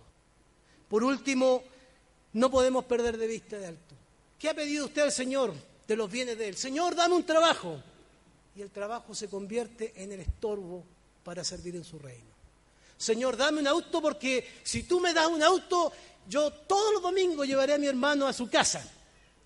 Por 0.90 1.04
último, 1.04 1.62
no 2.34 2.50
podemos 2.50 2.86
perder 2.86 3.18
de 3.18 3.28
vista 3.28 3.58
de 3.58 3.68
alto. 3.68 3.96
¿Qué 4.40 4.50
ha 4.50 4.54
pedido 4.54 4.86
usted 4.86 5.02
al 5.02 5.12
Señor 5.12 5.54
de 5.88 5.96
los 5.96 6.10
bienes 6.10 6.38
de 6.38 6.48
Él? 6.48 6.56
Señor, 6.56 6.96
dame 6.96 7.16
un 7.16 7.26
trabajo. 7.26 7.82
Y 8.56 8.62
el 8.62 8.72
trabajo 8.72 9.14
se 9.14 9.28
convierte 9.28 9.94
en 10.02 10.14
el 10.14 10.22
estorbo 10.22 10.84
para 11.24 11.44
servir 11.44 11.76
en 11.76 11.84
su 11.84 12.00
reino. 12.00 12.37
Señor, 12.98 13.38
dame 13.38 13.60
un 13.60 13.68
auto 13.68 14.02
porque 14.02 14.60
si 14.64 14.84
tú 14.84 15.00
me 15.00 15.14
das 15.14 15.28
un 15.28 15.43
auto, 15.43 15.91
yo 16.28 16.52
todos 16.52 16.93
los 16.93 17.02
domingos 17.02 17.48
llevaré 17.48 17.74
a 17.74 17.78
mi 17.78 17.88
hermano 17.88 18.28
a 18.28 18.34
su 18.34 18.50
casa 18.50 18.84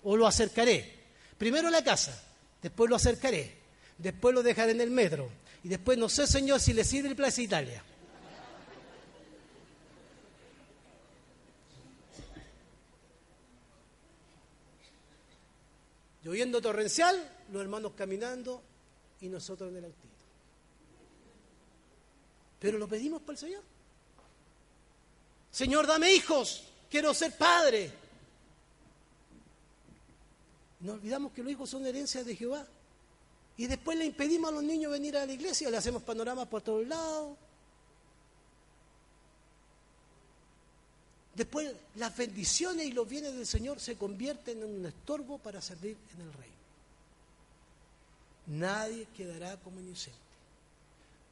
o 0.02 0.16
lo 0.16 0.26
acercaré. 0.26 1.00
Primero 1.36 1.68
a 1.68 1.70
la 1.70 1.84
casa, 1.84 2.20
después 2.62 2.88
lo 2.88 2.96
acercaré, 2.96 3.56
después 3.98 4.34
lo 4.34 4.42
dejaré 4.42 4.72
en 4.72 4.80
el 4.80 4.90
metro 4.90 5.30
y 5.62 5.68
después 5.68 5.98
no 5.98 6.08
sé, 6.08 6.26
Señor, 6.26 6.60
si 6.60 6.72
le 6.72 6.84
sirve 6.84 7.08
el 7.08 7.16
Plaza 7.16 7.42
Italia. 7.42 7.84
Lloviendo 16.22 16.62
torrencial, 16.62 17.16
los 17.50 17.62
hermanos 17.62 17.92
caminando 17.96 18.62
y 19.20 19.28
nosotros 19.28 19.70
en 19.70 19.78
el 19.78 19.84
autito. 19.86 20.11
Pero 22.62 22.78
lo 22.78 22.86
pedimos 22.86 23.20
para 23.22 23.32
el 23.32 23.38
Señor. 23.38 23.62
Señor, 25.50 25.84
dame 25.84 26.14
hijos, 26.14 26.62
quiero 26.88 27.12
ser 27.12 27.36
padre. 27.36 27.92
No 30.78 30.92
olvidamos 30.92 31.32
que 31.32 31.42
los 31.42 31.50
hijos 31.50 31.68
son 31.68 31.84
herencia 31.84 32.22
de 32.22 32.36
Jehová. 32.36 32.64
Y 33.56 33.66
después 33.66 33.98
le 33.98 34.04
impedimos 34.04 34.50
a 34.50 34.54
los 34.54 34.62
niños 34.62 34.92
venir 34.92 35.16
a 35.16 35.26
la 35.26 35.32
iglesia, 35.32 35.70
le 35.70 35.76
hacemos 35.76 36.04
panoramas 36.04 36.46
por 36.46 36.62
todos 36.62 36.86
lados. 36.86 37.36
Después 41.34 41.74
las 41.96 42.16
bendiciones 42.16 42.86
y 42.86 42.92
los 42.92 43.08
bienes 43.08 43.34
del 43.34 43.46
Señor 43.46 43.80
se 43.80 43.96
convierten 43.96 44.62
en 44.62 44.72
un 44.72 44.86
estorbo 44.86 45.38
para 45.38 45.60
servir 45.60 45.96
en 46.14 46.20
el 46.20 46.32
reino. 46.32 46.52
Nadie 48.46 49.08
quedará 49.16 49.56
como 49.56 49.80
inocente. 49.80 50.31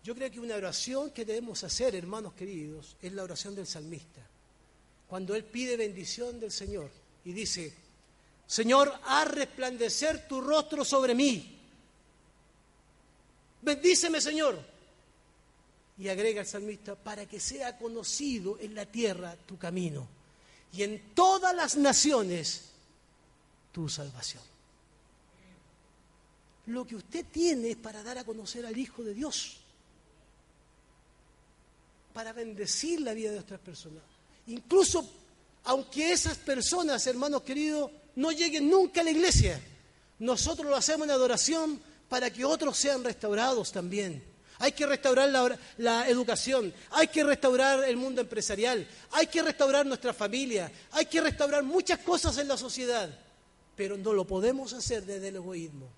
Yo 0.03 0.15
creo 0.15 0.31
que 0.31 0.41
una 0.41 0.57
oración 0.57 1.11
que 1.11 1.25
debemos 1.25 1.63
hacer, 1.63 1.95
hermanos 1.95 2.33
queridos, 2.35 2.97
es 3.03 3.13
la 3.13 3.23
oración 3.23 3.55
del 3.55 3.67
salmista. 3.67 4.27
Cuando 5.07 5.35
él 5.35 5.45
pide 5.45 5.77
bendición 5.77 6.41
del 6.41 6.53
Señor 6.53 6.91
y 7.25 7.33
dice, 7.33 7.75
Señor, 8.47 8.93
haz 9.05 9.29
resplandecer 9.29 10.27
tu 10.27 10.41
rostro 10.41 10.85
sobre 10.85 11.15
mí. 11.15 11.59
Bendíceme, 13.63 14.21
Señor. 14.21 14.59
Y 15.99 16.09
agrega 16.09 16.41
el 16.41 16.47
salmista, 16.47 16.95
para 16.95 17.27
que 17.27 17.39
sea 17.39 17.77
conocido 17.77 18.59
en 18.59 18.75
la 18.75 18.87
tierra 18.87 19.37
tu 19.47 19.59
camino 19.59 20.09
y 20.73 20.83
en 20.83 21.15
todas 21.15 21.55
las 21.55 21.77
naciones 21.77 22.71
tu 23.73 23.89
salvación. 23.89 24.43
Lo 26.67 26.87
que 26.87 26.97
usted 26.97 27.27
tiene 27.31 27.71
es 27.71 27.77
para 27.77 28.03
dar 28.03 28.19
a 28.19 28.25
conocer 28.25 28.65
al 28.65 28.79
Hijo 28.79 29.03
de 29.03 29.15
Dios, 29.15 29.59
para 32.13 32.33
bendecir 32.33 33.01
la 33.01 33.15
vida 33.15 33.31
de 33.31 33.39
otras 33.39 33.61
personas. 33.61 34.03
Incluso 34.47 35.09
aunque 35.65 36.13
esas 36.13 36.39
personas, 36.39 37.07
hermanos 37.07 37.43
queridos, 37.43 37.91
no 38.17 38.33
lleguen 38.33 38.69
nunca 38.69 39.01
a 39.01 39.05
la 39.05 39.11
iglesia, 39.11 39.61
nosotros 40.19 40.69
lo 40.69 40.77
hacemos 40.77 41.07
en 41.07 41.13
adoración 41.13 41.81
para 42.09 42.31
que 42.31 42.45
otros 42.45 42.77
sean 42.77 43.05
restaurados 43.05 43.73
también. 43.73 44.23
Hay 44.59 44.73
que 44.73 44.87
restaurar 44.87 45.59
la, 45.79 46.09
educación, 46.09 46.75
hay 46.91 47.09
que 47.09 47.25
restaurar 47.25 47.83
el 47.85 47.97
mundo 47.97 48.21
empresarial, 48.21 48.87
hay 49.13 49.27
que 49.27 49.43
restaurar 49.43 49.87
nuestra 49.87 50.13
familia, 50.13 50.71
hay 50.91 51.07
que 51.07 51.21
restaurar 51.21 51.63
muchas 51.63 52.01
cosas 52.01 52.37
en 52.37 52.49
la 52.49 52.59
sociedad, 52.59 53.09
pero 53.75 53.97
no 53.97 54.13
lo 54.13 54.27
podemos 54.27 54.75
hacer 54.75 55.05
desde 55.05 55.29
el 55.29 55.37
egoísmo. 55.37 55.89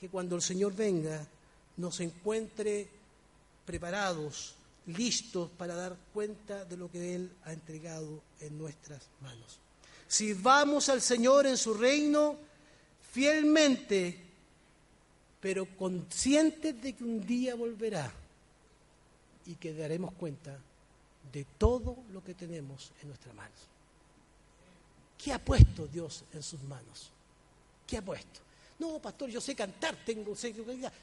Que 0.00 0.08
cuando 0.08 0.34
el 0.34 0.42
Señor 0.42 0.74
venga 0.74 1.24
nos 1.76 2.00
encuentre 2.00 2.88
preparados, 3.64 4.56
listos 4.86 5.50
para 5.50 5.74
dar 5.74 5.96
cuenta 6.12 6.64
de 6.64 6.76
lo 6.76 6.90
que 6.90 7.14
Él 7.14 7.30
ha 7.44 7.52
entregado 7.52 8.22
en 8.40 8.58
nuestras 8.58 9.08
manos. 9.20 9.58
Si 10.08 10.32
vamos 10.32 10.88
al 10.88 11.00
Señor 11.00 11.46
en 11.46 11.56
su 11.56 11.74
reino 11.74 12.36
fielmente, 13.12 14.18
pero 15.40 15.66
conscientes 15.76 16.80
de 16.80 16.92
que 16.94 17.04
un 17.04 17.26
día 17.26 17.54
volverá 17.54 18.12
y 19.46 19.54
que 19.54 19.74
daremos 19.74 20.12
cuenta 20.14 20.58
de 21.32 21.44
todo 21.58 21.96
lo 22.12 22.22
que 22.22 22.34
tenemos 22.34 22.92
en 23.02 23.08
nuestras 23.08 23.34
manos. 23.34 23.58
¿Qué 25.22 25.32
ha 25.32 25.38
puesto 25.38 25.86
Dios 25.86 26.24
en 26.32 26.42
sus 26.42 26.62
manos? 26.62 27.10
¿Qué 27.86 27.96
ha 27.96 28.02
puesto? 28.02 28.40
No, 28.78 28.98
pastor, 28.98 29.30
yo 29.30 29.40
sé 29.40 29.54
cantar, 29.54 29.96
tengo 30.04 30.34
sé 30.34 30.54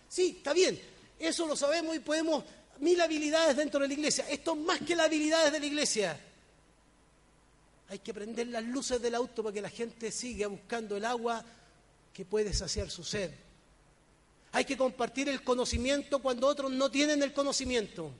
Sí, 0.09 0.35
está 0.37 0.53
bien, 0.53 0.79
eso 1.17 1.47
lo 1.47 1.55
sabemos 1.55 1.95
y 1.95 1.99
podemos 1.99 2.43
mil 2.79 2.99
habilidades 3.01 3.55
dentro 3.55 3.79
de 3.79 3.87
la 3.87 3.93
iglesia. 3.93 4.27
Esto 4.29 4.53
es 4.53 4.59
más 4.59 4.79
que 4.79 4.95
las 4.95 5.07
habilidades 5.07 5.51
de 5.51 5.59
la 5.59 5.65
iglesia. 5.65 6.19
Hay 7.89 7.99
que 7.99 8.13
prender 8.13 8.47
las 8.47 8.63
luces 8.63 9.01
del 9.01 9.15
auto 9.15 9.43
para 9.43 9.53
que 9.53 9.61
la 9.61 9.69
gente 9.69 10.11
siga 10.11 10.47
buscando 10.47 10.95
el 10.95 11.05
agua 11.05 11.43
que 12.13 12.25
puede 12.25 12.53
saciar 12.53 12.89
su 12.89 13.03
sed. 13.03 13.31
Hay 14.51 14.65
que 14.65 14.77
compartir 14.77 15.29
el 15.29 15.43
conocimiento 15.43 16.19
cuando 16.19 16.47
otros 16.47 16.71
no 16.71 16.89
tienen 16.89 17.21
el 17.23 17.33
conocimiento. 17.33 18.11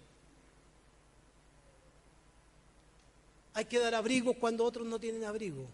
Hay 3.54 3.66
que 3.66 3.80
dar 3.80 3.96
abrigo 3.96 4.34
cuando 4.36 4.64
otros 4.64 4.86
no 4.88 5.00
tienen 5.00 5.24
abrigo. 5.24 5.66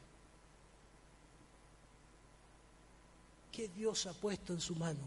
¿Qué 3.52 3.70
Dios 3.70 4.06
ha 4.06 4.14
puesto 4.14 4.54
en 4.54 4.60
su 4.60 4.76
mano? 4.76 5.00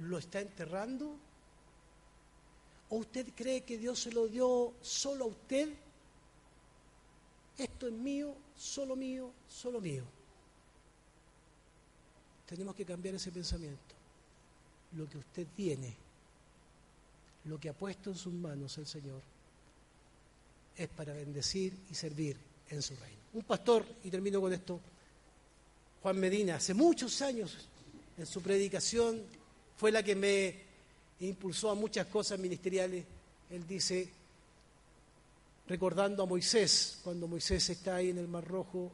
¿Lo 0.00 0.18
está 0.18 0.40
enterrando? 0.40 1.16
¿O 2.90 2.96
usted 2.96 3.26
cree 3.34 3.62
que 3.62 3.76
Dios 3.76 3.98
se 4.00 4.12
lo 4.12 4.26
dio 4.26 4.74
solo 4.80 5.24
a 5.24 5.28
usted? 5.28 5.68
Esto 7.56 7.88
es 7.88 7.92
mío, 7.92 8.34
solo 8.56 8.96
mío, 8.96 9.30
solo 9.48 9.80
mío. 9.80 10.04
Tenemos 12.46 12.74
que 12.74 12.84
cambiar 12.84 13.16
ese 13.16 13.30
pensamiento. 13.30 13.94
Lo 14.96 15.08
que 15.08 15.18
usted 15.18 15.46
tiene, 15.54 15.94
lo 17.44 17.58
que 17.58 17.68
ha 17.68 17.74
puesto 17.74 18.10
en 18.10 18.16
sus 18.16 18.32
manos 18.32 18.78
el 18.78 18.86
Señor, 18.86 19.20
es 20.76 20.88
para 20.88 21.12
bendecir 21.12 21.76
y 21.90 21.94
servir 21.94 22.36
en 22.70 22.80
su 22.80 22.94
reino. 22.96 23.18
Un 23.34 23.42
pastor, 23.42 23.84
y 24.04 24.10
termino 24.10 24.40
con 24.40 24.52
esto, 24.52 24.80
Juan 26.02 26.18
Medina, 26.18 26.56
hace 26.56 26.72
muchos 26.72 27.20
años 27.20 27.68
en 28.16 28.24
su 28.24 28.40
predicación 28.40 29.22
fue 29.76 29.92
la 29.92 30.02
que 30.02 30.14
me 30.14 30.67
impulsó 31.20 31.70
a 31.70 31.74
muchas 31.74 32.06
cosas 32.06 32.38
ministeriales. 32.38 33.04
Él 33.50 33.66
dice, 33.66 34.08
recordando 35.66 36.22
a 36.22 36.26
Moisés, 36.26 37.00
cuando 37.02 37.26
Moisés 37.26 37.68
está 37.70 37.96
ahí 37.96 38.10
en 38.10 38.18
el 38.18 38.28
Mar 38.28 38.46
Rojo, 38.46 38.92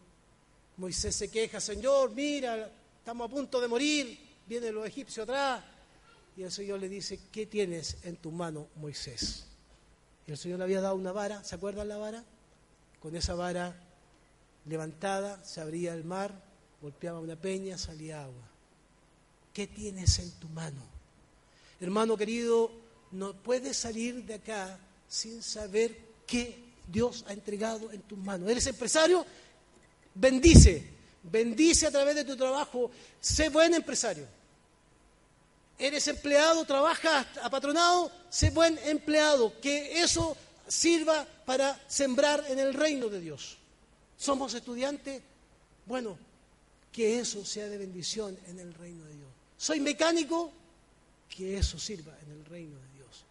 Moisés 0.76 1.14
se 1.14 1.30
queja, 1.30 1.60
Señor, 1.60 2.12
mira, 2.12 2.70
estamos 2.98 3.28
a 3.28 3.30
punto 3.30 3.60
de 3.60 3.68
morir, 3.68 4.18
vienen 4.46 4.74
los 4.74 4.86
egipcios 4.86 5.24
atrás. 5.24 5.62
Y 6.36 6.42
el 6.42 6.50
Señor 6.50 6.80
le 6.80 6.88
dice, 6.88 7.20
¿qué 7.30 7.46
tienes 7.46 7.98
en 8.02 8.16
tu 8.16 8.32
mano, 8.32 8.66
Moisés? 8.76 9.46
Y 10.26 10.32
el 10.32 10.38
Señor 10.38 10.58
le 10.58 10.64
había 10.64 10.80
dado 10.80 10.96
una 10.96 11.12
vara, 11.12 11.44
¿se 11.44 11.54
acuerdan 11.54 11.88
la 11.88 11.96
vara? 11.96 12.24
Con 13.00 13.14
esa 13.14 13.34
vara 13.34 13.76
levantada 14.66 15.44
se 15.44 15.60
abría 15.60 15.94
el 15.94 16.04
mar, 16.04 16.42
golpeaba 16.80 17.20
una 17.20 17.36
peña, 17.36 17.78
salía 17.78 18.22
agua. 18.24 18.48
¿Qué 19.52 19.66
tienes 19.66 20.18
en 20.18 20.32
tu 20.32 20.48
mano? 20.48 20.93
Hermano 21.80 22.16
querido, 22.16 22.70
no 23.12 23.32
puedes 23.32 23.76
salir 23.76 24.24
de 24.24 24.34
acá 24.34 24.78
sin 25.08 25.42
saber 25.42 25.96
qué 26.26 26.58
Dios 26.88 27.24
ha 27.28 27.32
entregado 27.32 27.90
en 27.92 28.02
tus 28.02 28.18
manos. 28.18 28.50
¿Eres 28.50 28.66
empresario? 28.66 29.24
Bendice, 30.14 30.84
bendice 31.22 31.86
a 31.86 31.90
través 31.90 32.14
de 32.14 32.24
tu 32.24 32.36
trabajo, 32.36 32.90
sé 33.20 33.48
buen 33.48 33.74
empresario. 33.74 34.26
Eres 35.78 36.06
empleado, 36.06 36.64
trabajas 36.64 37.26
apatronado, 37.42 38.10
sé 38.30 38.50
buen 38.50 38.78
empleado, 38.84 39.60
que 39.60 40.00
eso 40.00 40.36
sirva 40.68 41.26
para 41.44 41.80
sembrar 41.88 42.44
en 42.48 42.58
el 42.58 42.74
reino 42.74 43.08
de 43.08 43.20
Dios. 43.20 43.56
Somos 44.16 44.54
estudiantes, 44.54 45.20
bueno, 45.86 46.16
que 46.92 47.18
eso 47.18 47.44
sea 47.44 47.68
de 47.68 47.76
bendición 47.76 48.38
en 48.46 48.60
el 48.60 48.72
reino 48.74 49.04
de 49.04 49.14
Dios. 49.14 49.28
Soy 49.56 49.80
mecánico, 49.80 50.52
que 51.28 51.58
eso 51.58 51.78
sirva 51.78 52.16
en 52.20 52.30
el 52.32 52.44
reino 52.44 52.76
de 52.78 52.88
Dios. 52.88 53.24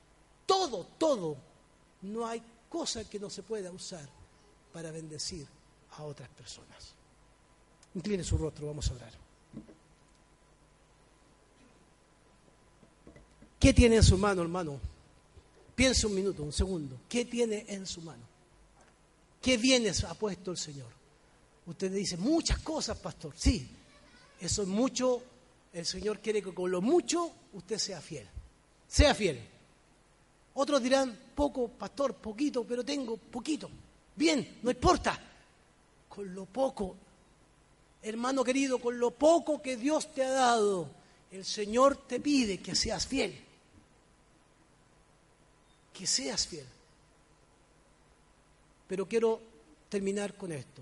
Todo, 0.45 0.85
todo, 0.97 1.37
no 2.01 2.25
hay 2.25 2.41
cosa 2.69 3.07
que 3.09 3.19
no 3.19 3.29
se 3.29 3.43
pueda 3.43 3.71
usar 3.71 4.07
para 4.71 4.91
bendecir 4.91 5.47
a 5.91 6.03
otras 6.03 6.29
personas. 6.29 6.93
Incline 7.95 8.23
su 8.23 8.37
rostro, 8.37 8.67
vamos 8.67 8.89
a 8.89 8.93
orar. 8.95 9.13
¿Qué 13.59 13.73
tiene 13.73 13.97
en 13.97 14.03
su 14.03 14.17
mano, 14.17 14.41
hermano? 14.41 14.79
Piense 15.75 16.05
un 16.05 16.15
minuto, 16.15 16.43
un 16.43 16.51
segundo. 16.51 16.99
¿Qué 17.07 17.25
tiene 17.25 17.65
en 17.69 17.85
su 17.85 18.01
mano? 18.01 18.23
¿Qué 19.41 19.57
bienes 19.57 20.03
ha 20.03 20.13
puesto 20.13 20.51
el 20.51 20.57
Señor? 20.57 20.89
Usted 21.65 21.91
dice, 21.91 22.17
muchas 22.17 22.59
cosas, 22.59 22.97
pastor. 22.97 23.33
Sí, 23.37 23.69
eso 24.39 24.63
es 24.63 24.67
mucho. 24.67 25.23
El 25.73 25.85
Señor 25.85 26.19
quiere 26.19 26.41
que 26.41 26.53
con 26.53 26.69
lo 26.69 26.81
mucho 26.81 27.31
usted 27.53 27.77
sea 27.77 27.99
fiel. 27.99 28.27
Sea 28.87 29.13
fiel. 29.13 29.39
Otros 30.53 30.81
dirán, 30.81 31.17
poco, 31.33 31.67
pastor, 31.67 32.13
poquito, 32.15 32.63
pero 32.63 32.85
tengo 32.85 33.17
poquito. 33.17 33.69
Bien, 34.15 34.59
no 34.61 34.69
importa. 34.69 35.19
Con 36.07 36.33
lo 36.33 36.45
poco 36.45 36.95
hermano 38.03 38.43
querido, 38.43 38.79
con 38.79 38.99
lo 38.99 39.11
poco 39.11 39.61
que 39.61 39.77
Dios 39.77 40.13
te 40.13 40.23
ha 40.23 40.29
dado, 40.29 40.89
el 41.31 41.45
Señor 41.45 41.95
te 41.95 42.19
pide 42.19 42.59
que 42.59 42.75
seas 42.75 43.07
fiel. 43.07 43.33
Que 45.93 46.05
seas 46.05 46.45
fiel. 46.45 46.65
Pero 48.87 49.07
quiero 49.07 49.41
terminar 49.89 50.35
con 50.35 50.51
esto. 50.51 50.81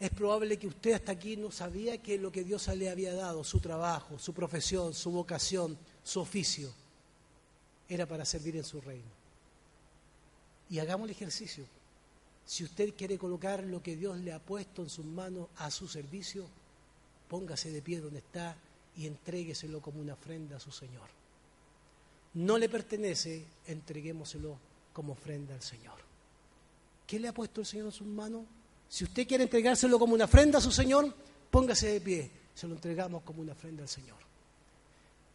Es 0.00 0.10
probable 0.10 0.58
que 0.58 0.68
usted 0.68 0.92
hasta 0.92 1.12
aquí 1.12 1.36
no 1.36 1.50
sabía 1.50 2.00
que 2.00 2.18
lo 2.18 2.30
que 2.30 2.44
Dios 2.44 2.68
le 2.68 2.88
había 2.88 3.14
dado, 3.14 3.42
su 3.42 3.58
trabajo, 3.58 4.18
su 4.18 4.32
profesión, 4.32 4.94
su 4.94 5.10
vocación, 5.10 5.76
su 6.04 6.20
oficio, 6.20 6.72
era 7.88 8.06
para 8.06 8.24
servir 8.24 8.56
en 8.56 8.64
su 8.64 8.80
reino. 8.80 9.10
Y 10.70 10.78
hagamos 10.78 11.06
el 11.06 11.12
ejercicio. 11.12 11.64
Si 12.44 12.62
usted 12.62 12.94
quiere 12.94 13.18
colocar 13.18 13.64
lo 13.64 13.82
que 13.82 13.96
Dios 13.96 14.18
le 14.18 14.32
ha 14.32 14.38
puesto 14.38 14.82
en 14.82 14.88
sus 14.88 15.04
manos 15.04 15.48
a 15.56 15.70
su 15.70 15.88
servicio, 15.88 16.46
póngase 17.28 17.72
de 17.72 17.82
pie 17.82 18.00
donde 18.00 18.20
está 18.20 18.56
y 18.96 19.06
entrégueselo 19.06 19.80
como 19.80 20.00
una 20.00 20.14
ofrenda 20.14 20.56
a 20.56 20.60
su 20.60 20.70
Señor. 20.70 21.08
No 22.34 22.56
le 22.56 22.68
pertenece, 22.68 23.44
entreguémoselo 23.66 24.58
como 24.92 25.14
ofrenda 25.14 25.54
al 25.54 25.62
Señor. 25.62 25.98
¿Qué 27.06 27.18
le 27.18 27.28
ha 27.28 27.34
puesto 27.34 27.60
el 27.60 27.66
Señor 27.66 27.86
en 27.86 27.92
sus 27.92 28.06
manos? 28.06 28.44
Si 28.88 29.04
usted 29.04 29.26
quiere 29.26 29.44
entregárselo 29.44 29.98
como 29.98 30.14
una 30.14 30.24
ofrenda 30.24 30.58
a 30.58 30.62
su 30.62 30.72
Señor, 30.72 31.14
póngase 31.50 31.92
de 31.92 32.00
pie, 32.00 32.30
se 32.54 32.66
lo 32.66 32.74
entregamos 32.74 33.22
como 33.22 33.42
una 33.42 33.52
ofrenda 33.52 33.82
al 33.82 33.88
Señor. 33.88 34.16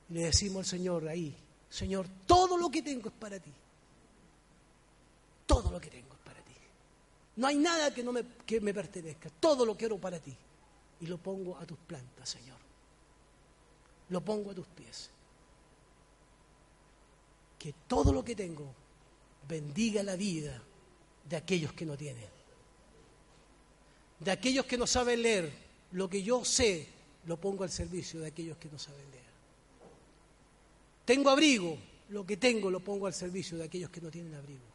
Y 0.10 0.14
le 0.16 0.22
decimos 0.24 0.60
al 0.60 0.66
Señor 0.66 1.08
ahí, 1.08 1.36
Señor, 1.70 2.08
todo 2.26 2.58
lo 2.58 2.70
que 2.70 2.82
tengo 2.82 3.10
es 3.10 3.16
para 3.16 3.39
ti. 3.39 3.51
Todo 5.45 5.72
lo 5.72 5.80
que 5.80 5.89
tengo 5.89 6.14
es 6.14 6.20
para 6.20 6.41
ti. 6.41 6.54
No 7.36 7.47
hay 7.47 7.58
nada 7.58 7.93
que, 7.93 8.04
no 8.04 8.12
me, 8.12 8.24
que 8.45 8.60
me 8.60 8.74
pertenezca, 8.74 9.30
todo 9.39 9.66
lo 9.66 9.78
quiero 9.78 9.99
para 9.99 10.20
ti. 10.20 10.36
Y 11.01 11.06
lo 11.06 11.18
pongo 11.18 11.58
a 11.58 11.66
tus 11.66 11.78
plantas, 11.78 12.30
Señor. 12.30 12.58
Lo 14.10 14.22
pongo 14.22 14.51
a 14.51 14.56
tus 14.56 14.68
pies. 14.68 15.10
Que 17.60 17.74
todo 17.88 18.12
lo 18.12 18.24
que 18.24 18.36
tengo 18.36 18.74
bendiga 19.47 20.01
la 20.01 20.16
vida 20.16 20.62
de 21.30 21.36
aquellos 21.36 21.74
que 21.74 21.86
no 21.86 21.95
tienen 21.97 22.42
de 24.20 24.32
aquellos 24.32 24.66
que 24.66 24.78
no 24.78 24.88
saben 24.88 25.22
leer, 25.22 25.51
lo 25.91 26.09
que 26.09 26.24
yo 26.24 26.43
sé 26.45 26.88
lo 27.26 27.38
pongo 27.38 27.64
al 27.64 27.70
servicio 27.70 28.20
de 28.20 28.28
aquellos 28.28 28.57
que 28.57 28.70
no 28.70 28.80
saben 28.80 29.09
leer. 29.11 29.24
Tengo 31.05 31.30
abrigo, 31.30 31.78
lo 32.09 32.26
que 32.26 32.38
tengo 32.38 32.70
lo 32.72 32.80
pongo 32.80 33.07
al 33.07 33.14
servicio 33.14 33.57
de 33.57 33.66
aquellos 33.66 33.89
que 33.89 34.01
no 34.01 34.09
tienen 34.09 34.34
abrigo. 34.36 34.74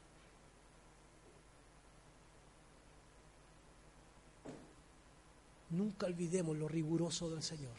Nunca 5.70 6.06
olvidemos 6.06 6.56
lo 6.56 6.68
riguroso 6.68 7.30
del 7.30 7.42
Señor. 7.42 7.76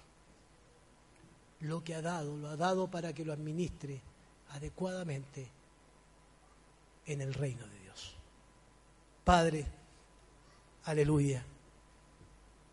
Lo 1.61 1.83
que 1.83 1.95
ha 1.95 2.01
dado, 2.01 2.37
lo 2.37 2.47
ha 2.47 2.55
dado 2.55 2.89
para 2.89 3.13
que 3.13 3.25
lo 3.25 3.33
administre 3.33 4.01
adecuadamente 4.49 5.49
en 7.05 7.21
el 7.21 7.33
reino 7.33 7.67
de 7.67 7.79
Dios. 7.79 8.15
Padre, 9.23 9.65
aleluya. 10.89 11.43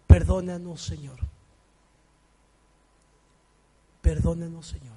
Perdónanos, 0.06 0.82
Señor. 0.82 1.18
Perdónanos, 4.00 4.66
Señor. 4.66 4.96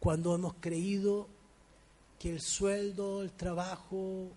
Cuando 0.00 0.34
hemos 0.34 0.54
creído 0.54 1.28
que 2.18 2.30
el 2.30 2.40
sueldo, 2.40 3.22
el 3.22 3.30
trabajo 3.32 4.28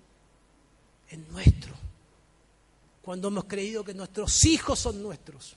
es 1.10 1.18
nuestro. 1.30 1.74
Cuando 3.02 3.30
hemos 3.30 3.46
creído 3.46 3.84
que 3.84 3.94
nuestros 3.94 4.44
hijos 4.46 4.78
son 4.78 5.02
nuestros. 5.02 5.56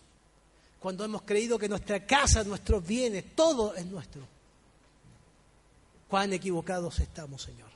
Cuando 0.80 1.04
hemos 1.04 1.22
creído 1.22 1.58
que 1.58 1.68
nuestra 1.68 2.06
casa, 2.06 2.44
nuestros 2.44 2.86
bienes, 2.86 3.34
todo 3.34 3.74
es 3.74 3.84
nuestro. 3.84 4.22
Cuán 6.08 6.32
equivocados 6.32 6.98
estamos, 7.00 7.42
Señor. 7.42 7.68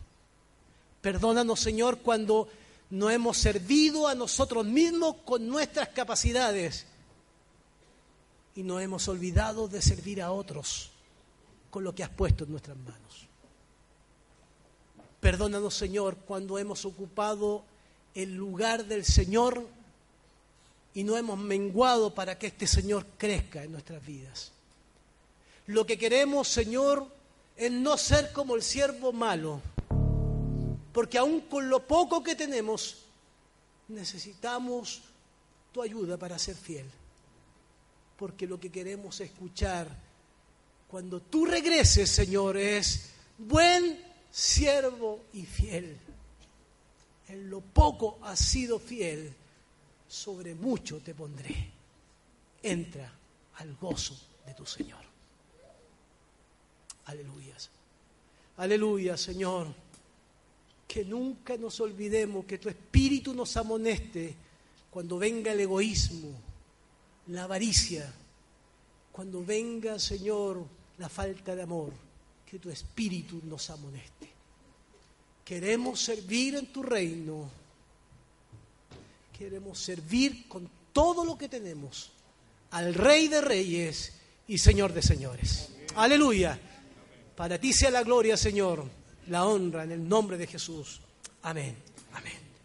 Perdónanos, 1.03 1.61
Señor, 1.61 1.99
cuando 1.99 2.49
no 2.93 3.09
hemos 3.09 3.39
servido 3.39 4.07
a 4.07 4.15
nosotros 4.15 4.67
mismos 4.67 5.17
con 5.25 5.49
nuestras 5.49 5.89
capacidades 5.89 6.85
y 8.55 8.63
no 8.63 8.81
hemos 8.81 9.09
olvidado 9.09 9.67
de 9.67 9.81
servir 9.81 10.21
a 10.21 10.31
otros 10.31 10.91
con 11.71 11.85
lo 11.85 11.95
que 11.95 12.05
has 12.05 12.11
puesto 12.11 12.45
en 12.45 12.51
nuestras 12.51 12.77
manos. 12.77 13.27
Perdónanos, 15.21 15.75
Señor, 15.75 16.17
cuando 16.27 16.59
hemos 16.59 16.85
ocupado 16.85 17.65
el 18.15 18.35
lugar 18.35 18.85
del 18.85 19.07
Señor 19.07 19.67
y 20.93 21.03
no 21.05 21.17
hemos 21.17 21.39
menguado 21.39 22.15
para 22.15 22.39
que 22.39 22.49
este 22.49 22.67
Señor 22.67 23.07
crezca 23.17 23.65
en 23.65 23.73
nuestras 23.73 24.05
vidas. 24.05 24.53
Lo 25.67 25.87
que 25.87 25.97
queremos, 25.97 26.47
Señor, 26.47 27.07
es 27.57 27.73
no 27.73 27.97
ser 27.97 28.33
como 28.33 28.55
el 28.55 28.63
siervo 28.63 29.15
malo, 29.15 29.63
porque 30.93 31.19
aún 31.19 31.43
con 31.43 31.69
lo 31.69 31.87
poco 31.87 32.23
que 32.23 32.35
tenemos, 32.35 32.99
necesitamos 33.89 35.03
tu 35.73 35.83
ayuda 35.83 36.19
para 36.19 36.39
ser 36.39 36.55
fiel. 36.55 36.87
Porque 38.17 38.47
lo 38.47 38.61
que 38.61 38.71
queremos 38.71 39.21
escuchar 39.21 39.89
cuando 40.89 41.21
tú 41.23 41.47
regreses, 41.47 42.11
Señor, 42.11 42.59
es 42.59 43.11
buen 43.39 43.99
siervo 44.31 45.25
y 45.33 45.47
fiel. 45.47 45.99
En 47.29 47.49
lo 47.49 47.63
poco 47.63 48.19
has 48.23 48.39
sido 48.39 48.79
fiel, 48.79 49.35
sobre 50.07 50.55
mucho 50.55 51.01
te 51.01 51.15
pondré. 51.15 51.71
Entra 52.63 53.11
al 53.55 53.75
gozo 53.77 54.15
de 54.45 54.53
tu 54.53 54.67
Señor. 54.67 55.01
Aleluya. 57.07 57.57
Aleluya, 58.59 59.17
Señor 59.17 59.82
que 60.93 61.07
nunca 61.07 61.57
nos 61.57 61.81
olvidemos, 61.81 62.45
que 62.45 62.59
tu 62.59 62.69
espíritu 62.69 63.33
nos 63.33 63.57
amoneste 63.57 64.35
cuando 64.91 65.17
venga 65.17 65.53
el 65.53 65.61
egoísmo, 65.61 66.39
la 67.29 67.45
avaricia, 67.45 68.13
cuando 69.11 69.43
venga, 69.43 69.99
Señor, 69.99 70.63
la 70.99 71.09
falta 71.09 71.57
de 71.57 71.63
amor, 71.63 71.95
que 72.45 72.59
tu 72.59 72.69
espíritu 72.69 73.41
nos 73.45 73.71
amoneste. 73.71 74.29
Queremos 75.43 75.99
servir 75.99 76.57
en 76.57 76.67
tu 76.67 76.83
reino, 76.83 77.51
queremos 79.39 79.79
servir 79.79 80.47
con 80.47 80.69
todo 80.93 81.25
lo 81.25 81.39
que 81.39 81.49
tenemos 81.49 82.13
al 82.73 82.93
Rey 82.93 83.29
de 83.29 83.41
Reyes 83.41 84.13
y 84.47 84.59
Señor 84.59 84.93
de 84.93 85.01
Señores. 85.01 85.71
Aleluya. 85.97 86.61
Para 87.35 87.59
ti 87.59 87.73
sea 87.73 87.91
la 87.91 88.03
gloria, 88.03 88.37
Señor 88.37 89.02
la 89.29 89.45
honra 89.45 89.85
en 89.85 89.93
el 89.93 90.09
nombre 90.09 90.37
de 90.37 90.47
Jesús. 90.47 91.01
Amén. 91.43 91.77
Amén. 92.13 92.42